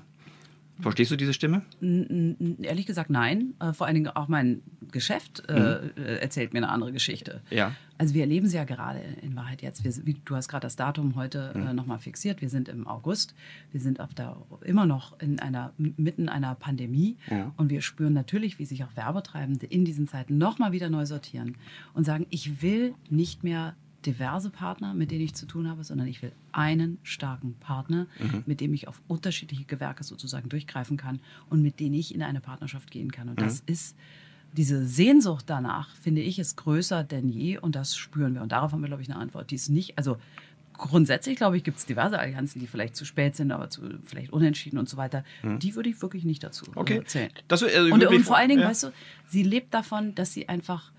Verstehst 0.81 1.11
du 1.11 1.17
diese 1.17 1.33
Stimme? 1.33 1.63
N- 1.81 2.59
Ehrlich 2.63 2.87
gesagt, 2.87 3.09
nein. 3.11 3.55
Äh, 3.61 3.73
Vor 3.73 3.87
allen 3.87 3.95
Dingen 3.95 4.09
auch 4.09 4.29
mein 4.29 4.63
Geschäft 4.93 5.43
äh, 5.49 5.55
äh, 5.87 6.19
erzählt 6.21 6.53
mir 6.53 6.59
eine 6.59 6.69
andere 6.69 6.93
Geschichte. 6.93 7.41
Ja. 7.51 7.73
Also 7.99 8.13
wir 8.15 8.21
erleben 8.21 8.47
es 8.47 8.53
ja 8.53 8.65
gerade 8.65 9.01
in 9.23 9.35
Wahrheit 9.37 9.63
jetzt. 9.63 9.85
Wir, 9.85 9.93
wie, 10.07 10.15
du 10.25 10.37
hast 10.37 10.49
gerade 10.49 10.67
das 10.67 10.77
Datum 10.77 11.17
heute 11.17 11.53
äh, 11.55 11.73
nochmal 11.73 11.99
fixiert. 11.99 12.43
Wir 12.43 12.51
sind 12.51 12.69
im 12.69 12.87
August. 12.87 13.35
Wir 13.73 13.81
sind 13.81 14.01
auf 14.01 14.13
der, 14.13 14.37
immer 14.65 14.85
noch 14.85 15.19
in 15.21 15.41
einer, 15.41 15.73
mitten 15.79 16.29
einer 16.29 16.55
Pandemie. 16.55 17.17
Ja. 17.31 17.53
Und 17.57 17.71
wir 17.71 17.81
spüren 17.81 18.13
natürlich, 18.13 18.59
wie 18.59 18.67
sich 18.67 18.85
auch 18.85 18.95
Werbetreibende 18.97 19.65
in 19.67 19.85
diesen 19.87 20.07
Zeiten 20.09 20.37
nochmal 20.37 20.73
wieder 20.73 20.91
neu 20.91 21.07
sortieren 21.07 21.57
und 21.95 22.05
sagen, 22.05 22.27
ich 22.31 22.61
will 22.61 22.95
nicht 23.09 23.45
mehr 23.45 23.75
diverse 24.07 24.51
Partner, 24.51 24.95
mit 24.95 25.11
denen 25.11 25.23
ich 25.23 25.35
zu 25.35 25.47
tun 25.47 25.69
habe, 25.69 25.83
sondern 25.85 26.07
ich 26.07 26.23
will 26.23 26.33
einen 26.53 26.99
starken 27.03 27.55
Partner, 27.61 28.07
mit 28.47 28.61
dem 28.61 28.73
ich 28.73 28.89
auf 28.89 29.03
unterschiedliche 29.09 29.65
Gewerke 29.65 30.05
sozusagen 30.05 30.49
durchgreifen 30.49 30.97
kann 30.97 31.21
und 31.51 31.63
mit 31.63 31.81
denen 31.81 31.95
ich 31.95 32.15
in 32.15 32.23
eine 32.23 32.41
Partnerschaft 32.41 32.91
gehen 32.91 33.11
kann. 33.13 33.29
Und 33.29 33.41
das 33.41 33.61
ist 33.67 33.97
diese 34.53 34.87
Sehnsucht 34.87 35.45
danach, 35.49 35.95
finde 35.97 36.23
ich, 36.23 36.39
ist 36.39 36.57
größer 36.57 37.05
denn 37.05 37.29
je 37.29 37.59
und 37.59 37.75
das 37.77 37.97
spüren 37.97 38.35
wir. 38.35 38.43
Und 38.43 38.53
darauf 38.53 38.73
haben 38.73 38.81
wir, 38.81 38.87
glaube 38.89 39.03
ich, 39.03 39.11
eine 39.11 39.19
Antwort. 39.19 39.51
Die 39.51 39.57
ist 39.57 39.69
nicht, 39.69 39.99
also 39.99 40.17
grundsätzlich, 40.79 41.37
glaube 41.37 41.57
ich, 41.57 41.65
gibt 41.65 41.79
es 41.79 41.87
diverse 41.87 42.19
Allianzen, 42.19 42.61
die 42.61 42.67
vielleicht 42.67 42.97
zu 42.97 43.05
spät 43.05 43.35
sind, 43.37 43.51
aber 43.51 43.71
zu, 43.71 43.83
vielleicht 44.05 44.33
unentschieden 44.33 44.79
und 44.79 44.89
so 44.89 44.97
weiter. 44.97 45.25
Die 45.43 45.75
würde 45.75 45.89
ich 45.89 46.01
wirklich 46.03 46.25
nicht 46.25 46.43
dazu 46.45 46.65
Okay. 46.75 47.03
zählen. 47.05 47.31
Das, 47.49 47.63
also, 47.63 47.93
Und, 47.93 48.07
und 48.07 48.23
vor 48.23 48.37
allen 48.37 48.49
Dingen, 48.49 48.61
ja. 48.63 48.69
weißt 48.69 48.85
du, 48.85 48.93
sie 49.27 49.43
lebt 49.43 49.75
davon, 49.75 50.15
dass 50.15 50.33
sie 50.33 50.49
einfach 50.49 50.93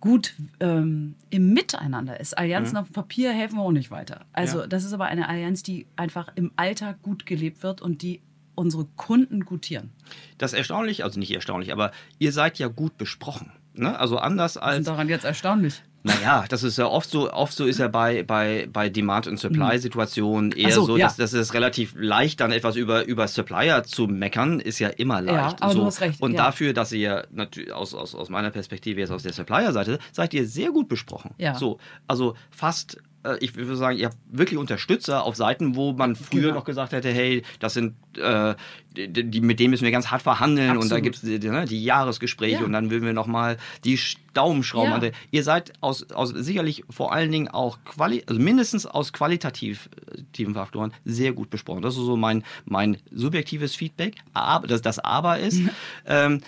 gut 0.00 0.34
ähm, 0.60 1.14
im 1.30 1.52
Miteinander 1.52 2.18
ist. 2.18 2.36
Allianzen 2.36 2.76
auf 2.76 2.88
dem 2.88 2.92
Papier 2.92 3.32
helfen 3.32 3.58
auch 3.58 3.72
nicht 3.72 3.90
weiter. 3.90 4.24
Also 4.32 4.60
Ja. 4.60 4.66
das 4.66 4.84
ist 4.84 4.92
aber 4.92 5.06
eine 5.06 5.28
Allianz, 5.28 5.62
die 5.62 5.86
einfach 5.96 6.28
im 6.34 6.50
Alltag 6.56 7.02
gut 7.02 7.26
gelebt 7.26 7.62
wird 7.62 7.80
und 7.82 8.02
die 8.02 8.20
unsere 8.54 8.84
Kunden 8.96 9.44
gutieren. 9.44 9.90
Das 10.38 10.52
ist 10.52 10.58
erstaunlich, 10.58 11.04
also 11.04 11.18
nicht 11.18 11.32
erstaunlich, 11.32 11.72
aber 11.72 11.92
ihr 12.18 12.32
seid 12.32 12.58
ja 12.58 12.68
gut 12.68 12.98
besprochen. 12.98 13.52
Ne? 13.74 13.98
Also 13.98 14.18
anders 14.18 14.56
als. 14.56 14.80
ist 14.80 14.88
daran 14.88 15.08
jetzt 15.08 15.24
erstaunlich? 15.24 15.82
Naja, 16.04 16.44
das 16.48 16.64
ist 16.64 16.78
ja 16.78 16.86
oft 16.86 17.08
so, 17.08 17.32
oft 17.32 17.52
so 17.52 17.64
ist 17.64 17.78
ja 17.78 17.86
bei, 17.86 18.24
bei, 18.24 18.68
bei 18.72 18.88
Demand- 18.88 19.28
und 19.28 19.38
Supply-Situationen 19.38 20.50
eher 20.50 20.68
Ach 20.70 20.72
so, 20.72 20.84
so, 20.84 20.96
ja. 20.96 21.06
dass, 21.06 21.16
dass 21.16 21.32
es 21.32 21.54
relativ 21.54 21.94
leicht 21.96 22.40
dann 22.40 22.50
etwas 22.50 22.74
über, 22.74 23.04
über 23.04 23.28
Supplier 23.28 23.84
zu 23.84 24.08
meckern, 24.08 24.58
ist 24.58 24.80
ja 24.80 24.88
immer 24.88 25.22
leicht. 25.22 25.62
aber 25.62 25.72
so. 25.72 25.80
du 25.80 25.86
hast 25.86 26.00
recht, 26.00 26.20
Und 26.20 26.32
ja. 26.32 26.38
dafür, 26.44 26.72
dass 26.72 26.90
ihr 26.90 27.28
natürlich 27.30 27.72
aus, 27.72 27.94
aus, 27.94 28.16
aus 28.16 28.30
meiner 28.30 28.50
Perspektive 28.50 29.00
jetzt 29.00 29.12
aus 29.12 29.22
der 29.22 29.32
Supplier-Seite, 29.32 30.00
seid 30.10 30.34
ihr 30.34 30.46
sehr 30.46 30.72
gut 30.72 30.88
besprochen. 30.88 31.34
Ja. 31.38 31.54
So, 31.54 31.78
also 32.08 32.34
fast 32.50 32.98
ich 33.40 33.54
würde 33.54 33.76
sagen, 33.76 33.96
ihr 33.98 34.06
habt 34.06 34.16
wirklich 34.30 34.58
Unterstützer 34.58 35.24
auf 35.24 35.36
Seiten, 35.36 35.76
wo 35.76 35.92
man 35.92 36.16
früher 36.16 36.42
Genau. 36.42 36.54
noch 36.54 36.64
gesagt 36.64 36.92
hätte, 36.92 37.10
hey, 37.10 37.42
das 37.60 37.74
sind 37.74 37.94
äh, 38.18 38.54
die, 38.96 39.30
die, 39.30 39.40
mit 39.40 39.58
denen 39.60 39.70
müssen 39.70 39.84
wir 39.84 39.90
ganz 39.92 40.08
hart 40.10 40.22
verhandeln 40.22 40.70
und 40.72 40.90
da 40.90 40.96
Absolut. 40.96 41.02
gibt 41.04 41.16
es 41.16 41.22
die, 41.22 41.48
ne, 41.48 41.64
die 41.64 41.82
Jahresgespräche 41.82 42.58
Ja. 42.60 42.64
und 42.64 42.72
dann 42.72 42.90
würden 42.90 43.04
wir 43.06 43.12
nochmal 43.12 43.56
die 43.84 43.96
Sch- 43.96 44.16
Daumenschrauben 44.34 45.02
Ja. 45.02 45.10
Ihr 45.30 45.42
seid 45.44 45.72
aus, 45.80 46.10
aus 46.10 46.30
sicherlich 46.30 46.84
vor 46.90 47.12
allen 47.12 47.30
Dingen 47.30 47.48
auch 47.48 47.78
quali 47.84 48.22
also 48.26 48.40
mindestens 48.40 48.86
aus 48.86 49.12
qualitativen 49.12 50.54
Faktoren 50.54 50.92
sehr 51.04 51.32
gut 51.32 51.50
besprochen. 51.50 51.82
Das 51.82 51.94
ist 51.96 52.00
so 52.04 52.16
mein, 52.16 52.42
mein 52.64 52.96
subjektives 53.12 53.74
Feedback. 53.74 54.16
Aber 54.34 54.66
das, 54.66 54.82
das 54.82 54.98
Aber 54.98 55.38
ist, 55.38 55.60
ähm, 56.06 56.40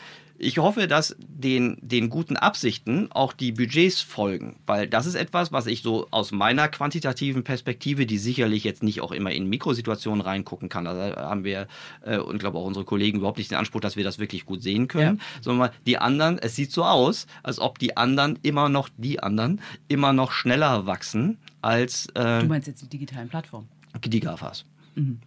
ich 0.45 0.59
hoffe, 0.59 0.87
dass 0.87 1.17
den, 1.19 1.79
den 1.81 2.11
guten 2.11 2.37
Absichten 2.37 3.11
auch 3.11 3.33
die 3.33 3.53
Budgets 3.53 4.01
folgen, 4.01 4.57
weil 4.67 4.87
das 4.87 5.07
ist 5.07 5.15
etwas, 5.15 5.53
was 5.53 5.67
ich 5.67 5.83
so 5.83 6.07
aus 6.11 6.33
meiner 6.33 6.69
quantitativen 6.69 7.45
Perspektive, 7.45 8.07
die 8.07 8.19
sicherlich 8.19 8.65
jetzt 8.65 8.83
nicht 8.83 9.01
auch 9.01 9.13
immer 9.13 9.33
in 9.33 9.49
Mikrosituationen 9.49 10.21
reingucken 10.21 10.69
kann, 10.69 10.85
da 10.85 11.17
haben 11.17 11.45
wir 11.45 11.67
äh, 12.05 12.19
und 12.19 12.39
glaube 12.39 12.59
auch 12.59 12.65
unsere 12.65 12.85
Kollegen 12.85 13.19
überhaupt 13.19 13.39
nicht 13.39 13.51
den 13.51 13.59
Anspruch, 13.59 13.81
dass 13.81 13.97
wir 13.97 14.05
das 14.05 14.19
wirklich 14.19 14.45
gut 14.45 14.63
sehen 14.63 14.89
können, 14.89 15.21
sondern 15.41 15.71
die 15.87 15.99
anderen, 15.99 16.39
es 16.39 16.55
sieht 16.57 16.73
so 16.73 16.85
aus, 16.85 17.27
als 17.43 17.59
ob 17.59 17.79
die 17.79 17.97
anderen 17.97 18.39
immer 18.43 18.69
noch, 18.69 18.89
die 18.97 19.21
anderen, 19.21 19.61
immer 19.89 20.13
noch 20.13 20.33
schneller 20.33 20.87
wachsen 20.87 21.39
als 21.63 22.07
äh, 22.15 22.41
Du 22.41 22.47
meinst 22.47 22.69
jetzt 22.69 22.83
die 22.83 22.89
digitalen 22.89 23.29
Plattformen. 23.29 23.69
die 24.05 24.21
GAFAs. 24.21 24.65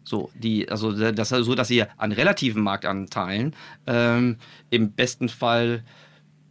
So, 0.04 0.32
die, 0.34 0.70
also 0.70 0.92
das 1.12 1.30
so, 1.30 1.54
dass 1.56 1.70
ihr 1.70 1.88
an 1.98 2.12
relativen 2.12 2.64
Marktanteilen 2.64 3.54
ähm, 3.86 4.38
im 4.70 4.92
besten 4.92 5.28
Fall 5.30 5.84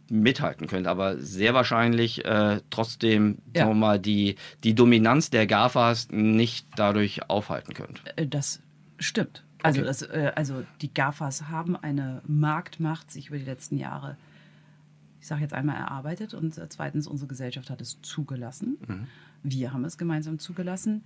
mithalten 0.09 0.67
könnt, 0.67 0.87
aber 0.87 1.17
sehr 1.17 1.53
wahrscheinlich 1.53 2.23
äh, 2.25 2.61
trotzdem, 2.69 3.39
Ja. 3.53 3.61
sagen 3.63 3.71
wir 3.71 3.75
mal, 3.87 3.99
die, 3.99 4.35
die 4.63 4.73
Dominanz 4.75 5.29
der 5.29 5.47
GAFAs 5.47 6.09
nicht 6.11 6.67
dadurch 6.75 7.29
aufhalten 7.29 7.73
könnt. 7.73 8.01
Äh, 8.15 8.27
Das 8.27 8.61
stimmt. 8.99 9.43
Also, 9.63 9.79
Okay. 9.81 9.87
das, 9.87 10.01
äh, 10.03 10.31
also 10.35 10.63
die 10.81 10.93
GAFAs 10.93 11.49
haben 11.49 11.75
eine 11.75 12.21
Marktmacht 12.27 13.11
sich 13.11 13.27
über 13.29 13.37
die 13.37 13.43
letzten 13.45 13.77
Jahre, 13.77 14.15
ich 15.19 15.27
sage 15.27 15.41
jetzt 15.41 15.53
einmal, 15.53 15.75
erarbeitet 15.75 16.33
und 16.33 16.57
äh, 16.57 16.69
zweitens, 16.69 17.07
unsere 17.07 17.27
Gesellschaft 17.27 17.69
hat 17.69 17.81
es 17.81 17.99
zugelassen. 18.01 18.77
Wir 19.43 19.73
haben 19.73 19.83
es 19.83 19.97
gemeinsam 19.97 20.39
zugelassen, 20.39 21.03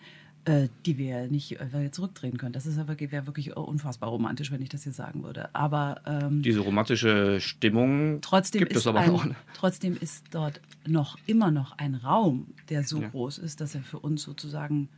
die 0.48 0.98
wir 0.98 1.28
nicht 1.28 1.60
äh, 1.60 1.92
zurückdrehen 1.92 2.38
können. 2.38 2.54
Das 2.54 2.66
ist 2.66 2.78
wäre 2.78 3.28
wirklich 3.28 3.56
unfassbar 3.56 4.10
romantisch, 4.10 4.52
wenn 4.52 4.62
ich 4.62 4.70
das 4.70 4.84
hier 4.84 4.94
sagen 4.94 5.24
würde. 5.24 5.54
Aber 5.54 6.02
ähm, 6.06 6.42
Diese 6.42 6.62
romantische 6.62 7.40
Stimmung 7.40 8.20
Trotzdem 8.22 8.60
gibt 8.60 8.76
es 8.76 8.88
aber 8.88 9.00
ein, 9.02 9.10
auch. 9.12 9.26
trotzdem 9.56 9.96
ist 9.96 10.26
dort 10.32 10.60
noch 10.88 11.18
immer 11.28 11.52
noch 11.52 11.78
ein 11.78 11.94
Raum, 11.96 12.48
der 12.70 12.84
so 12.84 13.02
Ja. 13.02 13.10
groß 13.10 13.38
ist, 13.38 13.62
dass 13.62 13.76
er 13.76 13.82
für 13.84 14.00
uns 14.00 14.24
sozusagen 14.24 14.90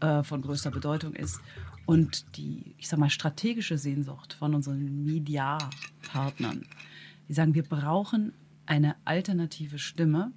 äh, 0.00 0.22
von 0.22 0.40
größter 0.42 0.70
Bedeutung 0.70 1.14
ist. 1.14 1.40
Und 1.84 2.36
die, 2.36 2.74
ich 2.78 2.88
sag 2.88 2.98
mal, 3.00 3.10
strategische 3.10 3.78
Sehnsucht 3.78 4.34
von 4.34 4.54
unseren 4.54 5.04
Mediapartnern, 5.04 6.64
die 7.28 7.32
sagen, 7.34 7.54
wir 7.54 7.64
brauchen 7.64 8.32
eine 8.66 8.94
alternative 9.04 9.78
Stimme, 9.78 10.32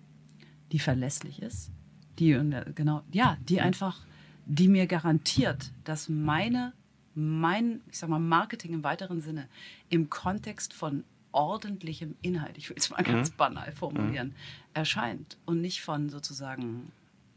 die 0.71 0.79
verlässlich 0.79 1.41
ist, 1.41 1.71
die 2.19 2.31
äh, 2.31 2.65
genau, 2.73 3.01
ja, 3.11 3.37
die 3.47 3.61
einfach, 3.61 4.01
die 4.45 4.67
mir 4.67 4.87
garantiert, 4.87 5.71
dass 5.83 6.09
meine, 6.09 6.73
mein, 7.15 7.81
ich 7.89 7.97
sag 7.97 8.09
mal, 8.09 8.19
Marketing 8.19 8.73
im 8.73 8.83
weiteren 8.83 9.21
Sinne 9.21 9.47
im 9.89 10.09
Kontext 10.09 10.73
von 10.73 11.03
ordentlichem 11.31 12.15
Inhalt, 12.21 12.57
ich 12.57 12.69
will 12.69 12.77
es 12.77 12.89
mal 12.89 13.03
ganz 13.03 13.29
banal 13.31 13.71
formulieren, 13.73 14.33
erscheint 14.73 15.37
und 15.45 15.61
nicht 15.61 15.81
von 15.81 16.09
sozusagen 16.09 16.91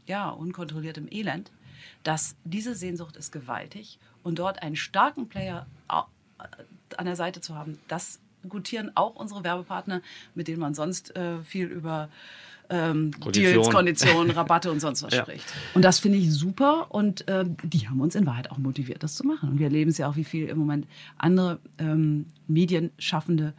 ja, 0.05 0.29
unkontrolliertem 0.29 1.07
Elend, 1.11 1.51
dass 2.03 2.35
diese 2.45 2.75
Sehnsucht 2.75 3.17
ist 3.17 3.31
gewaltig 3.31 3.99
und 4.23 4.39
dort 4.39 4.61
einen 4.63 4.75
starken 4.75 5.27
Player 5.27 5.65
au- 5.87 6.05
an 6.97 7.05
der 7.05 7.15
Seite 7.15 7.41
zu 7.41 7.55
haben, 7.55 7.77
das 7.87 8.19
gutieren 8.47 8.91
auch 8.95 9.15
unsere 9.15 9.43
Werbepartner, 9.43 10.01
mit 10.33 10.47
denen 10.47 10.61
man 10.61 10.73
sonst 10.73 11.13
äh, 11.17 11.41
viel 11.43 11.67
über 11.67 12.09
ähm, 12.69 13.11
Konditionen. 13.19 13.53
Deals, 13.61 13.69
Konditionen, 13.69 14.31
Rabatte 14.31 14.71
und 14.71 14.79
sonst 14.79 15.03
was 15.03 15.13
Ja. 15.13 15.23
spricht. 15.23 15.45
Und 15.73 15.83
das 15.83 15.99
finde 15.99 16.17
ich 16.17 16.31
super 16.31 16.87
und 16.89 17.27
äh, 17.27 17.45
die 17.63 17.89
haben 17.89 17.99
uns 18.01 18.15
in 18.15 18.25
Wahrheit 18.25 18.51
auch 18.51 18.57
motiviert, 18.57 19.03
das 19.03 19.15
zu 19.15 19.25
machen. 19.25 19.49
Und 19.49 19.59
wir 19.59 19.65
erleben 19.67 19.89
es 19.91 19.97
ja 19.97 20.07
auch, 20.09 20.15
wie 20.15 20.23
viel 20.23 20.47
im 20.47 20.57
Moment 20.57 20.87
andere 21.17 21.59
ähm, 21.79 22.25
Medienschaffende 22.47 23.53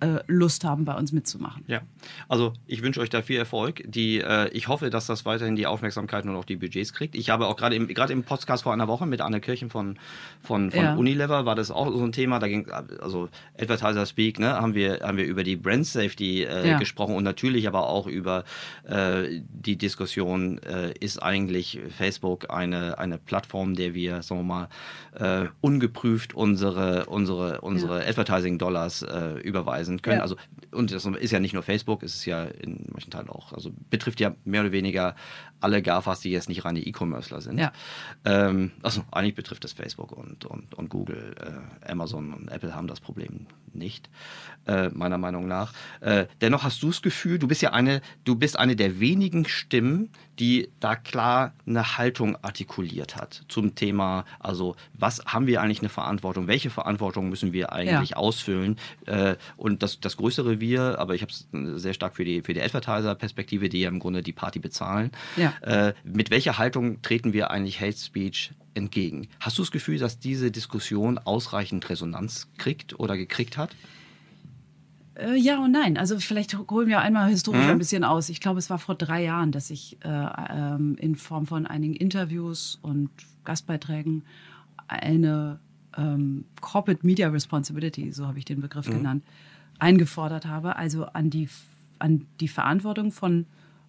äh, 0.00 0.20
Lust 0.26 0.64
haben, 0.64 0.84
bei 0.84 0.94
uns 0.94 1.12
mitzumachen. 1.12 1.64
Ja, 1.66 1.82
also 2.28 2.52
ich 2.66 2.82
wünsche 2.82 3.00
euch 3.00 3.10
da 3.10 3.22
viel 3.22 3.38
Erfolg. 3.38 3.82
Die, 3.86 4.18
äh, 4.18 4.48
ich 4.50 4.68
hoffe, 4.68 4.90
dass 4.90 5.06
das 5.06 5.24
weiterhin 5.24 5.56
die 5.56 5.66
Aufmerksamkeit 5.66 6.24
und 6.24 6.34
auch 6.36 6.44
die 6.44 6.56
Budgets 6.56 6.92
kriegt. 6.92 7.14
Ich 7.14 7.30
habe 7.30 7.46
auch 7.46 7.56
gerade 7.56 7.76
im, 7.76 7.88
im 7.88 8.22
Podcast 8.24 8.62
vor 8.64 8.72
einer 8.72 8.88
Woche 8.88 9.06
mit 9.06 9.20
Anne 9.20 9.40
Kirchen 9.40 9.70
von, 9.70 9.98
von, 10.42 10.70
von 10.70 10.80
Ja. 10.84 10.94
Unilever 10.94 11.46
war 11.46 11.54
das 11.54 11.70
auch 11.70 11.90
so 11.92 12.02
ein 12.04 12.12
Thema. 12.12 12.38
Da 12.38 12.48
ging 12.48 12.68
also 12.70 13.28
Advertiser 13.58 14.06
Speak, 14.06 14.38
ne, 14.38 14.54
haben 14.54 14.74
wir, 14.74 15.00
haben 15.02 15.18
wir 15.18 15.24
über 15.26 15.44
die 15.44 15.56
Brand 15.56 15.86
Safety 15.86 16.44
äh, 16.44 16.70
Ja. 16.70 16.78
gesprochen 16.78 17.14
und 17.14 17.24
natürlich 17.24 17.68
aber 17.68 17.88
auch 17.88 18.06
über 18.06 18.44
äh, 18.88 19.40
die 19.48 19.76
Diskussion, 19.76 20.58
äh, 20.62 20.92
ist 20.98 21.22
eigentlich 21.22 21.78
Facebook 21.96 22.50
eine, 22.50 22.98
eine 22.98 23.18
Plattform, 23.18 23.74
der 23.74 23.94
wir, 23.94 24.22
sagen 24.22 24.40
wir 24.40 24.44
mal, 24.44 25.44
äh, 25.44 25.48
ungeprüft 25.60 26.34
unsere, 26.34 27.06
unsere, 27.06 27.60
unsere 27.60 28.06
Advertising-Dollars 28.06 29.02
äh, 29.02 29.38
überweisen 29.90 30.02
können. 30.02 30.18
Ja. 30.18 30.22
Also, 30.22 30.36
und 30.70 30.92
das 30.92 31.04
ist 31.04 31.30
ja 31.30 31.40
nicht 31.40 31.54
nur 31.54 31.62
Facebook, 31.62 32.02
es 32.02 32.14
ist 32.14 32.24
ja 32.24 32.44
in 32.44 32.86
manchen 32.92 33.10
Teilen 33.10 33.28
auch, 33.28 33.52
also 33.52 33.70
betrifft 33.90 34.20
ja 34.20 34.34
mehr 34.44 34.62
oder 34.62 34.72
weniger 34.72 35.14
alle 35.60 35.82
GAFAs, 35.82 36.20
die 36.20 36.30
jetzt 36.30 36.48
nicht 36.48 36.64
reine 36.64 36.80
E-Commercer 36.80 37.40
sind. 37.40 37.58
Ja. 37.58 37.72
Ähm, 38.24 38.72
also 38.82 39.04
eigentlich 39.10 39.34
betrifft 39.34 39.64
es 39.64 39.72
Facebook 39.72 40.12
und, 40.12 40.44
und, 40.44 40.74
und 40.74 40.88
Google, 40.88 41.34
äh, 41.84 41.90
Amazon 41.90 42.32
und 42.32 42.48
Apple 42.48 42.74
haben 42.74 42.86
das 42.86 43.00
Problem 43.00 43.46
nicht, 43.72 44.10
äh, 44.66 44.88
meiner 44.88 45.18
Meinung 45.18 45.46
nach. 45.46 45.72
Äh, 46.00 46.26
dennoch 46.40 46.64
hast 46.64 46.82
du 46.82 46.88
das 46.88 47.02
Gefühl, 47.02 47.38
du 47.38 47.46
bist 47.46 47.62
ja 47.62 47.72
eine, 47.72 48.00
du 48.24 48.34
bist 48.34 48.58
eine 48.58 48.74
der 48.74 48.98
wenigen 48.98 49.46
Stimmen, 49.46 50.10
die 50.40 50.70
da 50.80 50.96
klar 50.96 51.52
eine 51.66 51.96
Haltung 51.98 52.36
artikuliert 52.42 53.14
hat 53.14 53.42
zum 53.48 53.74
Thema, 53.74 54.24
also 54.40 54.74
was 54.94 55.24
haben 55.26 55.46
wir 55.46 55.60
eigentlich 55.62 55.80
eine 55.80 55.88
Verantwortung, 55.88 56.48
welche 56.48 56.70
Verantwortung 56.70 57.28
müssen 57.28 57.52
wir 57.52 57.72
eigentlich 57.72 58.10
Ja. 58.10 58.16
ausfüllen 58.16 58.76
äh, 59.06 59.36
und 59.56 59.82
das, 59.82 60.00
das 60.00 60.16
größere 60.16 60.58
Wir, 60.60 60.98
aber 60.98 61.14
ich 61.14 61.22
habe 61.22 61.30
es 61.30 61.46
sehr 61.80 61.94
stark 61.94 62.16
für 62.16 62.24
die, 62.24 62.42
für 62.42 62.54
die 62.54 62.62
Advertiser-Perspektive, 62.62 63.68
die 63.68 63.82
ja 63.82 63.88
im 63.88 63.98
Grunde 64.00 64.22
die 64.22 64.32
Party 64.32 64.58
bezahlen. 64.58 65.12
Ja. 65.36 65.49
Äh, 65.62 65.92
mit 66.04 66.30
welcher 66.30 66.58
Haltung 66.58 67.02
treten 67.02 67.32
wir 67.32 67.50
eigentlich 67.50 67.80
Hate 67.80 67.96
Speech 67.96 68.52
entgegen? 68.74 69.28
Hast 69.40 69.58
du 69.58 69.62
das 69.62 69.70
Gefühl, 69.70 69.98
dass 69.98 70.18
diese 70.18 70.50
Diskussion 70.50 71.18
ausreichend 71.18 71.88
Resonanz 71.90 72.48
kriegt 72.58 72.98
oder 72.98 73.16
gekriegt 73.16 73.56
hat? 73.56 73.74
Äh, 75.16 75.36
ja 75.36 75.62
und 75.62 75.72
nein. 75.72 75.96
Also 75.96 76.18
vielleicht 76.18 76.56
holen 76.70 76.88
wir 76.88 77.00
einmal 77.00 77.28
historisch 77.28 77.64
Mhm. 77.64 77.70
ein 77.70 77.78
bisschen 77.78 78.04
aus. 78.04 78.28
Ich 78.28 78.40
glaube, 78.40 78.58
es 78.58 78.70
war 78.70 78.78
vor 78.78 78.94
drei 78.94 79.24
Jahren, 79.24 79.52
dass 79.52 79.70
ich 79.70 79.98
äh, 80.04 80.08
ähm, 80.08 80.96
in 80.98 81.16
Form 81.16 81.46
von 81.46 81.66
einigen 81.66 81.94
Interviews 81.94 82.78
und 82.82 83.10
Gastbeiträgen 83.44 84.22
eine 84.88 85.58
ähm, 85.96 86.44
Corporate 86.60 87.04
Media 87.04 87.28
Responsibility, 87.28 88.12
so 88.12 88.26
habe 88.26 88.38
ich 88.38 88.44
den 88.44 88.60
Begriff 88.60 88.86
genannt, 88.86 89.24
eingefordert 89.78 90.46
habe. 90.46 90.76
Also 90.76 91.06
an 91.06 91.30
die, 91.30 91.48
an 91.98 92.26
die 92.38 92.48
Verantwortung 92.48 93.12
von 93.12 93.46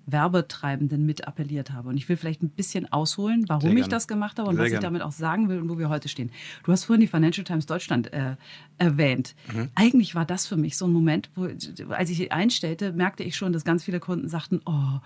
Werbetreibenden 0.07 1.05
mit 1.05 1.27
appelliert 1.27 1.71
habe. 1.71 1.89
Und 1.89 1.97
ich 1.97 2.07
will 2.09 2.17
vielleicht 2.17 2.41
ein 2.43 2.49
bisschen 2.49 2.91
ausholen, 2.91 3.45
warum 3.47 3.75
ich 3.77 3.87
das 3.87 4.07
gemacht 4.07 4.39
habe 4.39 4.49
und 4.49 4.55
Sehr 4.55 4.61
was 4.63 4.67
ich 4.67 4.71
gerne. 4.73 4.83
damit 4.85 5.01
auch 5.01 5.11
sagen 5.11 5.49
will 5.49 5.59
und 5.59 5.69
wo 5.69 5.77
wir 5.77 5.89
heute 5.89 6.09
stehen. 6.09 6.31
Du 6.63 6.71
hast 6.71 6.85
vorhin 6.85 7.01
die 7.01 7.07
Financial 7.07 7.43
Times 7.43 7.65
Deutschland 7.65 8.11
äh, 8.13 8.35
erwähnt. 8.77 9.35
Mhm. 9.53 9.69
Eigentlich 9.75 10.15
war 10.15 10.25
das 10.25 10.47
für 10.47 10.57
mich 10.57 10.77
so 10.77 10.85
ein 10.87 10.91
Moment, 10.91 11.29
wo, 11.35 11.47
als 11.89 12.09
ich 12.09 12.31
einstellte, 12.31 12.91
merkte 12.93 13.23
ich 13.23 13.35
schon, 13.35 13.53
dass 13.53 13.63
ganz 13.63 13.83
viele 13.83 13.99
Kunden 13.99 14.27
sagten, 14.27 14.61
oh, 14.65 14.99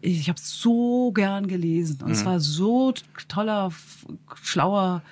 ich 0.00 0.28
habe 0.28 0.38
es 0.38 0.60
so 0.60 1.12
gern 1.12 1.46
gelesen 1.46 1.98
und 2.00 2.06
Mhm. 2.08 2.12
es 2.12 2.24
war 2.24 2.40
so 2.40 2.92
toller, 3.28 3.70
schlauer 4.42 5.02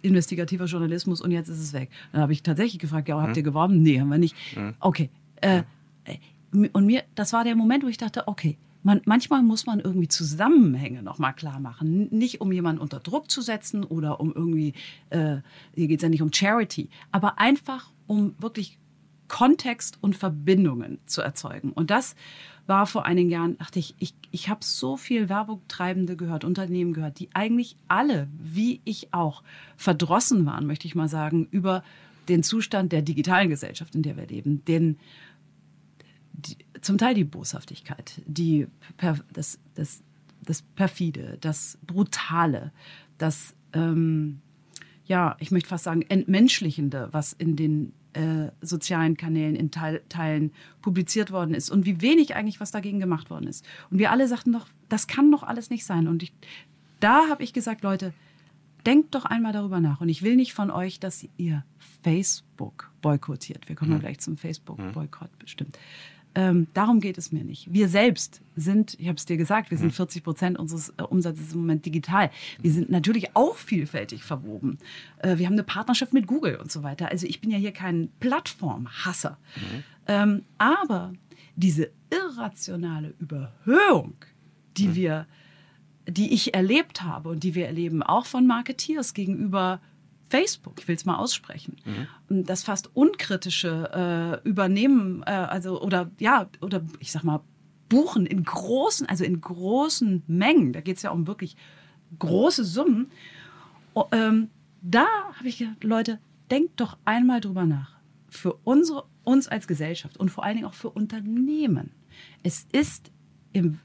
investigativer 0.00 0.64
Journalismus 0.64 1.20
und 1.20 1.30
jetzt 1.30 1.48
ist 1.48 1.60
es 1.60 1.72
weg. 1.72 1.90
Dann 2.12 2.22
habe 2.22 2.32
ich 2.32 2.42
tatsächlich 2.42 2.78
gefragt, 2.80 3.08
ja, 3.08 3.16
Mhm. 3.16 3.22
habt 3.22 3.36
ihr 3.36 3.42
geworben? 3.42 3.82
Nee, 3.82 4.00
haben 4.00 4.08
wir 4.08 4.18
nicht. 4.18 4.34
Okay. 4.80 5.10
Äh, 5.40 5.62
und 6.52 6.86
mir, 6.86 7.02
das 7.14 7.32
war 7.32 7.44
der 7.44 7.56
Moment, 7.56 7.84
wo 7.84 7.88
ich 7.88 7.98
dachte, 7.98 8.28
okay, 8.28 8.58
man, 8.82 9.00
manchmal 9.04 9.42
muss 9.42 9.66
man 9.66 9.80
irgendwie 9.80 10.08
Zusammenhänge 10.08 11.02
nochmal 11.02 11.34
klar 11.34 11.60
machen. 11.60 12.08
Nicht 12.10 12.40
um 12.40 12.52
jemanden 12.52 12.80
unter 12.80 13.00
Druck 13.00 13.30
zu 13.30 13.40
setzen 13.40 13.84
oder 13.84 14.20
um 14.20 14.32
irgendwie, 14.34 14.74
äh, 15.10 15.36
hier 15.74 15.88
geht 15.88 15.98
es 15.98 16.02
ja 16.02 16.08
nicht 16.08 16.22
um 16.22 16.32
Charity, 16.32 16.88
aber 17.10 17.38
einfach 17.38 17.90
um 18.06 18.34
wirklich 18.38 18.78
Kontext 19.28 19.96
und 20.02 20.14
Verbindungen 20.14 20.98
zu 21.06 21.22
erzeugen. 21.22 21.72
Und 21.72 21.90
das 21.90 22.16
war 22.66 22.86
vor 22.86 23.06
einigen 23.06 23.30
Jahren, 23.30 23.56
dachte 23.58 23.78
ich, 23.78 23.94
ich, 23.98 24.14
ich 24.30 24.48
habe 24.48 24.60
so 24.62 24.96
viel 24.96 25.28
Werbungtreibende 25.28 26.16
gehört, 26.16 26.44
Unternehmen 26.44 26.92
gehört, 26.92 27.18
die 27.18 27.30
eigentlich 27.32 27.76
alle, 27.88 28.28
wie 28.38 28.82
ich 28.84 29.14
auch, 29.14 29.42
verdrossen 29.76 30.44
waren, 30.44 30.66
möchte 30.66 30.86
ich 30.86 30.94
mal 30.94 31.08
sagen, 31.08 31.48
über 31.50 31.82
den 32.28 32.42
Zustand 32.42 32.92
der 32.92 33.02
digitalen 33.02 33.48
Gesellschaft, 33.48 33.94
in 33.94 34.02
der 34.02 34.16
wir 34.16 34.26
leben, 34.26 34.64
den 34.66 34.98
die, 36.46 36.56
zum 36.80 36.98
Teil 36.98 37.14
die 37.14 37.24
Boshaftigkeit, 37.24 38.20
die, 38.26 38.66
das, 39.32 39.58
das, 39.74 40.02
das 40.42 40.62
Perfide, 40.62 41.38
das 41.40 41.78
Brutale, 41.86 42.72
das, 43.18 43.54
ähm, 43.72 44.40
ja, 45.04 45.36
ich 45.40 45.50
möchte 45.50 45.68
fast 45.68 45.84
sagen, 45.84 46.02
Entmenschlichende, 46.02 47.08
was 47.12 47.32
in 47.32 47.56
den 47.56 47.92
äh, 48.14 48.50
sozialen 48.60 49.16
Kanälen 49.16 49.56
in 49.56 49.70
Teil, 49.70 50.02
Teilen 50.08 50.52
publiziert 50.80 51.30
worden 51.30 51.54
ist 51.54 51.70
und 51.70 51.86
wie 51.86 52.00
wenig 52.02 52.34
eigentlich 52.34 52.60
was 52.60 52.70
dagegen 52.70 53.00
gemacht 53.00 53.30
worden 53.30 53.46
ist. 53.46 53.64
Und 53.90 53.98
wir 53.98 54.10
alle 54.10 54.28
sagten 54.28 54.52
doch, 54.52 54.66
das 54.88 55.06
kann 55.06 55.30
doch 55.30 55.42
alles 55.42 55.70
nicht 55.70 55.84
sein. 55.84 56.08
Und 56.08 56.22
ich, 56.22 56.32
da 57.00 57.28
habe 57.28 57.42
ich 57.42 57.52
gesagt, 57.52 57.82
Leute, 57.82 58.12
denkt 58.84 59.14
doch 59.14 59.24
einmal 59.24 59.52
darüber 59.52 59.80
nach. 59.80 60.00
Und 60.00 60.08
ich 60.08 60.22
will 60.22 60.36
nicht 60.36 60.52
von 60.52 60.70
euch, 60.70 61.00
dass 61.00 61.26
ihr 61.36 61.64
Facebook 62.02 62.90
boykottiert. 63.00 63.68
Wir 63.68 63.76
kommen 63.76 63.92
hm. 63.92 63.98
ja 63.98 64.00
gleich 64.00 64.18
zum 64.20 64.36
Facebook-Boykott 64.36 65.38
bestimmt. 65.38 65.78
Ähm, 66.34 66.66
darum 66.72 67.00
geht 67.00 67.18
es 67.18 67.30
mir 67.30 67.44
nicht. 67.44 67.72
Wir 67.72 67.88
selbst 67.88 68.40
sind, 68.56 68.98
ich 68.98 69.08
habe 69.08 69.16
es 69.16 69.26
dir 69.26 69.36
gesagt, 69.36 69.70
wir 69.70 69.76
sind 69.76 69.92
40 69.92 70.20
hm. 70.20 70.24
Prozent 70.24 70.58
unseres 70.58 70.90
äh, 70.96 71.02
Umsatzes 71.02 71.52
im 71.52 71.60
Moment 71.60 71.84
digital. 71.84 72.30
Wir 72.60 72.72
sind 72.72 72.90
natürlich 72.90 73.36
auch 73.36 73.56
vielfältig 73.56 74.24
verwoben. 74.24 74.78
Äh, 75.18 75.36
wir 75.36 75.46
haben 75.46 75.54
eine 75.54 75.62
Partnerschaft 75.62 76.14
mit 76.14 76.26
Google 76.26 76.56
und 76.56 76.72
so 76.72 76.82
weiter. 76.82 77.10
Also 77.10 77.26
ich 77.26 77.40
bin 77.40 77.50
ja 77.50 77.58
hier 77.58 77.72
kein 77.72 78.08
Plattformhasser. 78.20 79.36
Mhm. 79.56 79.82
Ähm, 80.06 80.42
aber 80.56 81.12
diese 81.54 81.90
irrationale 82.10 83.14
Überhöhung, 83.18 84.14
die 84.78 84.88
mhm. 84.88 84.94
wir, 84.94 85.26
die 86.08 86.32
ich 86.32 86.54
erlebt 86.54 87.02
habe 87.02 87.28
und 87.28 87.42
die 87.44 87.54
wir 87.54 87.66
erleben, 87.66 88.02
auch 88.02 88.24
von 88.24 88.46
Marketeers 88.46 89.12
gegenüber 89.12 89.80
Facebook, 90.32 90.80
ich 90.80 90.88
will 90.88 90.96
es 90.96 91.04
mal 91.04 91.16
aussprechen, 91.16 91.76
mhm. 91.84 92.44
das 92.46 92.62
fast 92.62 92.96
unkritische 92.96 94.40
äh, 94.42 94.48
Übernehmen, 94.48 95.22
äh, 95.26 95.30
also 95.30 95.80
oder 95.82 96.10
ja, 96.18 96.48
oder 96.62 96.82
ich 97.00 97.12
sag 97.12 97.22
mal, 97.22 97.42
buchen 97.90 98.24
in 98.24 98.42
großen, 98.42 99.06
also 99.10 99.24
in 99.24 99.42
großen 99.42 100.22
Mengen, 100.26 100.72
da 100.72 100.80
geht 100.80 100.96
es 100.96 101.02
ja 101.02 101.10
um 101.10 101.26
wirklich 101.26 101.54
große 102.18 102.64
Summen. 102.64 103.10
Oh, 103.92 104.06
ähm, 104.12 104.48
da 104.80 105.06
habe 105.34 105.48
ich 105.48 105.58
gedacht, 105.58 105.84
Leute, 105.84 106.18
denkt 106.50 106.80
doch 106.80 106.96
einmal 107.04 107.42
drüber 107.42 107.66
nach. 107.66 107.98
Für 108.30 108.54
unsere, 108.64 109.04
uns 109.24 109.48
als 109.48 109.66
Gesellschaft 109.66 110.16
und 110.16 110.30
vor 110.30 110.44
allen 110.44 110.56
Dingen 110.56 110.66
auch 110.66 110.72
für 110.74 110.88
Unternehmen. 110.88 111.90
Es 112.42 112.66
ist 112.72 113.12
im, 113.52 113.78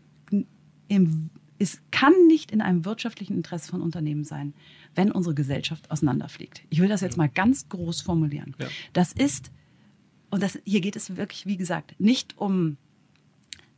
im 0.87 1.29
es 1.59 1.81
kann 1.91 2.13
nicht 2.27 2.51
in 2.51 2.61
einem 2.61 2.85
wirtschaftlichen 2.85 3.35
Interesse 3.35 3.69
von 3.69 3.81
Unternehmen 3.81 4.23
sein, 4.23 4.53
wenn 4.95 5.11
unsere 5.11 5.35
Gesellschaft 5.35 5.89
auseinanderfliegt. 5.91 6.61
Ich 6.69 6.79
will 6.79 6.89
das 6.89 7.01
jetzt 7.01 7.17
mal 7.17 7.29
ganz 7.29 7.69
groß 7.69 8.01
formulieren. 8.01 8.55
Ja. 8.59 8.67
Das 8.93 9.13
ist, 9.13 9.51
und 10.29 10.43
das, 10.43 10.59
hier 10.65 10.81
geht 10.81 10.95
es 10.95 11.15
wirklich, 11.15 11.45
wie 11.45 11.57
gesagt, 11.57 11.99
nicht 11.99 12.37
um 12.37 12.77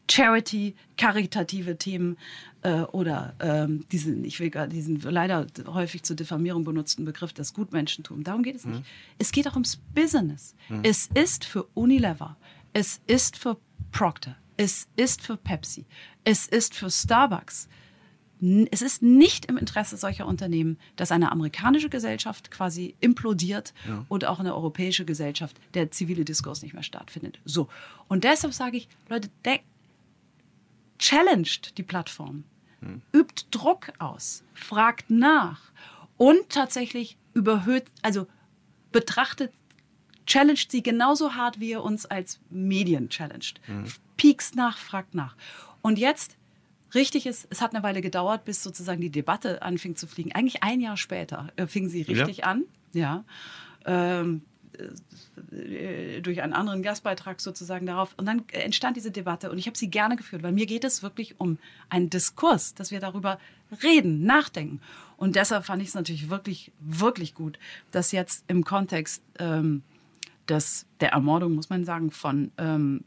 Charity, 0.10 0.76
karitative 0.98 1.78
Themen 1.78 2.18
äh, 2.64 2.82
oder 2.82 3.36
ähm, 3.40 3.86
diesen, 3.92 4.26
ich 4.26 4.40
will 4.40 4.50
gar 4.50 4.68
diesen 4.68 5.00
leider 5.02 5.46
häufig 5.68 6.04
zur 6.04 6.16
Diffamierung 6.16 6.64
benutzten 6.64 7.06
Begriff 7.06 7.32
das 7.32 7.54
Gutmenschentum. 7.54 8.24
Darum 8.24 8.42
geht 8.42 8.56
es 8.56 8.66
nicht. 8.66 8.80
Mhm. 8.80 8.86
Es 9.20 9.32
geht 9.32 9.48
auch 9.48 9.54
ums 9.54 9.78
Business. 9.94 10.56
Mhm. 10.68 10.80
Es 10.84 11.10
ist 11.14 11.46
für 11.46 11.66
Unilever, 11.76 12.38
es 12.74 13.02
ist 13.06 13.38
für 13.38 13.58
Procter, 13.92 14.36
es 14.60 14.90
ist 14.98 15.22
für 15.22 15.38
Pepsi, 15.38 15.86
es 16.26 16.46
ist 16.46 16.76
für 16.76 16.92
Starbucks, 16.92 17.70
es 18.72 18.82
ist 18.82 19.02
nicht 19.02 19.46
im 19.46 19.56
Interesse 19.56 19.96
solcher 19.96 20.28
Unternehmen, 20.28 20.78
dass 20.98 21.14
eine 21.14 21.32
amerikanische 21.32 21.88
Gesellschaft 21.88 22.52
quasi 22.52 22.94
implodiert 23.00 23.74
ja. 23.88 24.06
und 24.10 24.26
auch 24.26 24.42
eine 24.42 24.54
europäische 24.54 25.06
Gesellschaft 25.06 25.58
der 25.76 25.92
zivile 25.92 26.26
Diskurs 26.26 26.62
nicht 26.62 26.74
mehr 26.74 26.84
stattfindet. 26.84 27.40
So. 27.46 27.70
Und 28.10 28.26
deshalb 28.26 28.54
sage 28.54 28.76
ich, 28.76 28.90
Leute, 29.08 29.30
challenged 30.98 31.78
die 31.78 31.84
Plattform, 31.84 32.44
hm. 32.82 33.02
übt 33.14 33.46
Druck 33.52 33.94
aus, 33.98 34.44
fragt 34.54 35.10
nach 35.10 35.72
und 36.18 36.50
tatsächlich 36.50 37.18
überhöht, 37.34 37.86
also 38.02 38.28
betrachtet, 38.92 39.54
challenged 40.26 40.70
sie 40.70 40.84
genauso 40.84 41.36
hart, 41.36 41.62
wie 41.62 41.70
ihr 41.70 41.82
uns 41.82 42.06
als 42.06 42.42
Medien 42.50 43.08
challenged. 43.08 43.62
Hm. 43.66 43.86
Peaks 44.20 44.54
nach, 44.54 44.78
fragt 44.78 45.16
nach. 45.16 45.36
Und 45.82 45.98
jetzt 45.98 46.36
richtig 46.94 47.26
ist, 47.26 47.48
es 47.50 47.62
hat 47.62 47.74
eine 47.74 47.84
Weile 47.84 48.02
gedauert, 48.02 48.44
bis 48.44 48.62
sozusagen 48.62 49.00
die 49.00 49.10
Debatte 49.10 49.62
anfing 49.62 49.96
zu 49.96 50.08
fliegen. 50.08 50.34
Eigentlich 50.34 50.62
ein 50.62 50.82
Jahr 50.82 50.98
später 50.98 51.50
äh, 51.56 51.68
fing 51.68 51.88
sie 51.88 52.02
richtig 52.02 52.40
ja. 52.40 52.44
an. 52.44 52.66
Ja. 52.94 53.24
Ähm, 53.86 54.42
äh, 55.52 56.22
durch 56.22 56.42
einen 56.42 56.52
anderen 56.52 56.84
Gastbeitrag 56.84 57.40
sozusagen 57.40 57.86
darauf. 57.86 58.14
Und 58.18 58.26
dann 58.26 58.44
entstand 58.52 58.98
diese 58.98 59.12
Debatte 59.12 59.50
und 59.52 59.58
ich 59.58 59.68
habe 59.68 59.78
sie 59.78 59.90
gerne 59.90 60.18
geführt, 60.18 60.44
weil 60.44 60.52
mir 60.52 60.66
geht 60.66 60.84
es 60.84 61.02
wirklich 61.02 61.40
um 61.40 61.58
einen 61.88 62.10
Diskurs, 62.10 62.74
dass 62.74 62.92
wir 62.92 63.00
darüber 63.00 63.40
reden, 63.82 64.24
nachdenken. 64.24 64.82
Und 65.16 65.38
deshalb 65.38 65.66
fand 65.66 65.82
ich 65.82 65.90
es 65.90 65.94
natürlich 65.94 66.30
wirklich, 66.30 66.74
wirklich 66.82 67.36
gut, 67.36 67.58
dass 67.92 68.12
jetzt 68.12 68.44
im 68.48 68.66
Kontext 68.66 69.24
ähm, 69.38 69.84
des, 70.50 70.86
der 71.00 71.12
Ermordung, 71.12 71.56
muss 71.56 71.70
man 71.70 71.86
sagen, 71.86 72.12
von 72.12 72.52
ähm, 72.58 73.04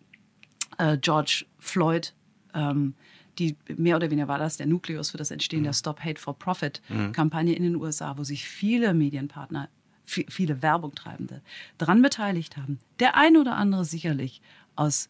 äh, 0.79 0.99
George 0.99 1.45
Floyd 1.59 2.13
ähm, 2.55 2.95
die 3.39 3.57
mehr 3.77 3.97
oder 3.97 4.11
weniger 4.11 4.29
war 4.29 4.39
das 4.39 4.57
der 4.57 4.67
Nukleus 4.67 5.11
für 5.11 5.17
das 5.17 5.31
Entstehen 5.31 5.61
mhm. 5.61 5.65
der 5.65 5.73
Stop 5.73 6.01
Hate 6.01 6.21
for 6.21 6.39
Profit 6.39 6.83
mhm. 6.89 7.13
Kampagne 7.13 7.55
in 7.55 7.63
den 7.63 7.77
USA, 7.77 8.17
wo 8.19 8.25
sich 8.25 8.45
viele 8.45 8.95
Medienpartner, 8.95 9.69
viele 10.05 10.63
Werbungtreibende 10.63 11.41
daran 11.79 12.03
beteiligt 12.03 12.57
haben. 12.57 12.79
Der 12.99 13.17
ein 13.17 13.37
oder 13.37 13.57
andere 13.57 13.85
sicherlich 13.85 14.43
aus 14.77 15.09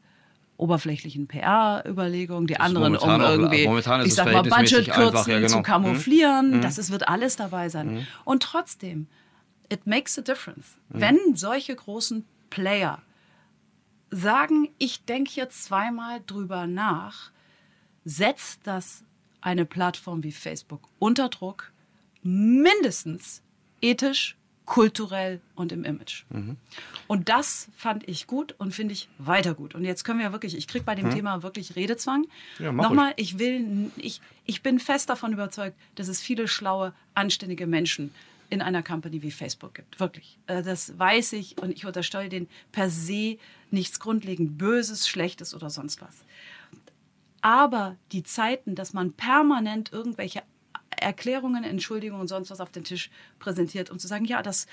oberflächlichen 0.56 1.26
PR-Überlegungen, 1.26 2.46
die 2.46 2.60
anderen, 2.60 2.96
um 2.96 3.20
irgendwie, 3.20 3.66
auch, 3.66 4.04
ich 4.04 4.14
sag 4.14 4.30
mal, 4.30 4.42
Budgetkürzen 4.42 5.32
ja, 5.32 5.38
genau. 5.40 5.48
zu 5.48 5.62
kamouflieren. 5.62 6.58
Mhm. 6.58 6.60
Das 6.60 6.78
ist, 6.78 6.92
wird 6.92 7.08
alles 7.08 7.34
dabei 7.34 7.68
sein. 7.68 7.94
Mhm. 7.94 8.06
Und 8.24 8.44
trotzdem, 8.44 9.08
it 9.70 9.86
makes 9.86 10.16
a 10.18 10.22
difference. 10.22 10.76
Mhm. 10.90 11.00
Wenn 11.00 11.18
solche 11.34 11.74
großen 11.74 12.24
Player 12.50 13.02
sagen, 14.12 14.68
ich 14.78 15.04
denke 15.04 15.32
jetzt 15.34 15.64
zweimal 15.64 16.20
drüber 16.26 16.66
nach, 16.68 17.32
setzt 18.04 18.60
das 18.64 19.04
eine 19.40 19.64
Plattform 19.64 20.22
wie 20.22 20.32
Facebook 20.32 20.88
unter 20.98 21.28
Druck, 21.28 21.72
mindestens 22.22 23.42
ethisch, 23.80 24.36
kulturell 24.66 25.40
und 25.56 25.72
im 25.72 25.84
Image. 25.84 26.24
Mhm. 26.30 26.56
Und 27.08 27.28
das 27.28 27.68
fand 27.76 28.08
ich 28.08 28.28
gut 28.28 28.54
und 28.58 28.72
finde 28.72 28.92
ich 28.92 29.08
weiter 29.18 29.54
gut. 29.54 29.74
Und 29.74 29.84
jetzt 29.84 30.04
können 30.04 30.20
wir 30.20 30.30
wirklich, 30.30 30.56
ich 30.56 30.68
kriege 30.68 30.84
bei 30.84 30.94
dem 30.94 31.06
mhm. 31.06 31.14
Thema 31.14 31.42
wirklich 31.42 31.74
Redezwang. 31.74 32.26
Ja, 32.58 32.70
Nochmal, 32.70 33.12
ich 33.16 33.38
will, 33.38 33.90
ich, 33.96 34.20
ich 34.44 34.62
bin 34.62 34.78
fest 34.78 35.10
davon 35.10 35.32
überzeugt, 35.32 35.76
dass 35.96 36.06
es 36.06 36.20
viele 36.20 36.46
schlaue, 36.46 36.94
anständige 37.14 37.66
Menschen 37.66 38.14
in 38.50 38.62
einer 38.62 38.82
Company 38.82 39.22
wie 39.22 39.30
Facebook 39.30 39.74
gibt. 39.74 39.98
Wirklich. 39.98 40.38
Äh, 40.46 40.62
das 40.62 40.96
weiß 40.98 41.32
ich 41.32 41.58
und 41.60 41.70
ich 41.70 41.86
unterstelle 41.86 42.28
denen 42.28 42.48
per 42.70 42.90
se 42.90 43.38
nichts 43.72 44.00
grundlegend 44.00 44.58
Böses, 44.58 45.08
Schlechtes 45.08 45.54
oder 45.54 45.70
sonst 45.70 46.00
was. 46.00 46.24
Aber 47.40 47.96
die 48.12 48.22
Zeiten, 48.22 48.74
dass 48.74 48.92
man 48.92 49.12
permanent 49.12 49.92
irgendwelche 49.92 50.42
Erklärungen, 50.90 51.64
Entschuldigungen 51.64 52.22
und 52.22 52.28
sonst 52.28 52.50
was 52.50 52.60
auf 52.60 52.70
den 52.70 52.84
Tisch 52.84 53.10
präsentiert, 53.38 53.90
um 53.90 53.98
zu 53.98 54.06
sagen, 54.06 54.24
ja, 54.24 54.42
das 54.42 54.66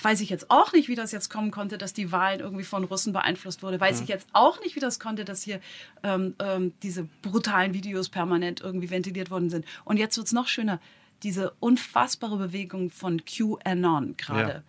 weiß 0.00 0.20
ich 0.20 0.30
jetzt 0.30 0.50
auch 0.50 0.72
nicht, 0.72 0.88
wie 0.88 0.94
das 0.94 1.12
jetzt 1.12 1.28
kommen 1.28 1.50
konnte, 1.50 1.76
dass 1.78 1.92
die 1.92 2.12
Wahlen 2.12 2.40
irgendwie 2.40 2.64
von 2.64 2.84
Russen 2.84 3.12
beeinflusst 3.12 3.62
wurde. 3.62 3.80
Weiß 3.80 3.98
ja. 3.98 4.04
ich 4.04 4.08
jetzt 4.08 4.28
auch 4.32 4.60
nicht, 4.60 4.76
wie 4.76 4.80
das 4.80 5.00
konnte, 5.00 5.24
dass 5.24 5.42
hier 5.42 5.60
ähm, 6.02 6.34
ähm, 6.38 6.72
diese 6.82 7.08
brutalen 7.22 7.74
Videos 7.74 8.08
permanent 8.08 8.60
irgendwie 8.60 8.90
ventiliert 8.90 9.30
worden 9.30 9.50
sind. 9.50 9.64
Und 9.84 9.96
jetzt 9.96 10.16
wird 10.16 10.28
es 10.28 10.32
noch 10.32 10.46
schöner, 10.46 10.80
diese 11.22 11.52
unfassbare 11.60 12.36
Bewegung 12.36 12.90
von 12.90 13.24
QAnon 13.24 14.16
gerade. 14.16 14.52
Ja. 14.52 14.62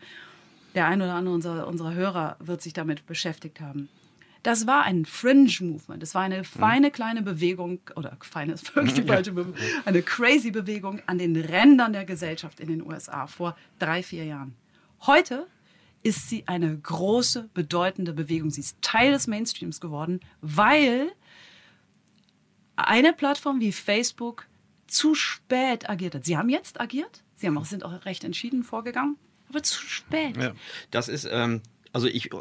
Der 0.76 0.88
ein 0.88 1.01
oder 1.01 1.13
andere 1.13 1.36
unserer, 1.36 1.67
unserer 1.67 1.93
Hörer 1.93 2.38
wird 2.39 2.61
sich 2.61 2.74
damit 2.74 3.05
beschäftigt 3.05 3.61
haben. 3.61 3.89
Das 4.41 4.67
war 4.67 4.84
ein 4.84 5.05
Fringe-Movement. 5.05 6.01
Das 6.01 6.15
war 6.15 6.24
eine 6.24 6.43
feine 6.43 6.91
kleine 6.91 7.21
Bewegung, 7.21 7.80
oder 7.95 8.17
feine 8.19 8.53
ist 8.53 8.76
wirklich 8.76 8.95
die 8.95 9.03
falsche 9.03 9.32
Bewegung, 9.32 9.55
eine 9.86 10.01
crazy 10.01 10.51
Bewegung 10.51 11.01
an 11.05 11.17
den 11.17 11.36
Rändern 11.36 11.93
der 11.93 12.03
Gesellschaft 12.03 12.59
in 12.59 12.67
den 12.67 12.86
USA 12.86 13.28
vor 13.28 13.55
drei, 13.80 14.03
vier 14.03 14.26
Jahren. 14.26 14.55
Heute 15.05 15.47
ist 16.03 16.30
sie 16.30 16.43
eine 16.47 16.78
große, 16.78 17.49
bedeutende 17.53 18.11
Bewegung. 18.11 18.49
Sie 18.49 18.59
ist 18.59 18.82
Teil 18.82 19.13
des 19.13 19.28
Mainstreams 19.28 19.80
geworden, 19.80 20.19
weil 20.41 21.09
eine 22.76 23.13
Plattform 23.13 23.61
wie 23.61 23.71
Facebook 23.71 24.47
zu 24.88 25.15
spät 25.15 25.89
agiert 25.89 26.15
hat. 26.15 26.26
Sie 26.26 26.38
haben 26.38 26.49
jetzt 26.49 26.82
agiert, 26.82 27.24
Sie 27.36 27.47
haben 27.47 27.57
auch, 27.57 27.65
sind 27.65 27.86
auch 27.86 28.05
recht 28.05 28.24
entschieden 28.24 28.63
vorgegangen, 28.63 29.17
aber 29.54 29.64
zu 29.64 29.82
spät. 29.82 30.36
Ja, 30.38 30.54
das 30.91 31.08
ist, 31.08 31.28
ähm, 31.32 31.62
also 31.91 32.08
ich, 32.08 32.32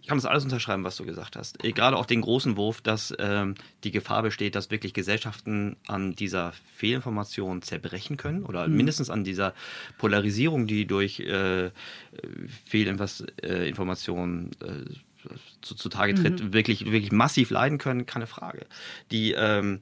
ich 0.00 0.06
kann 0.06 0.16
das 0.18 0.24
alles 0.24 0.44
unterschreiben, 0.44 0.84
was 0.84 0.96
du 0.96 1.04
gesagt 1.04 1.36
hast. 1.36 1.62
Äh, 1.64 1.72
gerade 1.72 1.96
auch 1.96 2.06
den 2.06 2.22
großen 2.22 2.56
Wurf, 2.56 2.80
dass 2.80 3.14
ähm, 3.18 3.54
die 3.84 3.90
Gefahr 3.90 4.22
besteht, 4.22 4.54
dass 4.54 4.70
wirklich 4.70 4.94
Gesellschaften 4.94 5.76
an 5.86 6.14
dieser 6.14 6.52
Fehlinformation 6.74 7.62
zerbrechen 7.62 8.16
können 8.16 8.44
oder 8.44 8.66
mhm. 8.66 8.76
mindestens 8.76 9.10
an 9.10 9.24
dieser 9.24 9.54
Polarisierung, 9.98 10.66
die 10.66 10.86
durch 10.86 11.20
äh, 11.20 11.70
Fehlinformationen 12.64 14.50
äh, 14.62 14.84
zutage 15.60 16.14
tritt, 16.14 16.42
mhm. 16.42 16.52
wirklich, 16.54 16.86
wirklich 16.86 17.12
massiv 17.12 17.50
leiden 17.50 17.76
können, 17.76 18.06
keine 18.06 18.26
Frage. 18.26 18.64
Die 19.10 19.32
ähm, 19.32 19.80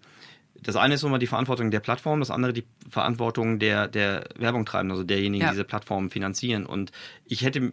das 0.62 0.76
eine 0.76 0.94
ist 0.94 1.02
immer 1.02 1.18
die 1.18 1.26
Verantwortung 1.26 1.70
der 1.70 1.80
Plattform, 1.80 2.20
das 2.20 2.30
andere 2.30 2.52
die 2.52 2.64
Verantwortung 2.88 3.58
der, 3.58 3.88
der 3.88 4.24
Werbung 4.36 4.66
treiben, 4.66 4.90
also 4.90 5.04
derjenigen, 5.04 5.42
ja. 5.42 5.50
die 5.50 5.54
diese 5.54 5.64
Plattformen 5.64 6.10
finanzieren. 6.10 6.66
Und 6.66 6.92
ich 7.24 7.42
hätte 7.42 7.72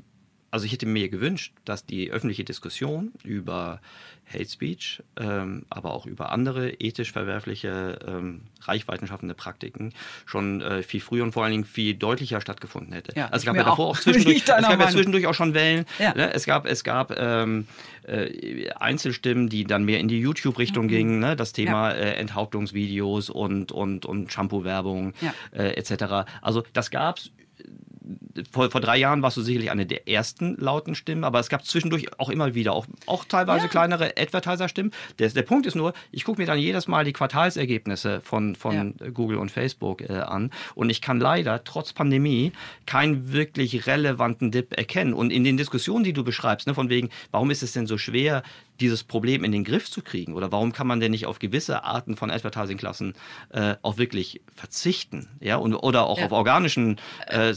also 0.51 0.65
ich 0.65 0.71
hätte 0.71 0.85
mir 0.85 1.09
gewünscht, 1.09 1.53
dass 1.65 1.85
die 1.85 2.11
öffentliche 2.11 2.43
Diskussion 2.43 3.11
über 3.23 3.81
Hate 4.31 4.49
Speech, 4.49 5.03
ähm, 5.17 5.65
aber 5.69 5.93
auch 5.93 6.05
über 6.05 6.31
andere 6.31 6.71
ethisch 6.71 7.11
verwerfliche, 7.11 7.99
ähm, 8.07 8.41
reichweitenschaffende 8.61 9.35
Praktiken 9.35 9.93
schon 10.25 10.61
äh, 10.61 10.81
viel 10.81 10.99
früher 10.99 11.23
und 11.23 11.33
vor 11.33 11.43
allen 11.43 11.51
Dingen 11.51 11.65
viel 11.65 11.93
deutlicher 11.93 12.41
stattgefunden 12.41 12.93
hätte. 12.93 13.13
Ja, 13.15 13.25
also 13.25 13.37
es 13.37 13.45
gab 13.45 13.55
ja 13.55 13.63
davor 13.63 13.89
auch, 13.89 13.97
auch 13.97 13.99
zwischendurch, 14.01 14.37
es 14.37 14.45
gab 14.45 14.79
ja 14.79 14.89
zwischendurch 14.89 15.27
auch 15.27 15.35
schon 15.35 15.53
Wellen. 15.53 15.85
Ja. 15.99 16.15
Ne? 16.15 16.33
Es 16.33 16.45
gab, 16.45 16.65
es 16.65 16.83
gab 16.83 17.13
ähm, 17.17 17.67
äh, 18.07 18.69
Einzelstimmen, 18.71 19.47
die 19.47 19.63
dann 19.63 19.83
mehr 19.83 19.99
in 19.99 20.07
die 20.07 20.19
YouTube-Richtung 20.19 20.85
mhm. 20.85 20.89
gingen, 20.89 21.19
ne? 21.19 21.35
das 21.35 21.53
Thema 21.53 21.91
ja. 21.91 21.97
äh, 21.97 22.13
Enthauptungsvideos 22.15 23.29
und, 23.29 23.71
und, 23.71 24.05
und 24.05 24.31
Shampoo-Werbung 24.31 25.13
äh, 25.51 25.73
etc. 25.73 26.27
Also 26.41 26.63
das 26.73 26.89
gab 26.89 27.19
es 27.19 27.31
vor, 28.51 28.69
vor 28.71 28.81
drei 28.81 28.97
Jahren 28.97 29.21
warst 29.21 29.37
du 29.37 29.41
sicherlich 29.41 29.71
eine 29.71 29.85
der 29.85 30.07
ersten 30.07 30.55
lauten 30.57 30.95
Stimmen, 30.95 31.23
aber 31.23 31.39
es 31.39 31.49
gab 31.49 31.65
zwischendurch 31.65 32.19
auch 32.19 32.29
immer 32.29 32.53
wieder, 32.53 32.73
auch, 32.73 32.85
auch 33.05 33.25
teilweise 33.25 33.65
ja. 33.65 33.67
kleinere 33.69 34.13
Advertiser-Stimmen. 34.17 34.91
Der, 35.19 35.29
der 35.29 35.41
Punkt 35.43 35.65
ist 35.65 35.75
nur, 35.75 35.93
ich 36.11 36.23
gucke 36.23 36.41
mir 36.41 36.47
dann 36.47 36.59
jedes 36.59 36.87
Mal 36.87 37.05
die 37.05 37.13
Quartalsergebnisse 37.13 38.21
von, 38.21 38.55
von 38.55 38.95
ja. 38.99 39.09
Google 39.09 39.37
und 39.37 39.51
Facebook 39.51 40.01
äh, 40.01 40.13
an 40.13 40.51
und 40.75 40.89
ich 40.89 41.01
kann 41.01 41.19
leider 41.19 41.63
trotz 41.63 41.93
Pandemie 41.93 42.51
keinen 42.85 43.31
wirklich 43.31 43.87
relevanten 43.87 44.51
Dip 44.51 44.77
erkennen. 44.77 45.13
Und 45.13 45.31
in 45.31 45.43
den 45.43 45.57
Diskussionen, 45.57 46.03
die 46.03 46.13
du 46.13 46.23
beschreibst, 46.23 46.67
ne, 46.67 46.73
von 46.73 46.89
wegen, 46.89 47.09
warum 47.31 47.51
ist 47.51 47.63
es 47.63 47.73
denn 47.73 47.87
so 47.87 47.97
schwer, 47.97 48.43
dieses 48.79 49.03
Problem 49.03 49.43
in 49.43 49.51
den 49.51 49.63
Griff 49.63 49.89
zu 49.89 50.01
kriegen? 50.01 50.33
Oder 50.33 50.51
warum 50.51 50.71
kann 50.71 50.87
man 50.87 50.99
denn 50.99 51.11
nicht 51.11 51.25
auf 51.25 51.39
gewisse 51.39 51.83
Arten 51.83 52.15
von 52.15 52.31
Advertising-Klassen 52.31 53.13
äh, 53.49 53.75
auch 53.81 53.97
wirklich 53.97 54.41
verzichten? 54.53 55.27
Ja, 55.39 55.57
und, 55.57 55.75
oder 55.75 56.05
auch 56.07 56.19
ja. 56.19 56.25
auf 56.25 56.31
organischen. 56.31 56.97
Äh, 57.27 57.53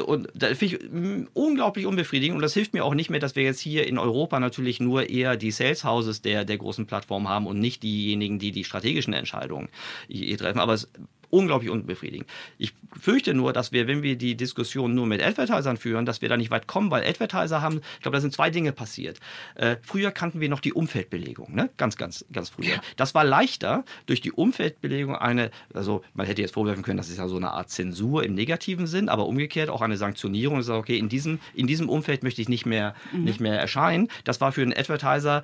und 0.00 0.28
da 0.34 0.54
finde 0.54 0.76
ich 0.76 0.90
mm, 0.90 1.28
unglaublich 1.34 1.86
unbefriedigend. 1.86 2.36
Und 2.36 2.42
das 2.42 2.54
hilft 2.54 2.74
mir 2.74 2.84
auch 2.84 2.94
nicht 2.94 3.10
mehr, 3.10 3.20
dass 3.20 3.36
wir 3.36 3.42
jetzt 3.42 3.60
hier 3.60 3.86
in 3.86 3.98
Europa 3.98 4.40
natürlich 4.40 4.80
nur 4.80 5.08
eher 5.08 5.36
die 5.36 5.50
Sales 5.50 5.84
Houses 5.84 6.22
der, 6.22 6.44
der 6.44 6.58
großen 6.58 6.86
Plattformen 6.86 7.28
haben 7.28 7.46
und 7.46 7.58
nicht 7.58 7.82
diejenigen, 7.82 8.38
die 8.38 8.52
die 8.52 8.64
strategischen 8.64 9.12
Entscheidungen 9.12 9.68
hier 10.08 10.38
treffen. 10.38 10.60
Aber 10.60 10.74
es 10.74 10.88
unglaublich 11.30 11.70
unbefriedigend. 11.70 12.28
Ich 12.58 12.74
fürchte 12.98 13.34
nur, 13.34 13.52
dass 13.52 13.72
wir, 13.72 13.86
wenn 13.86 14.02
wir 14.02 14.16
die 14.16 14.36
Diskussion 14.36 14.94
nur 14.94 15.06
mit 15.06 15.22
Advertisern 15.22 15.76
führen, 15.76 16.06
dass 16.06 16.22
wir 16.22 16.28
da 16.28 16.36
nicht 16.36 16.50
weit 16.50 16.66
kommen, 16.66 16.90
weil 16.90 17.04
Advertiser 17.04 17.60
haben, 17.62 17.80
ich 17.96 18.02
glaube, 18.02 18.16
da 18.16 18.20
sind 18.20 18.32
zwei 18.32 18.50
Dinge 18.50 18.72
passiert. 18.72 19.18
Äh, 19.54 19.76
früher 19.82 20.10
kannten 20.10 20.40
wir 20.40 20.48
noch 20.48 20.60
die 20.60 20.72
Umfeldbelegung, 20.72 21.54
ne? 21.54 21.70
ganz, 21.76 21.96
ganz, 21.96 22.24
ganz 22.32 22.48
früher. 22.48 22.66
Ja. 22.66 22.80
Das 22.96 23.14
war 23.14 23.24
leichter 23.24 23.84
durch 24.06 24.20
die 24.20 24.32
Umfeldbelegung 24.32 25.16
eine, 25.16 25.50
also 25.74 26.02
man 26.14 26.26
hätte 26.26 26.42
jetzt 26.42 26.54
vorwerfen 26.54 26.82
können, 26.82 26.96
das 26.96 27.08
ist 27.08 27.18
ja 27.18 27.28
so 27.28 27.36
eine 27.36 27.50
Art 27.52 27.70
Zensur 27.70 28.24
im 28.24 28.34
negativen 28.34 28.86
Sinn, 28.86 29.08
aber 29.08 29.26
umgekehrt 29.26 29.70
auch 29.70 29.82
eine 29.82 29.96
Sanktionierung. 29.96 30.62
Sagt, 30.62 30.78
okay, 30.78 30.98
in 30.98 31.08
diesem, 31.08 31.38
in 31.54 31.66
diesem 31.66 31.88
Umfeld 31.88 32.22
möchte 32.22 32.42
ich 32.42 32.48
nicht 32.48 32.66
mehr, 32.66 32.94
mhm. 33.12 33.24
nicht 33.24 33.40
mehr 33.40 33.58
erscheinen. 33.58 34.08
Das 34.24 34.40
war 34.40 34.52
für 34.52 34.62
einen 34.62 34.72
Advertiser 34.72 35.42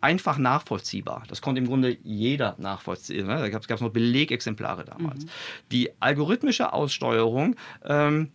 einfach 0.00 0.38
nachvollziehbar. 0.38 1.24
Das 1.28 1.40
konnte 1.40 1.60
im 1.60 1.66
Grunde 1.66 1.96
jeder 2.02 2.54
nachvollziehen. 2.58 3.26
Ne? 3.26 3.38
Da 3.38 3.48
gab 3.48 3.68
es 3.68 3.80
noch 3.80 3.90
Belegexemplare 3.90 4.84
damals. 4.84 5.23
Mhm. 5.23 5.23
Die 5.72 5.90
algorithmische 6.00 6.72
Aussteuerung 6.72 7.56
ähm, 7.84 8.30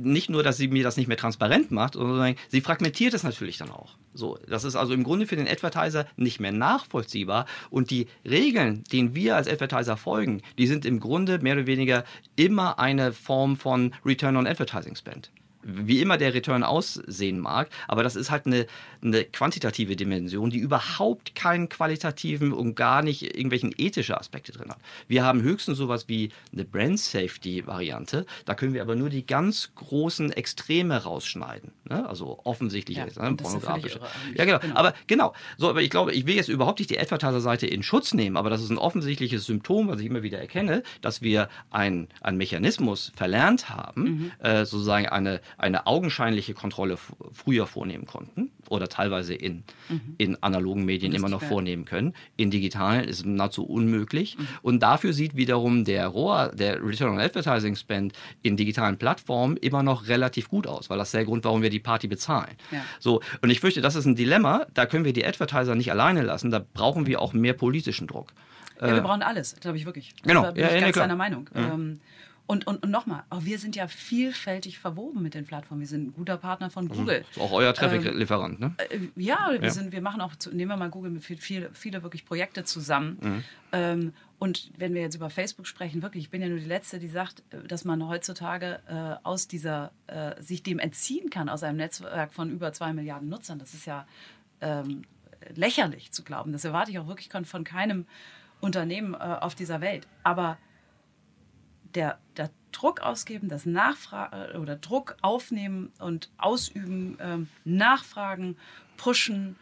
nicht 0.00 0.30
nur, 0.30 0.42
dass 0.42 0.56
sie 0.56 0.68
mir 0.68 0.82
das 0.82 0.96
nicht 0.96 1.08
mehr 1.08 1.16
transparent 1.16 1.70
macht, 1.70 1.94
sondern 1.94 2.34
sie 2.48 2.60
fragmentiert 2.60 3.14
es 3.14 3.22
natürlich 3.22 3.58
dann 3.58 3.70
auch. 3.70 3.96
So, 4.14 4.38
das 4.46 4.64
ist 4.64 4.76
also 4.76 4.94
im 4.94 5.04
Grunde 5.04 5.26
für 5.26 5.36
den 5.36 5.48
Advertiser 5.48 6.06
nicht 6.16 6.40
mehr 6.40 6.52
nachvollziehbar. 6.52 7.46
Und 7.70 7.90
die 7.90 8.06
Regeln, 8.24 8.84
denen 8.92 9.14
wir 9.14 9.36
als 9.36 9.48
Advertiser 9.48 9.96
folgen, 9.96 10.42
die 10.58 10.66
sind 10.66 10.84
im 10.84 11.00
Grunde 11.00 11.38
mehr 11.38 11.54
oder 11.54 11.66
weniger 11.66 12.04
immer 12.36 12.78
eine 12.78 13.12
Form 13.12 13.56
von 13.56 13.94
Return 14.04 14.36
on 14.36 14.46
Advertising 14.46 14.96
Spend 14.96 15.30
wie 15.62 16.00
immer 16.00 16.18
der 16.18 16.34
Return 16.34 16.62
aussehen 16.62 17.38
mag, 17.38 17.68
aber 17.88 18.02
das 18.02 18.16
ist 18.16 18.30
halt 18.30 18.46
eine, 18.46 18.66
eine 19.02 19.24
quantitative 19.24 19.96
Dimension, 19.96 20.50
die 20.50 20.58
überhaupt 20.58 21.34
keinen 21.34 21.68
qualitativen 21.68 22.52
und 22.52 22.74
gar 22.74 23.02
nicht 23.02 23.22
irgendwelchen 23.22 23.72
ethischen 23.76 24.14
Aspekte 24.14 24.52
drin 24.52 24.70
hat. 24.70 24.78
Wir 25.08 25.24
haben 25.24 25.42
höchstens 25.42 25.78
sowas 25.78 26.08
wie 26.08 26.30
eine 26.52 26.64
Brand 26.64 26.98
Safety 26.98 27.66
Variante, 27.66 28.26
da 28.44 28.54
können 28.54 28.74
wir 28.74 28.82
aber 28.82 28.96
nur 28.96 29.10
die 29.10 29.26
ganz 29.26 29.72
großen 29.74 30.32
Extreme 30.32 31.02
rausschneiden, 31.02 31.72
ne? 31.88 32.08
also 32.08 32.40
offensichtlich 32.44 32.98
ja, 32.98 33.06
ne? 33.06 33.36
pornografische. 33.36 34.00
Ja, 34.34 34.44
genau. 34.44 34.58
genau. 34.58 34.74
Aber 34.74 34.94
genau, 35.06 35.32
so, 35.58 35.68
aber 35.70 35.82
ich 35.82 35.90
glaube, 35.90 36.12
ich 36.12 36.26
will 36.26 36.34
jetzt 36.34 36.48
überhaupt 36.48 36.78
nicht 36.78 36.90
die 36.90 36.98
Advertiser-Seite 36.98 37.66
in 37.66 37.82
Schutz 37.82 38.14
nehmen, 38.14 38.36
aber 38.36 38.50
das 38.50 38.62
ist 38.62 38.70
ein 38.70 38.78
offensichtliches 38.78 39.46
Symptom, 39.46 39.88
was 39.88 40.00
ich 40.00 40.06
immer 40.06 40.22
wieder 40.22 40.38
erkenne, 40.38 40.82
dass 41.00 41.22
wir 41.22 41.48
einen 41.70 42.08
Mechanismus 42.32 43.12
verlernt 43.14 43.68
haben, 43.68 44.02
mhm. 44.02 44.32
äh, 44.40 44.64
sozusagen 44.64 45.06
eine 45.06 45.40
eine 45.58 45.86
augenscheinliche 45.86 46.54
Kontrolle 46.54 46.96
früher 47.32 47.66
vornehmen 47.66 48.06
konnten 48.06 48.50
oder 48.68 48.88
teilweise 48.88 49.34
in, 49.34 49.64
mhm. 49.88 50.14
in 50.18 50.42
analogen 50.42 50.84
Medien 50.84 51.12
immer 51.12 51.28
noch 51.28 51.42
vornehmen 51.42 51.84
können. 51.84 52.14
In 52.36 52.50
digitalen 52.50 53.04
ist 53.04 53.20
es 53.20 53.24
nahezu 53.24 53.64
unmöglich. 53.64 54.38
Mhm. 54.38 54.48
Und 54.62 54.82
dafür 54.82 55.12
sieht 55.12 55.36
wiederum 55.36 55.84
der 55.84 56.06
ROA, 56.08 56.48
der 56.48 56.82
Return 56.84 57.12
on 57.12 57.20
Advertising 57.20 57.76
Spend 57.76 58.12
in 58.42 58.56
digitalen 58.56 58.96
Plattformen 58.96 59.56
immer 59.56 59.82
noch 59.82 60.08
relativ 60.08 60.48
gut 60.48 60.66
aus, 60.66 60.90
weil 60.90 60.98
das 60.98 61.08
ist 61.08 61.14
der 61.14 61.24
Grund, 61.24 61.44
warum 61.44 61.62
wir 61.62 61.70
die 61.70 61.80
Party 61.80 62.08
bezahlen. 62.08 62.56
Ja. 62.70 62.82
So, 62.98 63.20
und 63.40 63.50
ich 63.50 63.60
fürchte, 63.60 63.80
das 63.80 63.94
ist 63.94 64.06
ein 64.06 64.16
Dilemma. 64.16 64.66
Da 64.74 64.86
können 64.86 65.04
wir 65.04 65.12
die 65.12 65.26
Advertiser 65.26 65.74
nicht 65.74 65.90
alleine 65.90 66.22
lassen. 66.22 66.50
Da 66.50 66.64
brauchen 66.72 67.06
wir 67.06 67.20
auch 67.20 67.32
mehr 67.32 67.52
politischen 67.52 68.06
Druck. 68.06 68.32
Ja, 68.80 68.88
wir 68.88 68.96
äh, 68.96 69.00
brauchen 69.00 69.22
alles, 69.22 69.56
glaube 69.60 69.76
ich 69.76 69.86
wirklich. 69.86 70.14
Genau. 70.22 70.42
Da 70.42 70.50
bin 70.52 70.64
ja, 70.64 70.74
ich 70.74 70.80
ganz 70.80 70.96
deiner 70.96 71.16
Meinung. 71.16 71.48
Mhm. 71.52 71.60
Ähm, 71.60 72.00
und, 72.52 72.66
und, 72.66 72.82
und 72.82 72.90
nochmal, 72.90 73.24
wir 73.40 73.58
sind 73.58 73.76
ja 73.76 73.88
vielfältig 73.88 74.78
verwoben 74.78 75.22
mit 75.22 75.32
den 75.32 75.46
Plattformen. 75.46 75.80
Wir 75.80 75.88
sind 75.88 76.08
ein 76.08 76.12
guter 76.12 76.36
Partner 76.36 76.68
von 76.68 76.86
also, 76.90 77.00
Google. 77.00 77.16
Also, 77.16 77.30
ist 77.30 77.40
auch 77.40 77.52
euer 77.52 77.72
Traffic-Lieferant, 77.72 78.60
ähm, 78.60 78.74
ne? 78.78 78.86
Äh, 78.90 78.98
ja, 79.16 79.48
wir, 79.52 79.62
ja. 79.62 79.70
Sind, 79.70 79.90
wir 79.90 80.02
machen 80.02 80.20
auch, 80.20 80.34
nehmen 80.52 80.70
wir 80.70 80.76
mal 80.76 80.90
Google 80.90 81.12
mit 81.12 81.24
viele, 81.24 81.70
viele 81.72 82.02
wirklich 82.02 82.26
Projekte 82.26 82.64
zusammen. 82.64 83.16
Mhm. 83.22 83.44
Ähm, 83.72 84.12
und 84.38 84.70
wenn 84.76 84.92
wir 84.92 85.00
jetzt 85.00 85.14
über 85.14 85.30
Facebook 85.30 85.66
sprechen, 85.66 86.02
wirklich, 86.02 86.24
ich 86.24 86.30
bin 86.30 86.42
ja 86.42 86.48
nur 86.48 86.58
die 86.58 86.66
Letzte, 86.66 86.98
die 86.98 87.08
sagt, 87.08 87.42
äh, 87.54 87.66
dass 87.66 87.86
man 87.86 88.06
heutzutage 88.06 88.80
äh, 88.86 89.26
aus 89.26 89.48
dieser, 89.48 89.92
äh, 90.08 90.38
sich 90.42 90.62
dem 90.62 90.78
entziehen 90.78 91.30
kann, 91.30 91.48
aus 91.48 91.62
einem 91.62 91.78
Netzwerk 91.78 92.34
von 92.34 92.50
über 92.50 92.74
zwei 92.74 92.92
Milliarden 92.92 93.30
Nutzern. 93.30 93.60
Das 93.60 93.72
ist 93.72 93.86
ja 93.86 94.06
ähm, 94.60 95.04
lächerlich 95.54 96.12
zu 96.12 96.22
glauben. 96.22 96.52
Das 96.52 96.66
erwarte 96.66 96.90
ich 96.90 96.98
auch 96.98 97.06
wirklich 97.06 97.30
von 97.46 97.64
keinem 97.64 98.04
Unternehmen 98.60 99.14
äh, 99.14 99.16
auf 99.16 99.54
dieser 99.54 99.80
Welt. 99.80 100.06
Aber 100.22 100.58
der, 101.94 102.18
der 102.36 102.50
Druck 102.72 103.00
ausgeben, 103.00 103.48
das 103.48 103.66
Nachfragen 103.66 104.56
oder 104.60 104.76
Druck 104.76 105.16
aufnehmen 105.20 105.92
und 105.98 106.30
ausüben, 106.38 107.18
ähm, 107.20 107.48
nachfragen, 107.64 108.56
pushen, 108.96 109.56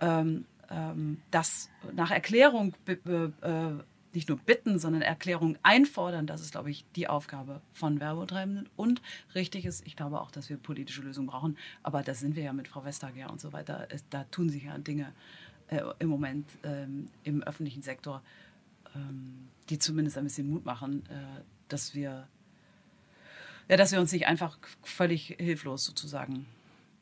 ähm, 0.00 0.46
ähm, 0.70 1.20
das 1.30 1.70
nach 1.92 2.10
Erklärung 2.10 2.74
äh, 2.86 3.70
nicht 4.16 4.28
nur 4.30 4.38
bitten, 4.38 4.78
sondern 4.78 5.02
Erklärung 5.02 5.58
einfordern, 5.62 6.26
das 6.26 6.40
ist, 6.40 6.52
glaube 6.52 6.70
ich, 6.70 6.86
die 6.96 7.06
Aufgabe 7.06 7.60
von 7.74 8.00
Werbetreibenden. 8.00 8.68
Und 8.74 9.02
richtig 9.34 9.66
ist, 9.66 9.86
ich 9.86 9.94
glaube 9.94 10.20
auch, 10.22 10.30
dass 10.30 10.48
wir 10.48 10.56
politische 10.56 11.02
Lösungen 11.02 11.28
brauchen, 11.28 11.58
aber 11.82 12.02
da 12.02 12.14
sind 12.14 12.34
wir 12.34 12.42
ja 12.42 12.54
mit 12.54 12.66
Frau 12.66 12.84
Vestager 12.84 13.30
und 13.30 13.40
so 13.40 13.52
weiter. 13.52 13.86
da 14.10 14.24
tun 14.24 14.48
sich 14.48 14.64
ja 14.64 14.78
Dinge 14.78 15.12
äh, 15.68 15.82
im 15.98 16.08
Moment 16.08 16.48
ähm, 16.64 17.06
im 17.24 17.42
öffentlichen 17.42 17.82
Sektor, 17.82 18.22
ähm, 18.94 19.48
die 19.68 19.78
zumindest 19.78 20.16
ein 20.16 20.24
bisschen 20.24 20.48
Mut 20.48 20.64
machen, 20.64 21.04
äh, 21.10 21.42
dass 21.68 21.94
wir, 21.94 22.26
ja, 23.68 23.76
dass 23.76 23.92
wir 23.92 24.00
uns 24.00 24.12
nicht 24.12 24.26
einfach 24.26 24.58
völlig 24.82 25.36
hilflos 25.38 25.84
sozusagen 25.84 26.46